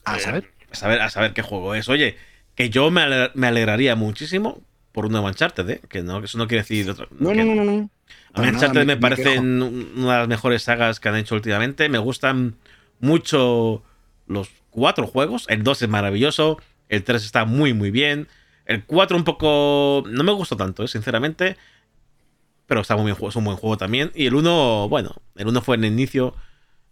[0.06, 0.52] A eh, saber.
[0.72, 1.88] A saber, a saber qué juego es.
[1.90, 2.18] Oye,
[2.56, 4.62] que yo me, ale- me alegraría muchísimo
[4.92, 5.82] por un nuevo Uncharted, ¿eh?
[5.88, 7.08] Que no, eso no quiere decir otro.
[7.12, 7.90] No, que- no, no, no.
[8.34, 11.90] A mí Uncharted me- me parecen una de las mejores sagas que han hecho últimamente.
[11.90, 12.56] Me gustan
[13.00, 13.84] mucho
[14.28, 15.46] los cuatro juegos.
[15.50, 16.60] El 2 es maravilloso.
[16.90, 18.28] El 3 está muy, muy bien.
[18.66, 20.04] El 4 un poco...
[20.10, 20.88] No me gustó tanto, ¿eh?
[20.88, 21.58] sinceramente.
[22.66, 24.12] Pero está muy bien, es un buen juego también.
[24.16, 26.36] Y el 1, bueno, el 1 fue en el inicio.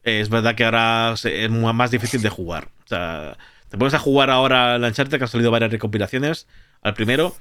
[0.03, 2.69] Es verdad que ahora es más difícil de jugar.
[2.85, 3.37] O sea,
[3.69, 6.47] te pones a jugar ahora el Uncharted, que han salido varias recopilaciones.
[6.81, 7.35] Al primero,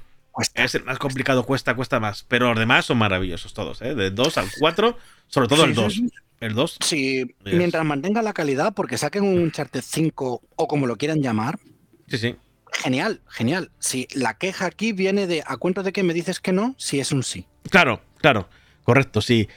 [0.53, 2.23] es el más complicado, cuesta, cuesta más.
[2.27, 3.95] Pero los demás son maravillosos todos, ¿eh?
[3.95, 4.97] De 2 al 4,
[5.27, 5.93] sobre todo Sí, el sí, 2.
[5.93, 6.09] sí.
[6.39, 6.77] El 2.
[6.83, 11.59] Sí, mientras mantenga la calidad, porque saquen un Uncharted 5 o como lo quieran llamar,
[12.07, 12.35] Sí, sí.
[12.71, 13.71] genial, genial.
[13.79, 16.99] Si la queja aquí viene de a cuento de que me dices que no, si
[16.99, 17.45] es un sí.
[17.69, 18.49] Claro, claro.
[18.83, 19.47] Correcto, sí.
[19.47, 19.49] Si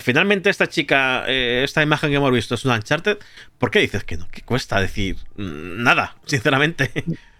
[0.00, 3.18] finalmente esta chica, eh, esta imagen que hemos visto es una Uncharted,
[3.58, 4.28] ¿por qué dices que no?
[4.30, 6.92] ¿Qué cuesta decir mm, nada, sinceramente?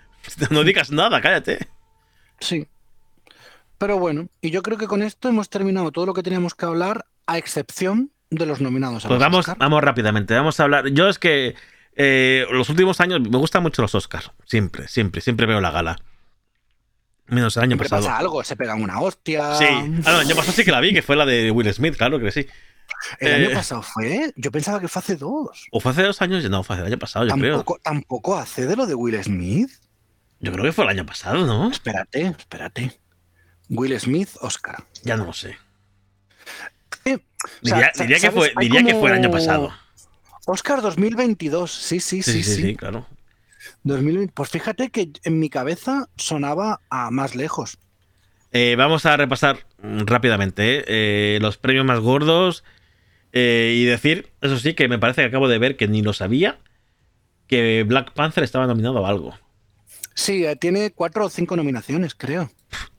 [0.50, 1.68] no digas nada, cállate.
[2.40, 2.66] Sí.
[3.78, 6.66] Pero bueno, y yo creo que con esto hemos terminado todo lo que teníamos que
[6.66, 9.56] hablar, a excepción de los nominados a Pues los vamos, Oscar.
[9.58, 10.88] vamos rápidamente, vamos a hablar.
[10.88, 11.54] Yo es que
[11.96, 14.30] eh, los últimos años me gustan mucho los Oscars.
[14.46, 15.98] Siempre, siempre, siempre veo la gala.
[17.26, 18.06] Menos el año Siempre pasado.
[18.08, 19.54] pasa algo, se pegan una hostia.
[19.56, 21.72] Sí, ah, no, el año pasado sí que la vi, que fue la de Will
[21.72, 22.46] Smith, claro que sí.
[23.18, 25.66] El año Eh, pasado fue, yo pensaba que fue hace dos.
[25.72, 26.48] ¿O fue hace dos años?
[26.50, 27.64] No, fue hace el año pasado, yo creo.
[27.82, 29.70] Tampoco, hace de lo de Will Smith.
[30.40, 31.70] Yo creo que fue el año pasado, ¿no?
[31.70, 33.00] Espérate, espérate.
[33.70, 34.84] Will Smith, Oscar.
[35.02, 35.56] Ya no lo sé.
[37.06, 37.18] Eh,
[37.62, 39.72] o sea, Diría, que, fue, diría que fue el año pasado.
[40.46, 43.06] Oscar 2022, sí, sí, sí, Sí, sí, sí, claro.
[43.84, 44.32] 2020.
[44.34, 47.78] Pues fíjate que en mi cabeza sonaba a más lejos.
[48.52, 52.64] Eh, vamos a repasar rápidamente eh, eh, los premios más gordos
[53.32, 56.12] eh, y decir, eso sí, que me parece que acabo de ver que ni lo
[56.12, 56.58] sabía,
[57.48, 59.34] que Black Panther estaba nominado a algo.
[60.14, 62.50] Sí, tiene cuatro o cinco nominaciones, creo.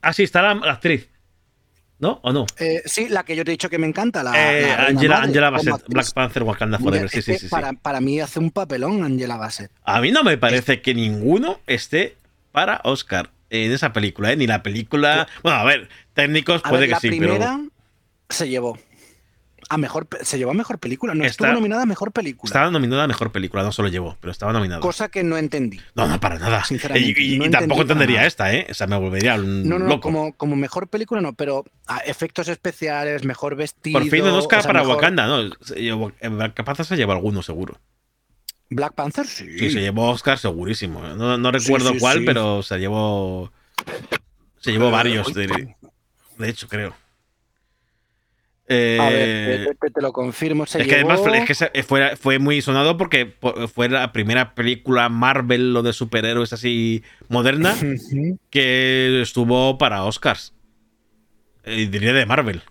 [0.02, 1.08] Ah, sí, está la, la actriz.
[1.98, 2.20] ¿No?
[2.22, 2.44] ¿O no?
[2.58, 5.22] Eh, sí, la que yo te he dicho que me encanta, la, Eh, la Angela,
[5.22, 5.84] Angela Bassett.
[5.88, 7.08] Black Panther, Wakanda Forever.
[7.08, 7.48] Sí, sí, sí.
[7.48, 9.70] Para, para mí hace un papelón Angela Bassett.
[9.84, 12.16] A mí no me parece que ninguno esté
[12.52, 14.36] para Oscar en esa película, ¿eh?
[14.36, 15.26] Ni la película.
[15.42, 17.70] Bueno, a ver, técnicos A puede ver, que la sí, primera pero.
[18.28, 18.78] se llevó.
[19.68, 21.12] A mejor, se llevó a mejor película.
[21.14, 22.48] No Está- estuvo nominada a mejor película.
[22.48, 24.80] Estaba nominada a mejor película, no solo llevó, pero estaba nominada.
[24.80, 25.80] Cosa que no entendí.
[25.96, 26.62] No, no, para nada.
[26.64, 28.28] Sinceramente, Y, y- no y tampoco entendería nada.
[28.28, 28.66] esta, ¿eh?
[28.70, 30.02] O sea, me volvería un No, no, loco.
[30.02, 33.98] como, como mejor película no, pero a efectos especiales, mejor vestido.
[33.98, 35.50] Por fin un Oscar o sea, para mejor- Wakanda, ¿no?
[36.64, 37.80] Panther se llevó alguno, seguro.
[38.70, 39.58] Black Panther, sí.
[39.58, 41.00] Sí, se llevó Oscar segurísimo.
[41.00, 42.24] No, recuerdo sí, cuál, sí.
[42.24, 43.52] pero se llevó.
[44.60, 46.94] Se llevó varios, de hecho, creo.
[48.68, 50.66] A ver, Eh, te, te- lo confirmo.
[50.66, 53.68] Se es que además llevó- fue, es que se- fue, fue muy sonado porque po-
[53.68, 57.74] fue la primera película Marvel o de superhéroes así moderna
[58.50, 60.52] que estuvo para Oscars.
[61.64, 62.62] Eh, diría de Marvel.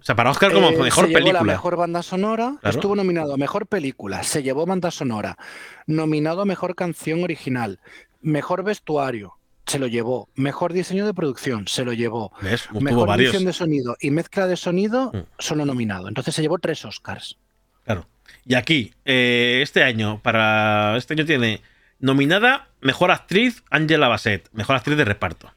[0.00, 1.40] O sea, para Oscar como Eh, mejor se llevó película.
[1.40, 2.56] la mejor banda sonora.
[2.60, 2.76] Claro.
[2.76, 4.22] Estuvo nominado a mejor película.
[4.24, 5.38] Se llevó banda sonora.
[5.86, 7.78] Nominado a mejor canción original.
[8.20, 9.34] Mejor vestuario.
[9.72, 10.28] Se lo llevó.
[10.34, 11.66] Mejor diseño de producción.
[11.66, 12.30] Se lo llevó.
[12.78, 15.10] Mejor edición de sonido y mezcla de sonido.
[15.14, 15.20] Mm.
[15.38, 16.08] Solo nominado.
[16.08, 17.38] Entonces se llevó tres Oscars.
[17.86, 18.06] Claro.
[18.44, 21.62] Y aquí, eh, este año, para este año tiene
[22.00, 25.50] nominada Mejor Actriz Angela Bassett, Mejor Actriz de Reparto.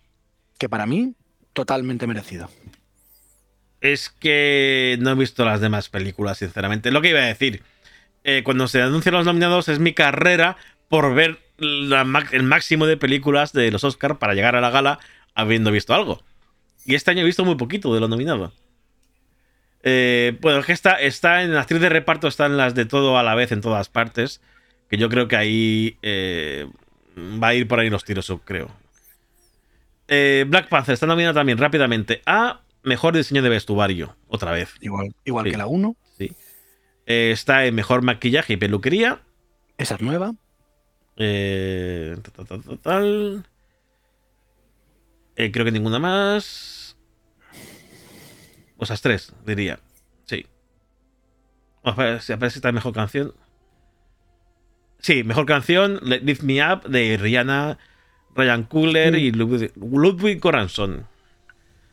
[0.58, 1.14] Que para mí,
[1.52, 2.50] totalmente merecido.
[3.82, 6.90] Es que no he visto las demás películas, sinceramente.
[6.90, 7.64] Lo que iba a decir,
[8.24, 10.56] eh, cuando se anuncian los nominados es mi carrera
[10.90, 12.02] por ver la
[12.32, 15.00] el máximo de películas de los Oscars para llegar a la gala
[15.34, 16.22] habiendo visto algo.
[16.86, 18.54] Y este año he visto muy poquito de los nominados.
[19.84, 23.24] Eh, bueno, es que está, está en actriz de reparto, están las de todo a
[23.24, 24.42] la vez en todas partes.
[24.90, 26.68] Que yo creo que ahí eh,
[27.18, 28.70] va a ir por ahí los tiros, creo.
[30.08, 34.70] Eh, Black Panther está nominada también rápidamente a Mejor Diseño de Vestuario, otra vez.
[34.82, 35.52] Igual, igual Sí.
[35.52, 35.96] que la 1.
[36.18, 36.32] Sí.
[37.08, 39.22] Está en Mejor Maquillaje y Peluquería.
[39.78, 40.34] Esa es nueva.
[41.18, 43.46] Eh, ta, ta, ta, ta, tal.
[45.36, 46.98] Eh, creo que ninguna más.
[48.78, 49.80] O esas tres, diría.
[50.26, 50.46] Sí.
[51.98, 53.34] Ver si aparece esta mejor canción.
[55.00, 57.78] Sí, mejor canción, Lift Me Up, de Rihanna,
[58.36, 61.08] Ryan Coogler y Ludwig, Ludwig Göransson.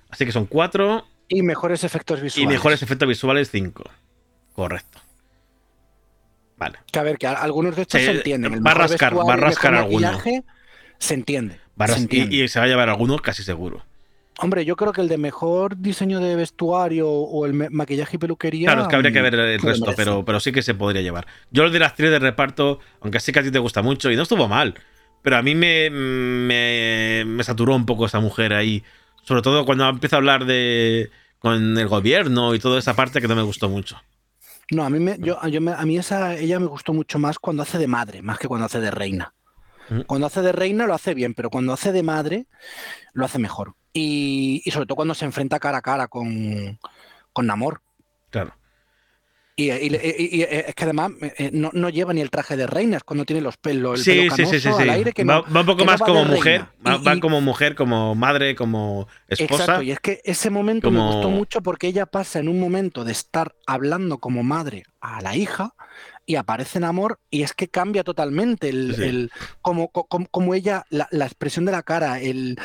[0.09, 1.07] Así que son cuatro.
[1.28, 2.49] Y mejores efectos Y visuales.
[2.49, 3.85] mejores efectos visuales, cinco.
[4.55, 4.99] Correcto.
[6.62, 6.78] Vale.
[6.93, 8.55] Que a ver, que algunos de estos se entienden.
[8.55, 10.06] El va a rascar, va a rascar alguno.
[10.12, 10.43] maquillaje,
[10.98, 11.56] Se entiende.
[11.80, 12.34] Va a se ras- entiende.
[12.36, 13.84] y, y se va a llevar alguno casi seguro.
[14.39, 18.66] Hombre, yo creo que el de mejor diseño de vestuario o el maquillaje y peluquería.
[18.66, 21.02] Claro, es que habría que ver el lo resto, pero, pero sí que se podría
[21.02, 21.26] llevar.
[21.51, 24.10] Yo el de la actriz de reparto, aunque sí que a ti te gusta mucho,
[24.10, 24.74] y no estuvo mal,
[25.22, 28.82] pero a mí me, me, me saturó un poco esa mujer ahí.
[29.22, 33.28] Sobre todo cuando empieza a hablar de con el gobierno y toda esa parte que
[33.28, 34.01] no me gustó mucho.
[34.73, 37.39] No, a mí, me, yo, yo me- a mí esa, ella me gustó mucho más
[37.39, 39.35] cuando hace de madre, más que cuando hace de reina.
[39.90, 40.01] Mm.
[40.03, 42.47] Cuando hace de reina lo hace bien, pero cuando hace de madre
[43.12, 43.74] lo hace mejor.
[43.93, 46.78] Y, y sobre todo cuando se enfrenta cara a cara con,
[47.35, 47.82] con Namor.
[48.31, 48.55] Claro.
[49.54, 53.04] Y, y- es que además eh, no, no lleva ni el traje de reina, es
[53.04, 54.88] cuando tiene los pelos, el Sí, pelo sí, sí, sí, canoso sí.
[54.88, 56.64] al aire que va, no- va un poco que más como mujer.
[56.86, 59.62] Va, como mujer, como madre, como esposa.
[59.64, 62.58] Exacto, y es que ese momento Como- me gustó mucho porque ella pasa en un
[62.58, 65.74] momento de estar hablando como madre a la hija
[66.24, 69.30] y aparece en amor y es que cambia totalmente el,
[69.60, 72.56] como, co- como, como ella, la, la expresión de la cara, el,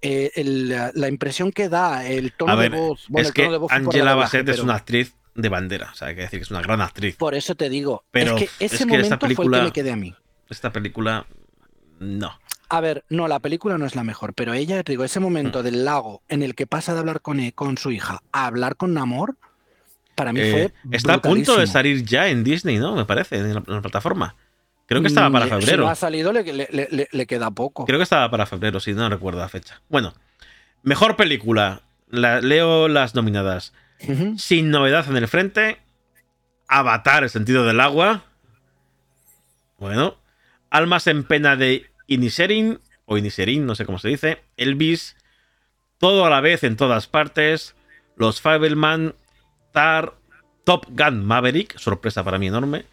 [0.00, 3.04] eh, el- la- impresión que da, el tono ver, de voz.
[3.08, 5.90] Bueno, es el que tono de voz Angela Bassett es pero una actriz de bandera.
[5.92, 7.16] O sea, hay que decir que es una gran actriz.
[7.16, 9.58] Por eso te digo, Pero es que es ese que momento esta fue el película-
[9.58, 10.14] que me quedé a mí.
[10.50, 11.26] Esta película,
[12.00, 12.38] no.
[12.68, 15.60] A ver, no, la película no es la mejor, pero ella, te digo, ese momento
[15.60, 15.62] Mm.
[15.62, 18.76] del lago en el que pasa de hablar con, e- con su hija a hablar
[18.76, 19.36] con Namor,
[20.14, 20.72] para mí Eh, fue.
[20.96, 22.94] está a punto de salir ya en Disney, ¿no?
[22.96, 24.36] Me parece, en la, en la plataforma.
[24.86, 25.84] Creo que estaba para Mm, Si febrero.
[25.84, 27.86] no ha salido, le, le- le- le queda poco.
[27.86, 29.80] Creo que estaba para febrero, si no recuerdo la fecha.
[29.88, 30.12] Bueno,
[30.82, 31.80] mejor película.
[32.10, 33.72] La- leo las nominadas.
[34.38, 35.78] Sin novedad en el frente.
[36.68, 38.24] Avatar, el sentido del agua.
[39.78, 40.18] Bueno.
[40.70, 42.80] Almas en pena de Iniserin.
[43.04, 44.42] O Iniserin, no sé cómo se dice.
[44.56, 45.16] Elvis.
[45.98, 47.74] Todo a la vez en todas partes.
[48.16, 49.14] Los Fableman.
[49.72, 50.14] Tar.
[50.64, 51.78] Top Gun Maverick.
[51.78, 52.86] Sorpresa para mí enorme.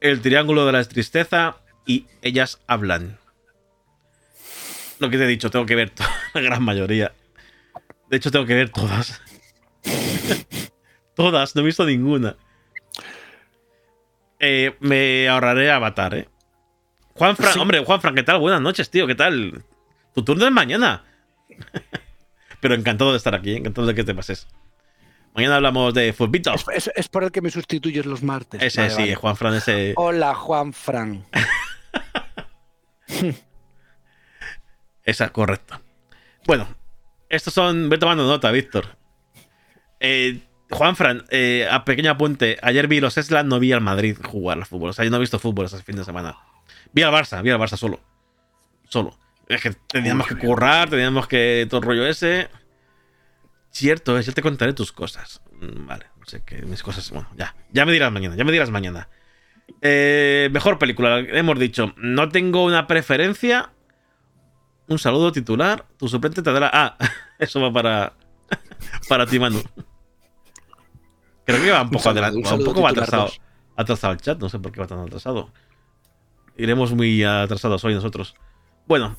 [0.00, 1.56] El Triángulo de la Tristeza.
[1.86, 3.18] Y ellas hablan.
[4.98, 5.92] Lo que te he dicho, tengo que ver
[6.34, 7.12] la gran mayoría.
[8.10, 9.20] De hecho, tengo que ver todas.
[11.14, 12.36] Todas, no he visto ninguna.
[14.38, 16.28] Eh, me ahorraré Avatar, ¿eh?
[17.14, 17.58] Juan Fran, Sí.
[17.58, 18.38] hombre, Juan Fran, ¿qué tal?
[18.38, 19.64] Buenas noches, tío, ¿qué tal?
[20.14, 21.04] Tu turno es mañana.
[22.60, 23.56] Pero encantado de estar aquí, ¿eh?
[23.56, 24.46] encantado de que te pases.
[25.34, 26.52] Mañana hablamos de Futbito.
[26.54, 28.62] Es, es- es por el que me sustituyes los martes.
[28.62, 29.14] Ese Vale, sí, vale.
[29.14, 29.92] Juan Fran, ese.
[29.96, 31.26] Hola, Juan Fran.
[35.04, 35.80] Esa, correcto.
[36.46, 36.66] Bueno,
[37.28, 37.88] estos son.
[37.88, 38.96] Ve tomando nota, Víctor.
[40.00, 40.40] Eh,
[40.70, 42.58] Juan Fran, eh, a pequeño apunte.
[42.62, 44.90] Ayer vi los Eslan, no vi al Madrid jugar al fútbol.
[44.90, 46.36] O sea, yo no he visto fútbol ese fin de semana.
[46.92, 48.00] Vi al Barça, vi al Barça solo.
[48.88, 49.16] Solo.
[49.48, 51.66] Es que teníamos que currar, teníamos que.
[51.70, 52.48] todo el rollo ese.
[53.70, 55.40] Cierto es, yo te contaré tus cosas.
[55.60, 57.10] Mm, Vale, no sé qué, mis cosas.
[57.10, 57.54] Bueno, ya.
[57.70, 59.08] Ya me dirás mañana, ya me dirás mañana.
[59.82, 61.94] Eh, mejor película, hemos dicho.
[61.96, 63.70] No tengo una preferencia.
[64.88, 65.84] Un saludo titular.
[65.96, 66.70] Tu suplente te dará.
[66.72, 66.96] Ah,
[67.38, 68.12] eso va para.
[69.08, 69.60] para ti, Manu.
[71.44, 72.54] Creo que va un poco adelante.
[72.54, 73.30] un poco va atrasado.
[73.76, 75.52] Atrasado el chat, no sé por qué va tan atrasado.
[76.56, 78.34] Iremos muy atrasados hoy nosotros.
[78.86, 79.16] Bueno,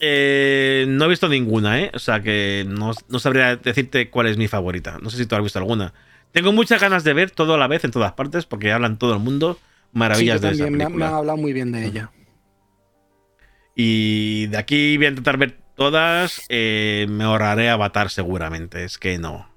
[0.00, 1.90] eh, no he visto ninguna, ¿eh?
[1.94, 4.98] O sea que no, no sabría decirte cuál es mi favorita.
[5.02, 5.92] No sé si tú has visto alguna.
[6.32, 9.12] Tengo muchas ganas de ver todo a la vez en todas partes porque hablan todo
[9.12, 9.58] el mundo
[9.92, 11.08] maravillas Sí, yo de esa también me, han- me película.
[11.08, 12.10] han hablado muy bien de ella.
[13.74, 16.42] Y de aquí voy a intentar ver todas.
[16.50, 18.84] eh, me ahorraré Avatar seguramente.
[18.84, 19.48] Es que no.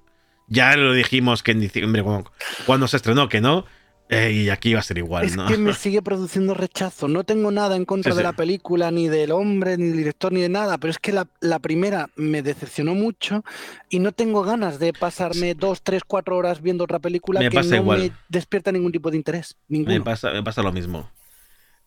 [0.48, 2.30] Ya lo dijimos que en diciembre, cuando,
[2.66, 3.64] cuando se estrenó, que no.
[4.10, 5.46] eh, y aquí va a ser igual, Es ¿no?
[5.46, 7.08] que me sigue produciendo rechazo.
[7.08, 8.24] No tengo nada en contra Sí, de sí.
[8.24, 10.78] la película, ni del hombre, ni del director, ni de nada.
[10.78, 13.44] Pero es que la, la primera me decepcionó mucho
[13.90, 17.54] y no tengo ganas de pasarme dos, tres, cuatro horas viendo otra película Me que
[17.56, 17.98] pasa no igual.
[18.00, 19.56] me despierta ningún tipo de interés.
[19.68, 20.04] Me Ninguno.
[20.04, 21.10] pasa, me pasa lo mismo.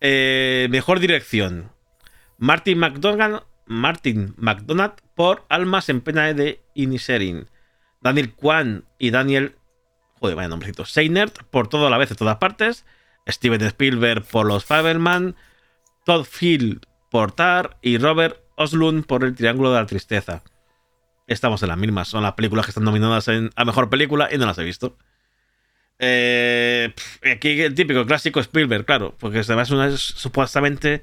[0.02, 1.72] Eh, mejor dirección.
[2.40, 7.48] Martin McDonagh, Martin McDonagh por Almas en pena de Inisherin.
[8.02, 9.56] Daniel Kwan y Daniel.
[10.20, 10.86] Joder, vaya nombrecito.
[10.86, 12.86] Seinert por todo a la vez en todas partes.
[13.28, 15.36] Steven Spielberg por Los Fabelman.
[16.06, 17.78] Todd Field por Tar.
[17.82, 20.44] Y Robert Oslund por El Triángulo de la Tristeza.
[21.28, 22.08] Estamos en las mismas.
[22.08, 24.98] Son las películas que están nominadas en, a mejor película y no las he visto.
[26.00, 26.94] Eh,
[27.34, 31.02] aquí el típico clásico Spielberg, claro, porque además una, es- supuestamente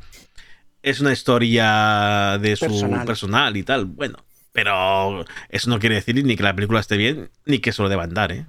[0.84, 3.06] es una historia de su Personal.
[3.06, 3.56] personal.
[3.56, 3.84] y tal.
[3.86, 7.82] Bueno, pero eso no quiere decir ni que la película esté bien ni que se
[7.82, 8.46] lo deba andar, ¿eh?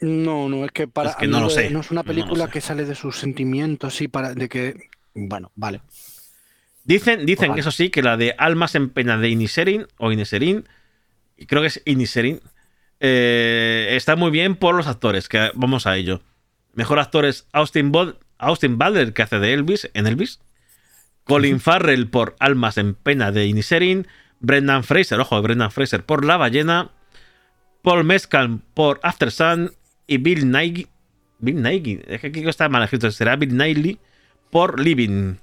[0.00, 2.48] No, no, es que para Es que a no lo sé, no es una película
[2.48, 5.80] que sale de sus sentimientos y para de que bueno, vale.
[6.84, 10.66] Dicen, dicen que eso sí, que la de Almas en pena de Iniserin o Iniserin,
[11.36, 12.40] y creo que es Iniserin,
[12.98, 16.22] eh, está muy bien por los actores, que vamos a ello.
[16.74, 20.40] Mejor actor es Austin, Bod- Austin Butler, que hace de Elvis en Elvis.
[21.24, 24.06] Colin Farrell por Almas en pena de Iniserin.
[24.40, 26.90] Brendan Fraser, ojo, Brendan Fraser por La ballena.
[27.82, 29.72] Paul Mescal por After Sun.
[30.06, 30.88] Y Bill Nighy.
[31.38, 33.98] Bill Nighy, es que aquí está mal escrito, será Bill Nighy
[34.50, 35.36] por Living.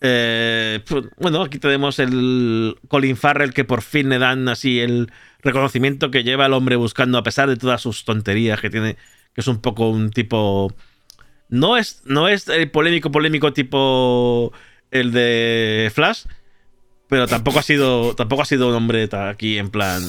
[0.00, 0.82] Eh,
[1.18, 6.22] bueno, aquí tenemos el Colin Farrell que por fin le dan así el reconocimiento que
[6.22, 8.96] lleva el hombre buscando a pesar de todas sus tonterías que tiene,
[9.34, 10.74] que es un poco un tipo
[11.48, 14.52] no es no es el polémico polémico tipo
[14.90, 16.24] el de Flash,
[17.08, 20.02] pero tampoco ha sido tampoco ha sido un hombre aquí en plan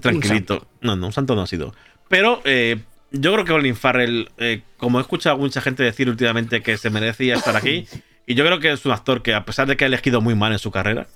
[0.00, 0.66] tranquilito.
[0.80, 1.74] No, no, un santo no ha sido.
[2.08, 2.78] Pero eh,
[3.10, 6.78] yo creo que Colin Farrell, eh, como he escuchado a mucha gente decir últimamente que
[6.78, 7.86] se merecía estar aquí,
[8.26, 10.34] y yo creo que es un actor que, a pesar de que ha elegido muy
[10.34, 11.06] mal en su carrera,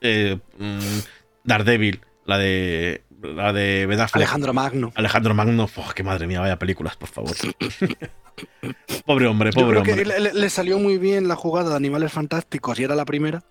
[0.00, 0.98] eh, mm,
[1.44, 2.00] Daredevil,
[2.30, 4.22] la de la de Ben Affleck.
[4.22, 4.92] Alejandro Magno.
[4.94, 7.36] Alejandro Magno, ¡fua, qué madre mía, vaya películas, por favor.
[9.04, 10.06] pobre hombre, Yo pobre creo que hombre.
[10.06, 13.42] le, le- le salió muy bien la jugada de Animales Fantásticos y era la primera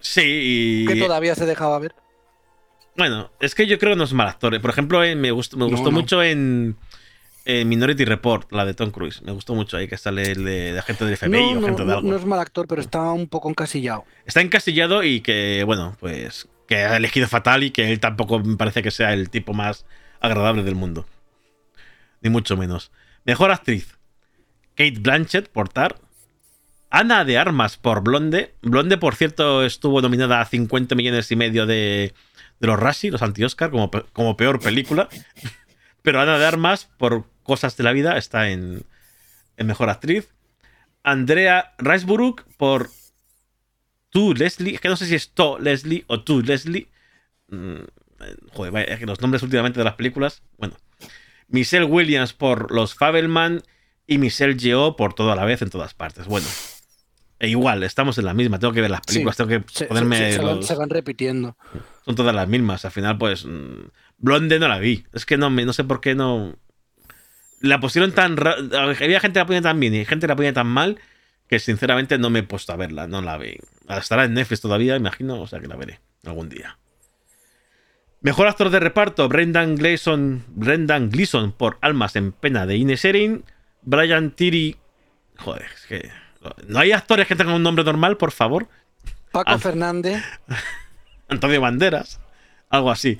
[0.00, 0.86] Sí, y.
[0.86, 1.94] que todavía se dejaba ver.
[2.96, 4.54] Bueno, es que yo creo que no es mal actor.
[4.54, 4.60] eh.
[4.60, 5.90] Por ejemplo, en- me gustó, me gustó no.
[5.92, 6.76] mucho en,
[7.44, 9.22] en Minority Report, la de Tom Cruise.
[9.22, 11.66] Me gustó mucho ahí que sale el de, de agente del FBI No, o no,
[11.66, 12.08] gente de algo.
[12.08, 14.04] no es mal actor, pero está un poco encasillado.
[14.24, 18.56] Está encasillado y que, bueno, pues que ha elegido fatal y que él tampoco me
[18.56, 19.86] parece que sea el tipo más
[20.20, 21.06] agradable del mundo.
[22.20, 22.92] Ni mucho menos.
[23.24, 23.96] Mejor actriz.
[24.76, 25.98] Kate Blanchett por Tar.
[26.90, 28.54] Ana de Armas por Blonde.
[28.60, 32.14] Blonde, por cierto, estuvo nominada a 50 millones y medio de,
[32.60, 35.08] los Razzie, los anti-Oscar, como, como peor película.
[36.02, 38.84] Pero Ana de Armas, por cosas de la vida, está en,
[39.56, 40.28] en mejor actriz.
[41.02, 42.90] Andrea Riseborough por
[44.10, 44.74] tú, Leslie.
[44.74, 46.88] Es que no sé si es To Leslie o tú, Leslie.
[47.48, 47.76] Mm,
[48.52, 50.42] joder, vaya, es que los nombres últimamente de las películas.
[50.58, 50.74] Bueno.
[51.48, 53.62] Michelle Williams por Los Fabelman
[54.06, 56.26] y Michelle Yeoh por todo a la vez en todas partes.
[56.26, 56.46] Bueno.
[57.40, 58.58] E igual, estamos en la misma.
[58.58, 59.44] Tengo que ver las películas, Sí.
[59.44, 60.16] tengo que Se, ponerme.
[60.18, 61.56] se- se van, los- se van repitiendo.
[62.04, 62.84] Son todas las mismas.
[62.84, 63.44] Al final, pues.
[63.46, 65.04] mm, Blonde no la vi.
[65.12, 66.56] Es que no, me, no sé por qué no.
[67.60, 68.36] La pusieron tan.
[68.36, 70.98] ra- Había gente que la ponía tan bien y gente que la ponía tan mal
[71.48, 73.06] que sinceramente no me he puesto a verla.
[73.06, 73.58] No la vi.
[73.88, 75.40] Estará en Netflix todavía, imagino.
[75.40, 76.78] O sea que la veré algún día.
[78.20, 83.44] Mejor actor de reparto: Brendan Gleeson, Brendan Gleeson por Almas en Pena de Ines Erin.
[83.82, 84.76] Brian Tiri.
[85.38, 86.10] Joder, es que.
[86.66, 88.68] ¿No hay actores que tengan un nombre normal, por favor?
[89.32, 89.58] Paco.
[89.58, 90.22] Fernández,
[91.28, 92.20] Antonio Banderas.
[92.70, 93.18] Algo así.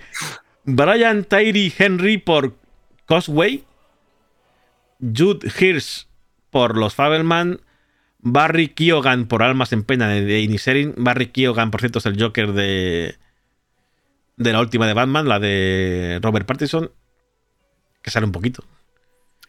[0.64, 2.56] Brian Tyree Henry por
[3.06, 3.64] Cosway.
[5.00, 6.06] Jude Hirsch
[6.50, 7.60] por Los Fabelman.
[8.20, 10.94] Barry Keoghan por Almas en Pena de, Inisherin.
[10.96, 13.16] Barry Keoghan, por cierto, es el Joker de.
[14.36, 16.92] De la última de Batman, la de Robert Pattinson.
[18.02, 18.64] Que sale un poquito.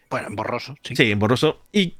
[0.09, 0.95] Bueno, borroso, sí.
[0.95, 1.61] Sí, en borroso.
[1.71, 1.95] Y.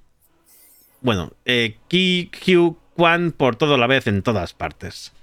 [1.02, 5.14] Bueno, eh, Ki Hugh Kwan por todo la vez en todas partes.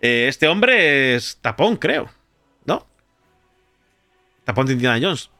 [0.00, 2.10] Eh, este hombre es Tapón, creo.
[2.64, 2.86] ¿No?
[4.44, 5.30] Tapón de Indiana Jones.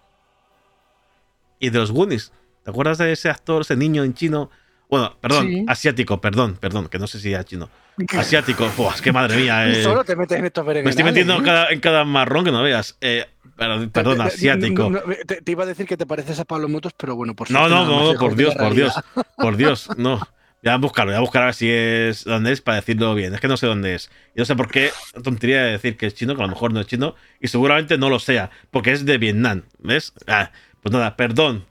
[1.59, 2.33] Y de los Goonies.
[2.65, 4.51] ¿Te acuerdas de ese actor, ese niño en chino?
[4.93, 5.65] Bueno, perdón, Sí.
[5.69, 7.71] asiático, perdón, perdón, que no sé si era chino.
[8.15, 9.67] Asiático, Buah, es que madre mía.
[9.73, 11.45] eh, Solo te metes en estos me estoy metiendo en ¿eh?
[11.47, 12.99] cada, en cada marrón que no veas.
[13.01, 13.25] Eh,
[13.57, 14.91] perdón, asiático.
[14.91, 17.35] no, no, te, te iba a decir que te pareces a Pablo Motos, pero bueno,
[17.35, 18.93] por No, no, no, lejos por Dios, por Dios,
[19.39, 20.21] por Dios, no.
[20.63, 23.33] Ya buscarlo, ya buscar a ver si es dónde es para decirlo bien.
[23.33, 24.11] Es que no sé dónde es.
[24.37, 24.91] Y no sé por qué
[25.25, 27.97] tontería de decir que es chino, que a lo mejor no es chino, y seguramente
[27.97, 29.63] no lo sea, porque es de Vietnam.
[29.79, 30.13] ¿Ves?
[30.27, 30.51] Ah,
[30.83, 31.65] pues nada, perdón.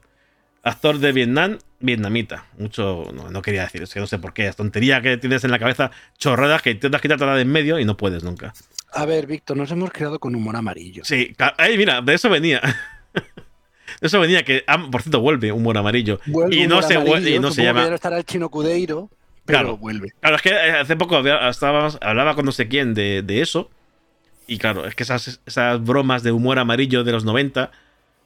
[0.64, 2.46] Actor de Vietnam, vietnamita.
[2.58, 4.46] Mucho, no, no quería decir, es que no sé por qué.
[4.46, 7.84] Es tontería que tienes en la cabeza, chorradas que intentas quitarte de en medio y
[7.84, 8.54] no puedes nunca.
[8.94, 11.04] A ver, Víctor, nos hemos creado con humor amarillo.
[11.04, 12.60] Sí, ay, mira, de eso venía.
[14.00, 16.18] De eso venía que, ah, por cierto, vuelve humor amarillo.
[16.26, 17.86] Vuelve y no humor se, amarillo, y no se llama.
[17.94, 19.10] estará el chino Cudeiro,
[19.44, 19.76] pero Claro.
[19.76, 20.08] vuelve.
[20.18, 23.42] Claro, es que eh, hace poco había- estábamos, hablaba con no sé quién de, de
[23.42, 23.70] eso.
[24.48, 27.70] Y claro, es que esas, esas bromas de humor amarillo de los 90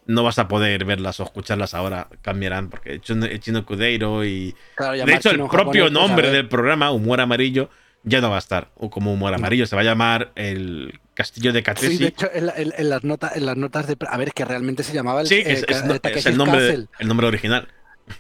[0.07, 2.09] no vas a poder verlas o escucharlas ahora.
[2.23, 3.01] Cambiarán, porque el
[3.41, 4.55] chino, Cudeiro y.
[4.75, 7.69] Claro, de hecho, el propio pues, nombre del programa, Humor Amarillo,
[8.05, 9.67] ya no va a estar o como Humor Amarillo.
[9.67, 11.97] Se va a llamar El Castillo de Katesi.
[11.97, 13.97] Sí, de hecho, en, la- en- en las notas, en las notas de.
[14.09, 15.85] A ver, que realmente se llamaba el, Sí, eh, es, es-
[16.15, 17.67] es el, nombre, el nombre original.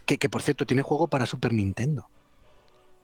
[0.04, 2.08] que, que por cierto tiene juego para Super Nintendo.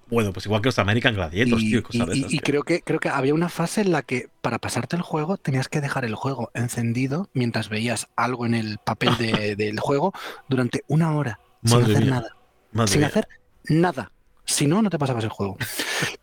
[0.09, 2.33] Bueno, pues igual que los American Gladiators, y, tío, y cosas de y- esas.
[2.35, 5.03] y que- creo que creo que había una fase en la que para pasarte el
[5.03, 9.81] juego tenías que dejar el juego encendido mientras veías algo en el papel de- del
[9.81, 10.13] juego
[10.49, 12.11] durante una hora sin hacer mía.
[12.11, 12.37] nada.
[12.73, 13.09] Madre sin mía.
[13.09, 13.29] hacer
[13.69, 14.13] nada.
[14.45, 15.57] Si no, no te pasabas el juego.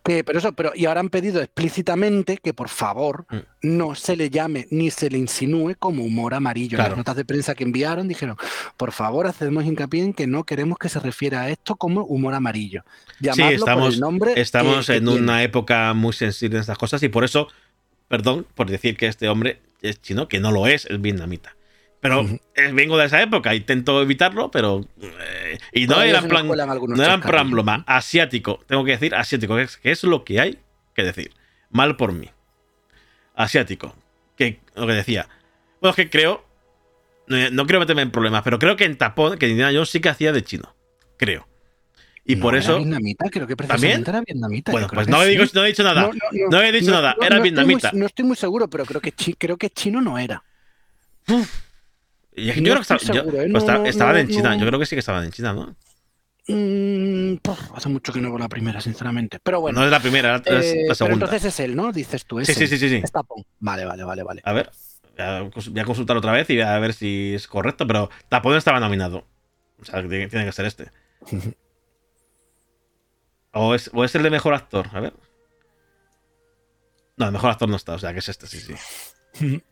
[0.04, 3.38] Que- pero eso, pero y ahora han pedido explícitamente que por favor Mm.
[3.78, 6.76] no se le llame ni se le insinúe como humor amarillo.
[6.76, 6.90] Claro.
[6.90, 8.36] Las notas de prensa que enviaron dijeron,
[8.76, 12.34] por favor, hacemos hincapié en que no queremos que se refiera a esto como humor
[12.34, 12.82] amarillo.
[13.20, 16.78] Sí, Llamadlo por estamos, el nombre estamos que en una época muy sensible en estas
[16.78, 17.48] cosas y por eso,
[18.08, 21.54] perdón por decir que este hombre es chino, que no lo es, es vietnamita.
[22.00, 24.86] Pero eh, vengo de esa época, intento evitarlo, pero.
[25.02, 26.46] eh, y no era plan.
[26.48, 26.54] No
[27.02, 28.60] era en plan broma, asiático.
[28.66, 30.58] Tengo que decir asiático, que es, que es lo que hay
[30.94, 31.32] que decir.
[31.70, 32.30] Mal por mí.
[33.34, 33.94] Asiático.
[34.36, 35.28] Que lo que decía.
[35.80, 36.44] Bueno, es que creo.
[37.26, 40.00] No, no quiero meterme en problemas, pero creo que en Tapón, que Indiana Jones sí
[40.00, 40.74] que hacía de chino.
[41.16, 41.46] Creo.
[42.24, 42.76] Y No, por era eso.
[42.78, 43.68] vietnamita, creo que ¿También?
[43.78, 44.72] precisamente era vietnamita.
[44.72, 45.38] Bueno, pues no he, sí.
[45.38, 46.10] dicho, no he dicho nada.
[46.50, 47.14] No, he dicho nada.
[47.18, 47.90] no, Era no estoy muy- vietnamita.
[47.92, 50.42] no estoy muy seguro, pero creo que, chi- creo que chino no era.
[51.28, 51.46] No
[52.46, 53.48] yo creo que estaba- yo- ¿eh?
[53.50, 55.76] pues estaba- creo que sí que estaban en China, ¿no?
[56.48, 57.36] Mm,
[57.74, 59.38] hace mucho que no veo la primera, sinceramente.
[59.42, 59.78] Pero bueno.
[59.78, 61.26] no es la primera, es Eh, la pero segunda.
[61.26, 61.92] entonces es él, ¿no?
[61.92, 62.40] Dices tú.
[62.40, 63.02] Es Sí, sí, sí, sí, sí.
[63.12, 63.44] Tapón.
[63.60, 64.42] Vale, vale, vale, vale.
[64.44, 64.70] A ver,
[65.16, 67.86] voy a cons- voy a consultar otra vez y voy a ver si es correcto,
[67.86, 69.26] pero Tapón estaba nominado.
[69.80, 70.90] O sea, tiene, tiene que ser este.
[73.52, 75.12] O es, o es el de mejor actor, a ver.
[77.16, 79.62] No, el mejor actor no está, o sea que es este, sí, sí.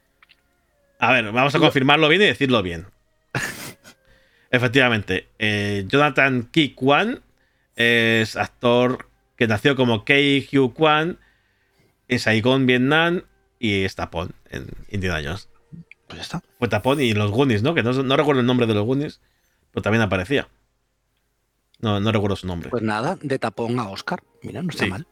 [0.99, 2.87] A ver, vamos a confirmarlo bien y decirlo bien.
[4.51, 7.23] Efectivamente, eh, Jonathan Ki Kwan
[7.77, 11.19] es actor que nació como Kei Hugh Kwan
[12.09, 13.23] en Vietnam
[13.59, 15.49] y es Tapón en Indiana Jones.
[16.07, 16.43] Pues ya está.
[16.59, 17.75] Fue Tapón y los Goonies, ¿no?
[17.75, 19.21] Que no, no recuerdo el nombre de los Goonies,
[19.71, 20.49] pero también aparecía.
[21.81, 22.71] No, no recuerdo su nombre.
[22.71, 24.23] Pues nada, de Tapón a Oscar.
[24.43, 24.91] Mira, no está Sí.
[24.91, 25.07] mal.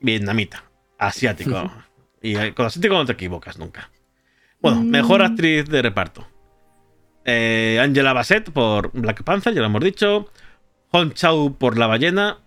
[0.00, 0.64] Vietnamita,
[0.96, 1.70] asiático.
[2.22, 3.90] y eh, con asiático no te equivocas nunca.
[4.60, 6.26] Bueno, mejor actriz de reparto.
[7.24, 10.30] Eh, Angela Bassett por Black Panther, ya lo hemos dicho.
[10.90, 12.38] Hong Chau por La Ballena.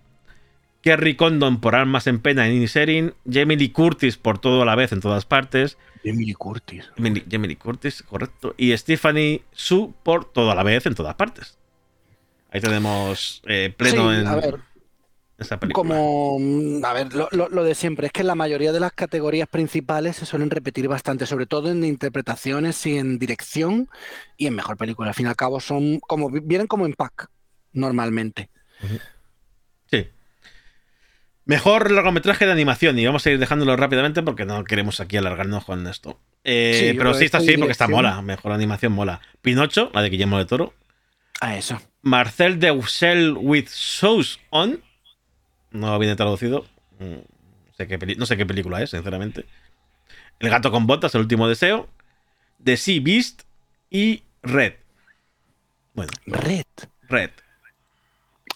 [0.82, 3.14] Kerry Condon por Armas en Pena en Inisherin.
[3.32, 5.78] Jamie Lee Curtis por Todo a la vez en todas partes.
[6.04, 6.90] Jamie Lee Curtis.
[6.98, 8.56] Jamie Lee- Jamie Lee Curtis, correcto.
[8.58, 11.60] Y Stephanie Su por Todo a la vez en todas partes.
[12.52, 14.60] Ahí tenemos eh, pleno Sí, en a ver,
[15.42, 15.88] esa película.
[15.88, 18.92] Como, mm, a ver, lo, lo- lo de siempre, es que la mayoría de las
[18.94, 23.90] categorías principales se suelen repetir bastante, sobre todo en interpretaciones y en dirección
[24.38, 25.10] y en mejor película.
[25.10, 27.28] Al fin y al cabo son como, vienen como en pack,
[27.74, 28.50] normalmente.
[29.90, 30.08] Sí.
[31.46, 32.98] Mejor largometraje de animación.
[33.00, 36.20] Y vamos a ir dejándolo rápidamente porque no queremos aquí alargarnos con esto.
[36.44, 38.22] Eh, Sí, pero sí está así porque está mola.
[38.22, 39.22] Mejor animación mola.
[39.42, 40.74] Pinocho, la de Guillermo de Toro.
[41.42, 41.82] A eso.
[42.04, 44.82] Marcel Ducel with Shoes On.
[45.72, 46.66] No viene traducido.
[47.00, 47.16] Mm,
[47.68, 49.46] No sé, qué peli- no sé qué película es, sinceramente.
[50.40, 51.88] El gato con botas, el último deseo.
[52.64, 53.44] The Sea Beast
[53.90, 54.74] y Red.
[55.94, 56.66] Bueno, Red.
[57.10, 57.30] Red.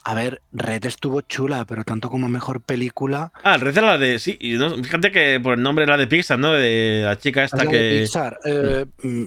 [0.04, 3.32] A ver, Red estuvo chula, pero tanto como mejor película.
[3.44, 4.20] Ah, Red era la de.
[4.20, 6.52] Sí, y no- fíjate que por el nombre era de Pixar, ¿no?
[6.54, 7.78] De la chica es esta la que.
[7.78, 8.40] de Pixar.
[8.46, 9.24] Eh, mm,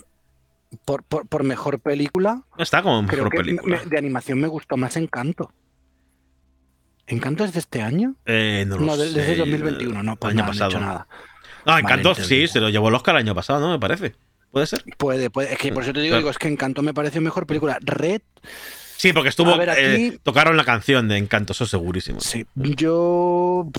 [0.84, 3.80] por, por- por mejor película, No está como creo mejor que película.
[3.82, 5.52] me- de animación me gustó más Encanto.
[7.08, 8.14] ¿Encanto es de este año?
[8.26, 10.70] Eh, no lo No, de- desde sé, 2021, no, pues año nada, no he pasado.
[10.70, 11.06] hecho nada.
[11.10, 13.70] Ah, Vale, Encanto, sí, se lo llevó el Oscar el año pasado, ¿no?
[13.70, 14.14] Me parece.
[14.50, 14.82] ¿Puede ser?
[14.96, 15.52] Puede, puede.
[15.52, 16.20] Es que por eso te digo, Claro.
[16.20, 17.78] digo, es que Encanto me pareció mejor película.
[17.80, 18.22] Red,
[18.96, 19.52] Sí, porque estuvo.
[19.54, 22.20] A ver, aquí- eh, tocaron la canción de Encanto, eso segurísimo.
[22.20, 22.46] sí.
[22.56, 23.70] Yo.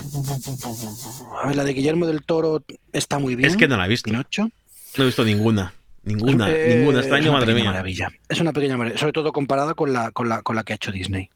[1.42, 3.50] A ver, la de Guillermo del Toro está muy bien.
[3.50, 4.10] Es que no la he visto.
[4.10, 4.50] Pinocho.
[4.96, 5.74] No he visto ninguna.
[6.04, 7.00] Ninguna, Eh, ninguna.
[7.00, 7.64] Este es año, una madre mía.
[7.64, 8.08] maravilla.
[8.28, 8.98] Es una pequeña maravilla.
[8.98, 11.28] Sobre todo comparada con la, con la, con la que ha hecho Disney.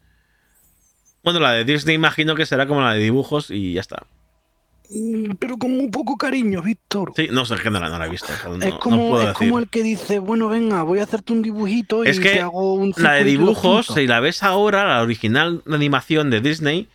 [1.24, 4.06] Bueno, la de Disney imagino que será como la de dibujos y ya está.
[4.90, 7.12] Mm, Pero con muy poco cariño, Víctor.
[7.16, 8.30] Sí, no sé, es que no la, no la he visto.
[8.32, 9.48] o sea, no, es no como, puedo es decir.
[9.48, 12.74] como el que dice, bueno, venga, voy a hacerte un dibujito y que te hago
[12.74, 16.88] un la de dibujos, si la ves ahora, la original animación de Disney,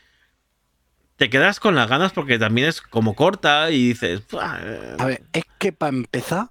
[1.18, 4.22] te quedas con las ganas porque también es como corta y dices.
[4.31, 4.95] "Buah, eh".
[4.99, 6.49] A ver, es que para empezar,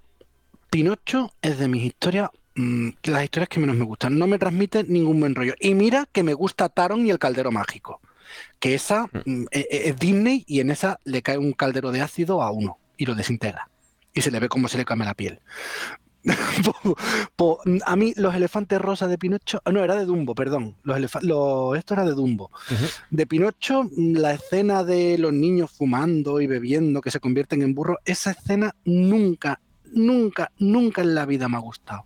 [0.69, 2.29] Pinocho es de mis historias,
[2.59, 4.17] mm, las historias que menos me gustan.
[4.17, 5.53] No me transmite ningún buen rollo.
[5.59, 8.01] Y mira que me gusta Taron y el caldero mágico.
[8.59, 12.01] Que esa mm, e- e- es Disney y en esa le cae un caldero de
[12.01, 13.69] ácido a uno y lo desintegra.
[14.13, 15.39] Y se le ve cómo se le cambia la piel.
[16.65, 16.95] Po-
[17.37, 20.75] po- a mí los elefantes rosas de Pinocho, no, era de Dumbo, perdón.
[20.83, 22.51] Los los- esto era de Dumbo.
[23.09, 27.73] De Pinocho, mm, la escena de los niños fumando y bebiendo que se convierten en
[27.73, 29.61] burros, esa escena nunca,
[29.93, 32.03] nunca, nunca en la vida me ha gustado.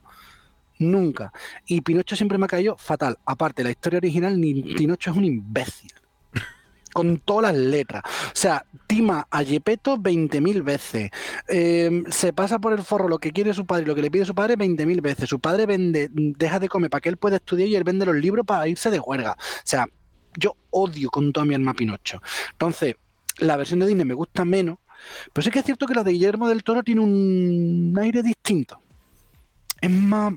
[0.92, 1.32] Nunca.
[1.66, 3.18] Y Pinocho siempre me ha caído fatal.
[3.26, 5.92] Aparte, la historia original, Pinocho es un imbécil.
[6.94, 8.04] Con todas las letras.
[8.06, 11.10] O sea, tima a Gepetto 20.000 veces.
[11.48, 14.12] Eh, se pasa por el forro lo que quiere su padre y lo que le
[14.12, 15.28] pide su padre 20.000 veces.
[15.28, 18.16] Su padre vende, deja de comer para que él pueda estudiar y él vende los
[18.16, 19.32] libros para irse de juerga.
[19.32, 19.88] O sea,
[20.38, 22.22] yo odio con toda mi alma Pinocho.
[22.52, 22.96] Entonces,
[23.40, 24.78] la versión de Disney me gusta menos,
[25.32, 28.82] pero sí que es cierto que la de Guillermo del Toro tiene un aire distinto.
[29.82, 30.34] Es más,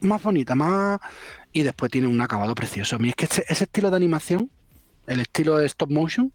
[0.00, 0.98] más bonita, más.
[1.52, 2.96] Y después tiene un acabado precioso.
[2.96, 4.50] A mí es que ese, ese estilo de animación,
[5.06, 6.32] el estilo de stop motion,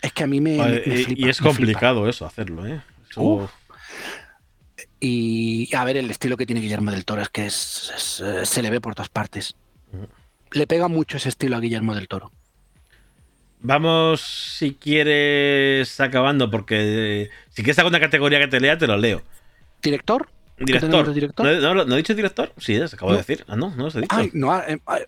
[0.00, 0.56] es que a mí me.
[0.58, 1.48] Vale, me y- flipa, y es me flipa.
[1.56, 2.82] complicado eso, hacerlo, ¿eh?
[3.10, 3.50] Eso-.
[5.00, 8.46] Y a ver, el estilo que tiene Guillermo del Toro es que es- es, eh,
[8.46, 9.54] se le ve por todas partes.
[10.52, 12.30] Le pega mucho ese estilo a Guillermo del Toro.
[13.60, 18.96] Vamos, si quieres, acabando, porque eh, si quieres alguna categoría que te lea, te lo
[18.96, 19.22] leo.
[19.82, 20.28] ¿Director?
[20.66, 21.46] ¿Qué tenemos Director.
[21.46, 22.52] ¿No, no, no he dicho director?
[22.58, 23.16] Sí, se acabo No.
[23.16, 23.44] de decir.
[23.48, 24.14] Ah, no, no os he dicho.
[24.16, 24.98] Ay, no, ah, eh, ah,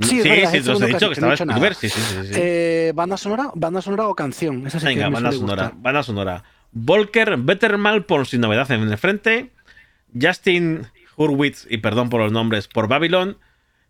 [0.00, 1.74] sí, es sí, verdad, el te los he dicho, que no he estaba dicho.
[1.80, 2.26] Sí, sí, sí.
[2.26, 2.32] sí.
[2.36, 3.50] Eh, ¿Banda sonora?
[3.54, 4.66] ¿Banda sonora o canción?
[4.66, 5.62] Esa sí Venga, banda sonora.
[5.64, 5.82] gustar.
[5.82, 6.44] Banda sonora.
[6.72, 9.50] Volker Bettermal por Sin Novedad en el Frente.
[10.20, 10.86] Justin
[11.16, 13.36] Hurwitz, y perdón por los nombres, por Babylon.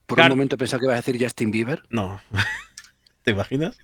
[0.07, 1.83] Por Car- un momento pensaba que iba a decir Justin Bieber.
[1.91, 2.21] No.
[3.23, 3.79] ¿Te imaginas?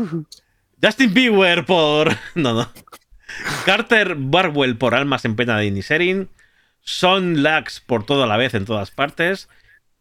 [0.82, 2.10] Justin Bieber por.
[2.34, 2.68] No, no.
[3.64, 6.28] Carter Barwell por Almas en Pena de Inisherin.
[6.80, 9.48] Son Lax por todo a la vez en todas partes.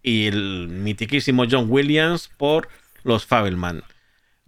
[0.02, 2.70] Y el mitiquísimo John Williams por
[3.04, 3.84] Los Fabelman.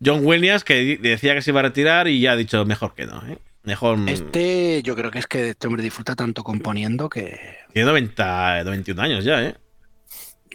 [0.03, 3.05] John Williams que decía que se iba a retirar y ya ha dicho mejor que
[3.05, 3.21] no.
[3.27, 3.37] ¿eh?
[3.63, 3.99] Mejor.
[4.07, 7.39] Este, yo creo que es que este hombre disfruta tanto componiendo que.
[7.73, 9.55] Tiene 90, 91 años ya, ¿eh?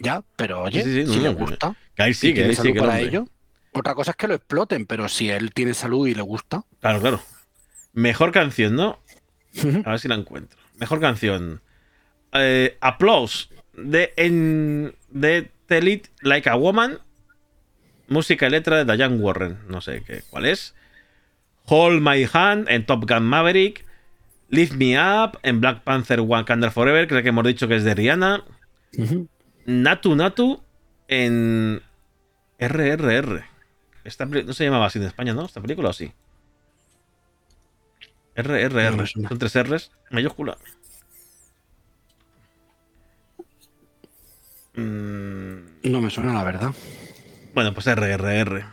[0.01, 1.75] Ya, pero oye, Sí, sí, sí, si no, le gusta.
[1.95, 3.27] que ahí salud sigue el para ello.
[3.71, 6.63] Otra cosa es que lo exploten, pero si él tiene salud y le gusta.
[6.81, 7.21] Claro, claro.
[7.97, 8.99] Mejor canción, ¿no?
[9.85, 10.59] A ver si la encuentro.
[10.75, 11.61] Mejor canción.
[12.31, 16.99] Eh, Applause de, en, de Tell It Like a Woman.
[18.07, 19.57] Música y letra de Diane Warren.
[19.67, 20.75] No sé qué, cuál es.
[21.65, 23.83] Hold My Hand en Top Gun Maverick.
[24.49, 27.07] Lift Me Up en Black Panther Wakanda Forever.
[27.07, 28.43] Creo que hemos dicho que es de Rihanna.
[29.65, 30.61] Natu Natu
[31.07, 31.81] en
[32.59, 33.43] RRR.
[34.03, 35.45] Esta no se llamaba así en España, ¿no?
[35.45, 36.11] Esta película o sí.
[38.37, 38.91] RRR.
[38.91, 39.29] No me suena.
[39.29, 40.57] Son tres R's mayúscula.
[44.75, 46.71] Mm, No me suena la verdad.
[47.53, 48.65] bueno, pues RRR.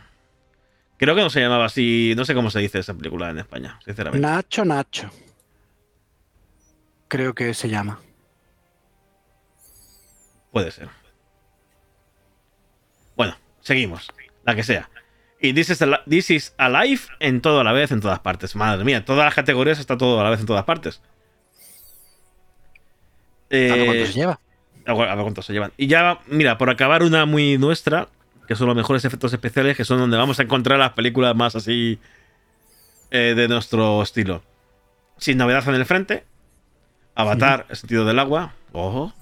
[0.97, 2.13] Creo que no se llamaba así.
[2.15, 4.25] No sé cómo se dice esa película en España, sinceramente.
[4.25, 5.09] Nacho Nacho.
[7.07, 7.99] Creo que se llama.
[10.51, 10.89] Puede ser.
[13.17, 14.07] Bueno, seguimos.
[14.45, 14.89] La que sea.
[15.41, 18.55] Y This is, Al- This is Alive en todo a la vez, en todas partes.
[18.55, 21.01] Madre mía, todas las categorías está todo a la vez en todas partes.
[23.51, 24.39] A ver Eh, cuánto se lleva.
[24.87, 25.71] A ver cuántos se llevan.
[25.77, 28.07] Y ya, mira, por acabar una muy nuestra,
[28.47, 31.55] que son los mejores efectos especiales, que son donde vamos a encontrar las películas más
[31.55, 31.99] así
[33.11, 34.43] eh, de nuestro estilo.
[35.17, 36.25] Sin novedad en el frente.
[37.15, 38.53] Avatar, El sentido del agua.
[38.73, 39.13] Ojo.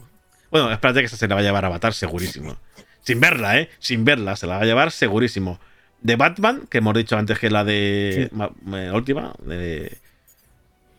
[0.49, 2.57] Bueno, espérate que esa se la va a llevar Avatar segurísimo.
[3.01, 3.69] Sin verla, ¿eh?
[3.79, 5.59] Sin verla, se la va a llevar segurísimo.
[6.03, 8.51] De Batman, que hemos dicho antes que la de ma-
[8.93, 9.97] última, de,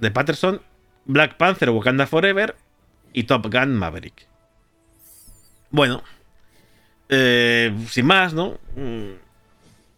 [0.01, 0.60] de Patterson.
[1.06, 2.56] Black Panther, Wakanda Forever.
[3.12, 4.26] Y Top Gun Maverick.
[5.70, 6.02] Bueno.
[7.09, 8.59] eh, sin más, ¿no?
[8.76, 9.12] Mm,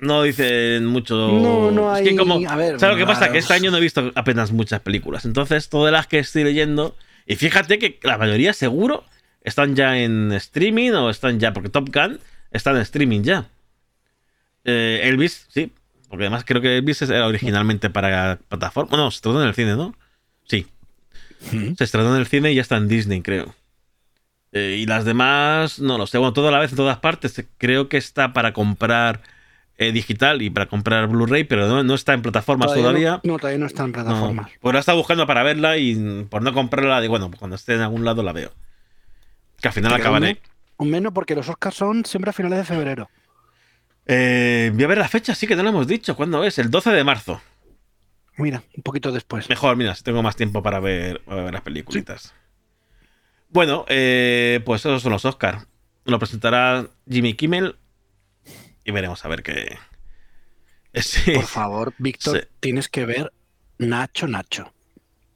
[0.00, 1.14] No dicen mucho.
[1.16, 3.32] No, no Es que hay- como- a ver, ¿Sabes lo que pasa?
[3.32, 5.24] Que este año no he visto apenas muchas películas.
[5.24, 6.94] Entonces, todas las que estoy leyendo.
[7.26, 9.04] Y fíjate que la mayoría seguro
[9.42, 11.52] están ya en streaming o están ya.
[11.54, 12.20] Porque Top Gun
[12.50, 13.48] está en streaming ya.
[14.66, 15.72] Eh, Elvis, sí.
[16.08, 18.96] Porque además creo que Elvis era originalmente para plataforma.
[18.96, 19.94] No, se estrenó en el cine, ¿no?
[20.44, 20.66] Sí.
[21.76, 23.54] Se estrenó en el cine y ya está en Disney, creo.
[24.52, 26.18] Eh, y las demás, no lo sé.
[26.18, 27.44] Bueno, toda la vez en todas partes.
[27.58, 29.20] Creo que está para comprar
[29.78, 33.20] eh, digital y para comprar Blu-ray, pero no, no está en plataformas todavía.
[33.22, 34.50] No, no, todavía no está en No, plataformas.
[34.60, 37.56] pues la estaba buscando para verla y mm, por no comprarla, digo, bueno, pues cuando
[37.56, 38.52] esté en algún lado la veo.
[39.60, 40.40] Que al final acabaré.
[40.78, 43.10] Un menos porque los Oscars son siempre a finales de febrero.
[44.06, 46.16] Eh, voy a ver la fecha, sí que no lo hemos dicho.
[46.16, 46.58] ¿Cuándo es?
[46.58, 47.40] El 12 de marzo.
[48.38, 49.48] Mira, un poquito después.
[49.48, 52.34] Mejor, mira, si tengo más tiempo para ver, para ver las peliculitas.
[53.48, 55.66] Bueno, eh, pues esos son los Oscars.
[56.04, 57.76] Lo presentará Jimmy Kimmel
[58.84, 59.76] y veremos a ver qué.
[60.94, 61.32] Sí.
[61.32, 62.48] Por favor, Víctor, Sí.
[62.58, 63.30] tienes que ver
[63.76, 64.72] Nacho Nacho.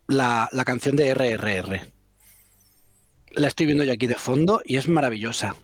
[0.06, 1.86] La, la canción de RRR.
[3.32, 5.56] La estoy viendo yo aquí de fondo y es maravillosa.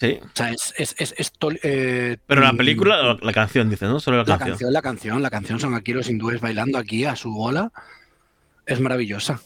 [0.00, 0.18] Sí.
[0.22, 0.72] O sea, es.
[0.76, 3.98] es, es- es tol- eh, Pero la mm, película, la, la canción, dice, ¿no?
[4.00, 4.48] Solo la La canción.
[4.50, 7.72] canción, la canción, la canción son aquí los hindúes bailando aquí a su bola.
[8.66, 9.40] Es maravillosa.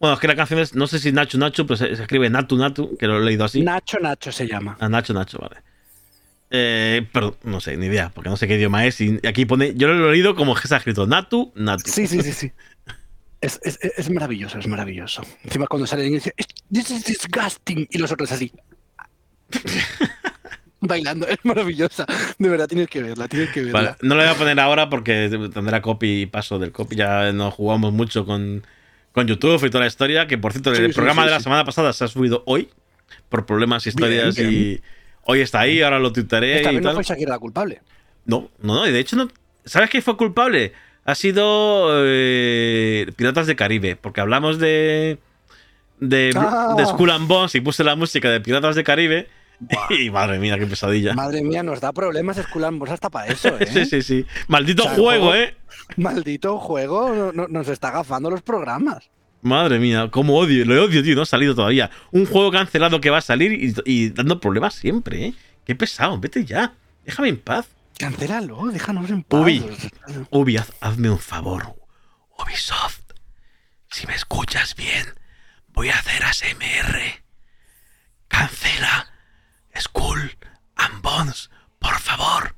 [0.00, 2.28] Bueno, es que la canción es, no sé si Nacho Nacho, pero se, se escribe
[2.30, 3.62] Natu Natu, que lo he leído así.
[3.62, 4.76] Nacho Nacho se llama.
[4.78, 5.56] Ah, Nacho Nacho, vale.
[6.50, 9.00] Eh, pero no sé, ni idea, porque no sé qué idioma es.
[9.00, 11.90] Y aquí pone, yo lo he leído como que se ha escrito Natu Natu.
[11.90, 12.52] Sí, sí, sí, sí.
[13.40, 15.22] Es, es- es- maravilloso, es maravilloso.
[15.44, 16.34] Encima cuando sale dice,
[16.72, 17.86] This is disgusting.
[17.90, 18.52] Y los otros así.
[20.80, 22.06] Bailando, es maravillosa.
[22.38, 23.80] De verdad, tienes que verla, tienes que verla.
[23.80, 26.94] Vale, no lo voy a poner ahora porque tendrá copy y paso del copy.
[26.94, 28.64] Ya no jugamos mucho con,
[29.12, 30.28] con YouTube y toda la historia.
[30.28, 32.44] Que por cierto, Sí, el sí, programa sí, de la semana pasada se ha subido
[32.46, 32.68] hoy
[33.28, 34.80] por problemas, historias Bien, y
[35.24, 36.94] hoy está ahí, ahora lo tuitaré Esta y vez no tal.
[36.96, 37.80] fue Shakira la culpable.
[38.26, 39.28] No, no, no, y de hecho no.
[39.64, 40.72] ¿Sabes quién fue culpable?
[41.04, 45.18] Ha sido eh, Piratas de Caribe, porque hablamos de
[45.98, 46.74] de, Ah.
[46.76, 49.28] de Skull and Bones y puse la música de Piratas de Caribe
[49.90, 51.14] y madre mía, qué pesadilla.
[51.14, 53.66] Madre mía, nos da problemas Esculambos hasta para eso, ¿eh?
[53.66, 54.26] sí, sí, sí.
[54.46, 55.56] Maldito O sea, juego, juego- ¿eh?
[55.96, 59.10] Maldito juego, no- no- nos está gafando los programas.
[59.40, 61.90] Madre mía, cómo odio, lo odio, tío, no ha salido todavía.
[62.10, 65.34] Un juego cancelado que va a salir y, y dando problemas siempre, ¿eh?
[65.64, 66.74] Qué pesado, vete ya.
[67.04, 67.68] Déjame en paz.
[67.98, 69.40] Cancélalo, déjanos en paz.
[69.40, 69.64] Ubi,
[70.30, 71.74] Ubi, haz- hazme un favor.
[72.38, 73.00] Ubisoft,
[73.90, 75.06] si me escuchas bien,
[75.68, 76.98] voy a hacer ASMR.
[78.28, 79.06] Cancela
[79.80, 80.30] Skull
[80.76, 82.54] and Bones, por favor.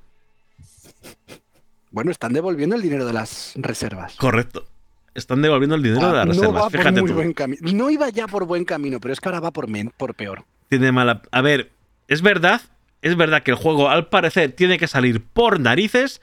[1.91, 4.15] Bueno, están devolviendo el dinero de las reservas.
[4.17, 4.67] Correcto.
[5.15, 6.55] Están devolviendo el dinero de las Ah, no reservas.
[6.63, 7.15] va por Fíjate muy tú.
[7.17, 7.35] buen.
[7.77, 10.45] No iba ya por buen camino, pero es que ahora va por, men- por peor.
[10.69, 11.23] Tiene mala.
[11.33, 11.73] A ver,
[12.07, 12.61] es verdad.
[13.03, 16.21] Es verdad que el juego, al parecer, tiene que salir por narices.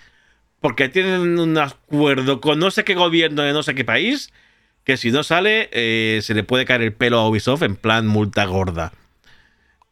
[0.61, 4.32] Porque tienen un acuerdo con no sé qué gobierno de no sé qué país.
[4.86, 8.07] Que si no sale, eh, se le puede caer el pelo a Ubisoft en plan
[8.07, 8.94] multa gorda.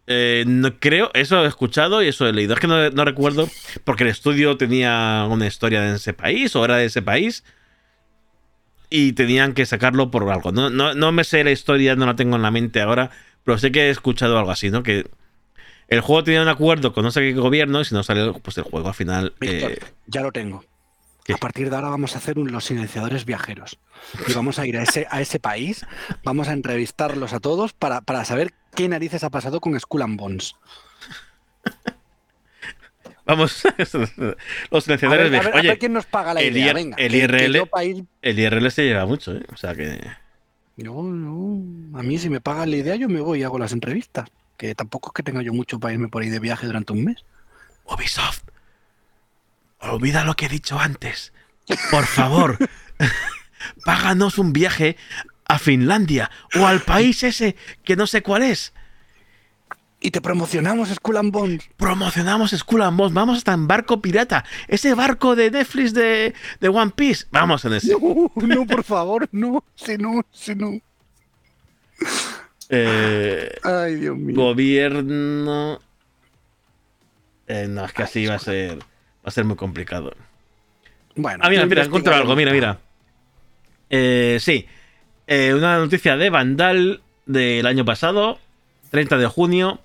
[0.08, 2.54] Eh, no creo, eso he escuchado y eso he leído.
[2.54, 3.50] Es que no, no recuerdo,
[3.84, 7.44] porque el estudio tenía una historia en ese país o era de ese país
[8.90, 10.52] y tenían que sacarlo por algo.
[10.52, 13.10] No, no, no me sé la historia, no la tengo en la mente ahora,
[13.44, 14.84] pero sé que he escuchado algo así, ¿no?
[14.84, 15.10] Que
[15.88, 18.58] el juego tenía un acuerdo con no sé qué gobierno y si no sale, pues
[18.58, 19.34] el juego al final.
[19.40, 20.64] Víctor, eh, ya lo tengo.
[21.34, 23.80] A partir de ahora vamos a hacer un- los silenciadores viajeros.
[24.28, 25.86] Y vamos a ir a ese, a ese país,
[26.24, 30.20] vamos a entrevistarlos a todos para, para saber qué narices ha pasado con Skull and
[30.20, 30.56] Bones.
[33.26, 33.64] Vamos,
[34.70, 35.28] los silenciadores.
[35.28, 36.74] a ver- a Oye, ver quién nos paga la el, idea.
[36.74, 39.44] Venga, el IRL, ir- el IRL se lleva mucho, ¿eh?
[39.52, 40.00] O sea que.
[40.78, 41.98] No, no.
[41.98, 44.30] A mí si me pagan la idea yo me voy y hago las entrevistas.
[44.58, 47.04] Que tampoco es que tenga yo mucho para irme por ahí de viaje durante un
[47.04, 47.26] mes.
[47.86, 48.44] Ubisoft,
[49.92, 51.34] olvida lo que he dicho antes.
[51.92, 52.58] Por favor,
[53.86, 54.98] páganos un viaje
[55.48, 56.30] a Finlandia
[56.60, 58.74] o al país ese que no sé cuál es.
[60.02, 61.64] Y te promocionamos Skull and Bones.
[61.78, 63.14] Promocionamos Skull and Bones.
[63.14, 64.46] Vamos hasta en barco pirata.
[64.68, 67.26] Ese barco de Netflix de, de One Piece.
[67.32, 67.94] Vamos en ese.
[67.94, 69.64] No, no, por favor, no.
[69.74, 70.80] Si no, si no.
[72.70, 74.36] Eh, Ay, Dios mío.
[74.36, 75.80] Gobierno.
[77.48, 78.80] Eh, no, es que así va a ser.
[79.26, 80.14] Va a ser muy complicado.
[81.16, 82.78] Bueno, Ah, mira, mira, encuentro algo, mira, mira.
[83.90, 84.68] Eh, sí.
[85.28, 88.38] Eh, una noticia de Vandal del año pasado,
[88.92, 89.80] 30 de junio.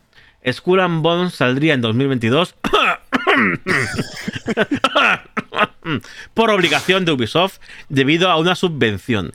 [0.50, 2.54] Skull and Bones saldría en 2022
[6.34, 7.58] por obligación de Ubisoft
[7.88, 9.32] debido a una subvención.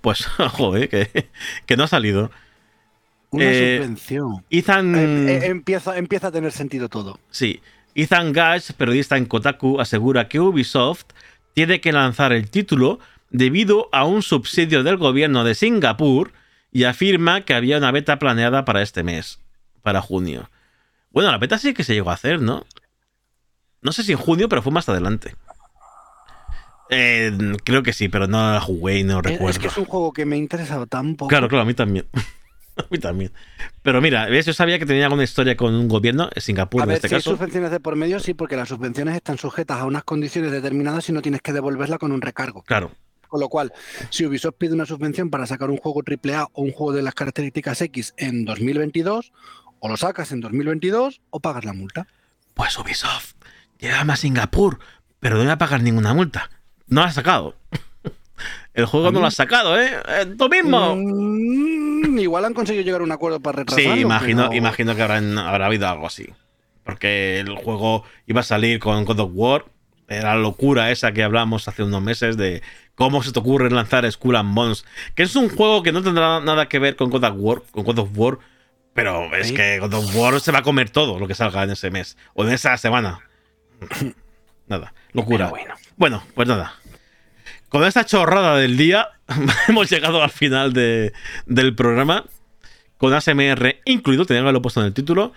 [0.00, 1.28] Pues, joder, que,
[1.66, 2.30] que no ha salido.
[3.30, 4.44] Una Eh, subvención.
[4.50, 4.94] Ethan.
[4.96, 7.18] Eh, eh, empieza, empieza a tener sentido todo.
[7.30, 7.60] Sí.
[7.94, 11.06] Ethan Gash, periodista en Kotaku, asegura que Ubisoft
[11.54, 13.00] tiene que lanzar el título
[13.30, 16.32] debido a un subsidio del gobierno de Singapur
[16.70, 19.40] y afirma que había una beta planeada para este mes,
[19.82, 20.50] para junio.
[21.10, 22.64] Bueno, la beta sí que se llegó a hacer, ¿no?
[23.80, 25.34] No sé si en junio, pero fue más adelante.
[26.90, 29.50] Eh, creo que sí, pero no la jugué y no recuerdo.
[29.50, 31.28] Es que es un juego que me ha interesado tan poco.
[31.28, 32.06] Claro, claro, a mí también.
[32.84, 33.32] a mí también.
[33.82, 34.46] Pero mira, ¿ves?
[34.46, 37.14] yo sabía que tenía alguna historia con un gobierno, Singapur A en ver, este si
[37.14, 37.36] hay caso.
[37.36, 41.12] subvenciones de por medio, sí, porque las subvenciones están sujetas a unas condiciones determinadas y
[41.12, 42.62] no tienes que devolverla con un recargo.
[42.62, 42.92] Claro.
[43.28, 43.72] Con lo cual,
[44.10, 47.14] si Ubisoft pide una subvención para sacar un juego AAA o un juego de las
[47.14, 49.32] características X en 2022,
[49.80, 52.06] o lo sacas en 2022 o pagas la multa.
[52.54, 53.34] Pues Ubisoft,
[53.78, 54.78] llévame a Singapur,
[55.20, 56.50] pero no voy a pagar ninguna multa.
[56.86, 57.54] No la has sacado.
[58.74, 59.90] El juego no lo has sacado, ¿eh?
[60.08, 60.94] Eh, ¡Tú mismo!
[60.96, 63.96] Mm, igual han conseguido llegar a un acuerdo para Sí, retrasarlo.
[64.00, 66.26] imagino, pero- imagino que habrán- habrá habido algo así.
[66.84, 69.64] Porque el juego iba a salir con God of War.
[70.08, 72.62] Era la locura esa que hablamos hace unos meses de
[72.94, 74.86] cómo se te ocurre lanzar Skull and Bones.
[75.14, 77.84] Que es un juego que no tendrá nada que ver con God of War, con
[77.84, 78.38] God of War
[78.94, 81.70] pero es que God of War se va a comer todo lo que salga en
[81.70, 82.16] ese mes.
[82.34, 83.20] O en esa semana.
[84.66, 85.52] Nada, locura.
[85.96, 86.22] Bueno.
[86.34, 86.74] pues nada.
[87.68, 89.08] Con esta chorrada del día,
[89.68, 91.12] hemos llegado al final de-
[91.46, 92.24] del programa.
[92.96, 95.32] Con ASMR incluido, tenía que haberlo puesto en el título.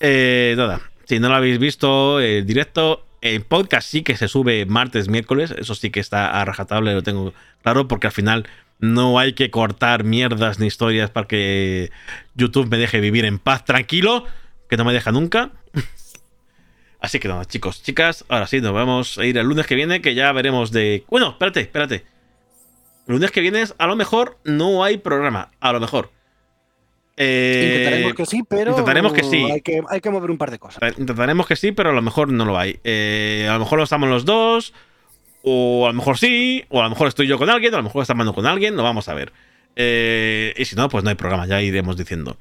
[0.00, 4.66] Eh, nada, si no lo habéis visto, el directo, el podcast sí que se sube
[4.66, 5.54] martes, miércoles.
[5.56, 7.32] Eso sí que está a rajatable, lo tengo
[7.62, 8.48] claro, porque al final
[8.80, 11.92] no hay que cortar mierdas ni historias para que
[12.34, 14.24] YouTube me deje vivir en paz tranquilo,
[14.68, 15.52] que no me deja nunca.
[17.04, 20.00] Así que nada, chicos, chicas, ahora sí, nos vamos a ir el lunes que viene,
[20.00, 21.04] que ya veremos de...
[21.10, 21.96] Bueno, espérate, espérate.
[23.06, 26.10] El lunes que viene, a lo mejor no hay programa, a lo mejor.
[27.18, 29.44] Eh, Intentaremos que sí, pero Intentaremos que sí.
[29.52, 30.82] Hay que, hay que mover un par de cosas.
[30.82, 32.80] Eh, Intentaremos que sí, pero a lo mejor no lo hay.
[32.84, 34.72] Eh, a lo mejor lo estamos los dos,
[35.42, 37.80] o a lo mejor sí, o a lo mejor estoy yo con alguien, o a
[37.80, 39.30] lo mejor está Manu con alguien, lo vamos a ver.
[39.76, 42.38] Eh, y si no, pues no hay programa, ya iremos diciendo.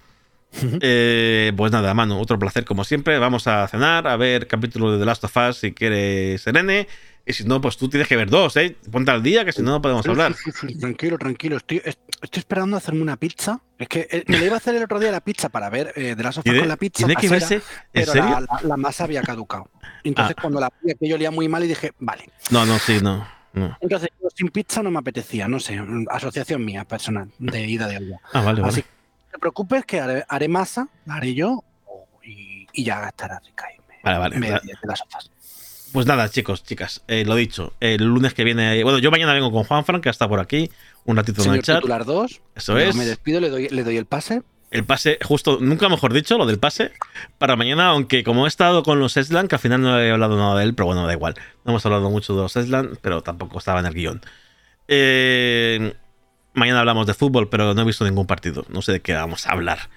[0.81, 3.17] Eh, pues nada, Manu, otro placer como siempre.
[3.19, 6.87] Vamos a cenar, a ver capítulo de The Last of Us si quieres Serene.
[7.25, 8.75] Y si no, pues tú tienes que ver dos, ¿eh?
[8.91, 10.33] Ponte al día, que si no, no podemos hablar.
[10.33, 11.55] sí, sí, sí, tranquilo, tranquilo.
[11.55, 13.61] Estoy, est- estoy esperando a hacerme una pizza.
[13.79, 15.93] Es que eh, me la iba a hacer el otro día la pizza para ver
[15.95, 17.05] eh, de las sofás ¿Tiene- con la pizza.
[17.05, 17.55] tiene que verse?
[17.55, 17.61] ¿En
[17.93, 18.29] Pero serio?
[18.29, 19.69] La, la- la masa había caducado.
[20.03, 20.41] Entonces, Ah.
[20.41, 22.29] cuando la vi, que yo olía muy mal y dije, vale.
[22.49, 23.25] No, no, sí, no.
[23.53, 23.77] no.
[23.79, 27.97] Entonces, sin pizza no me apetecía, no sé, mm, asociación mía personal de ida de
[27.99, 28.19] olla.
[28.33, 28.73] Ah, vale, vale.
[28.73, 28.83] Así
[29.33, 31.63] te preocupes que haré, haré masa, la haré yo
[32.23, 33.65] y, y ya estará rica.
[33.75, 34.39] y me- Vale, vale.
[34.39, 35.29] me- Da- de las sofás.
[35.91, 38.83] Pues nada, chicos, chicas, eh, lo dicho, el lunes que viene.
[38.83, 40.71] Bueno, yo mañana vengo con Juan Frank, que está por aquí,
[41.05, 41.75] un ratito en Señor el chat.
[41.77, 42.41] titular 2.
[42.55, 42.95] Eso es.
[42.95, 44.41] Me despido, le doy, le doy el pase.
[44.71, 46.91] El pase, justo, nunca mejor dicho, lo del pase,
[47.37, 50.35] para mañana, aunque como he estado con los Eslan, que al final no he hablado
[50.35, 51.35] nada de él, pero bueno, da igual.
[51.63, 54.21] No hemos hablado mucho de los Eslan, pero tampoco estaba en el guion.
[54.87, 55.93] Eh,
[56.53, 58.65] mañana hablamos de fútbol, pero no he visto ningún partido.
[58.69, 59.89] No sé de qué vamos a hablar.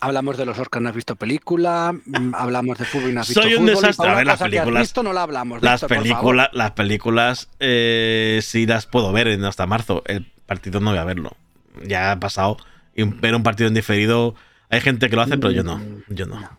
[0.00, 1.92] Hablamos de los Oscars, no has visto película.
[2.04, 4.10] mm, Hablamos de fútbol y no has visto Soy un fútbol, desastre.
[4.10, 4.82] A ver, las películas.
[4.82, 5.62] visto no la hablamos.
[5.62, 6.50] Las Víctor, favor.
[6.52, 10.02] las películas, eh, sí las puedo ver en hasta marzo.
[10.06, 11.36] El partido no voy a verlo.
[11.84, 12.56] Ya ha pasado.
[12.96, 14.34] Y ver un partido en diferido.
[14.70, 15.80] Hay gente que lo hace, pero yo no.
[16.08, 16.58] Yo no.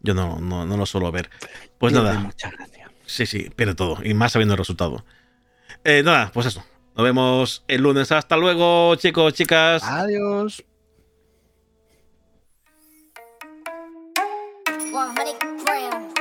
[0.00, 1.30] Yo no, no, no lo suelo ver.
[1.78, 2.18] Pues nada.
[2.18, 2.90] mucha gracia.
[3.06, 3.98] Sí, sí, pierde todo.
[4.04, 5.06] Y más sabiendo el resultado.
[5.84, 6.62] Eh, nada, pues eso.
[6.94, 8.12] Nos vemos el lunes.
[8.12, 9.82] Hasta luego, chicos, chicas.
[9.82, 10.62] Adiós.
[14.92, 16.12] 100 grams.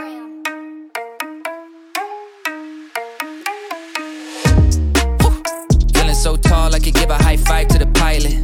[5.93, 8.39] Feeling so tall, I could give a high five to the pilot.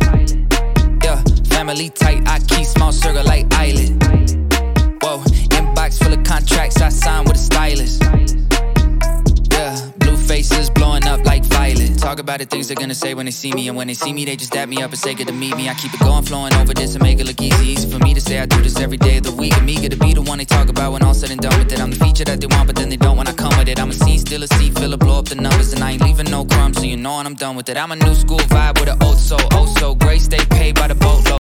[1.04, 4.04] Yeah, family tight, I keep small circle like island.
[5.02, 5.24] Whoa,
[5.56, 8.04] inbox full of contracts, I sign with a stylist.
[9.52, 10.70] Yeah, blue faces
[11.18, 11.98] up like violet.
[11.98, 14.14] Talk about the things they're gonna say when they see me, and when they see
[14.14, 15.70] me, they just dap me up and say good to meet me.
[15.70, 17.68] I keep it going, flowing over this and make it look easy.
[17.68, 19.54] Easy for me to say I do this every day of the week.
[19.58, 21.72] I'm eager to be the one they talk about when all said and done with
[21.72, 21.80] it.
[21.80, 23.80] I'm the feature that they want, but then they don't when I come with it.
[23.80, 26.30] I'm a scene, still a seat, filler, blow up the numbers, and I ain't leaving
[26.30, 27.78] no crumbs, so you know when I'm done with it.
[27.78, 30.88] I'm a new school vibe with an old soul, oh so great, stay paid by
[30.88, 31.28] the boatload.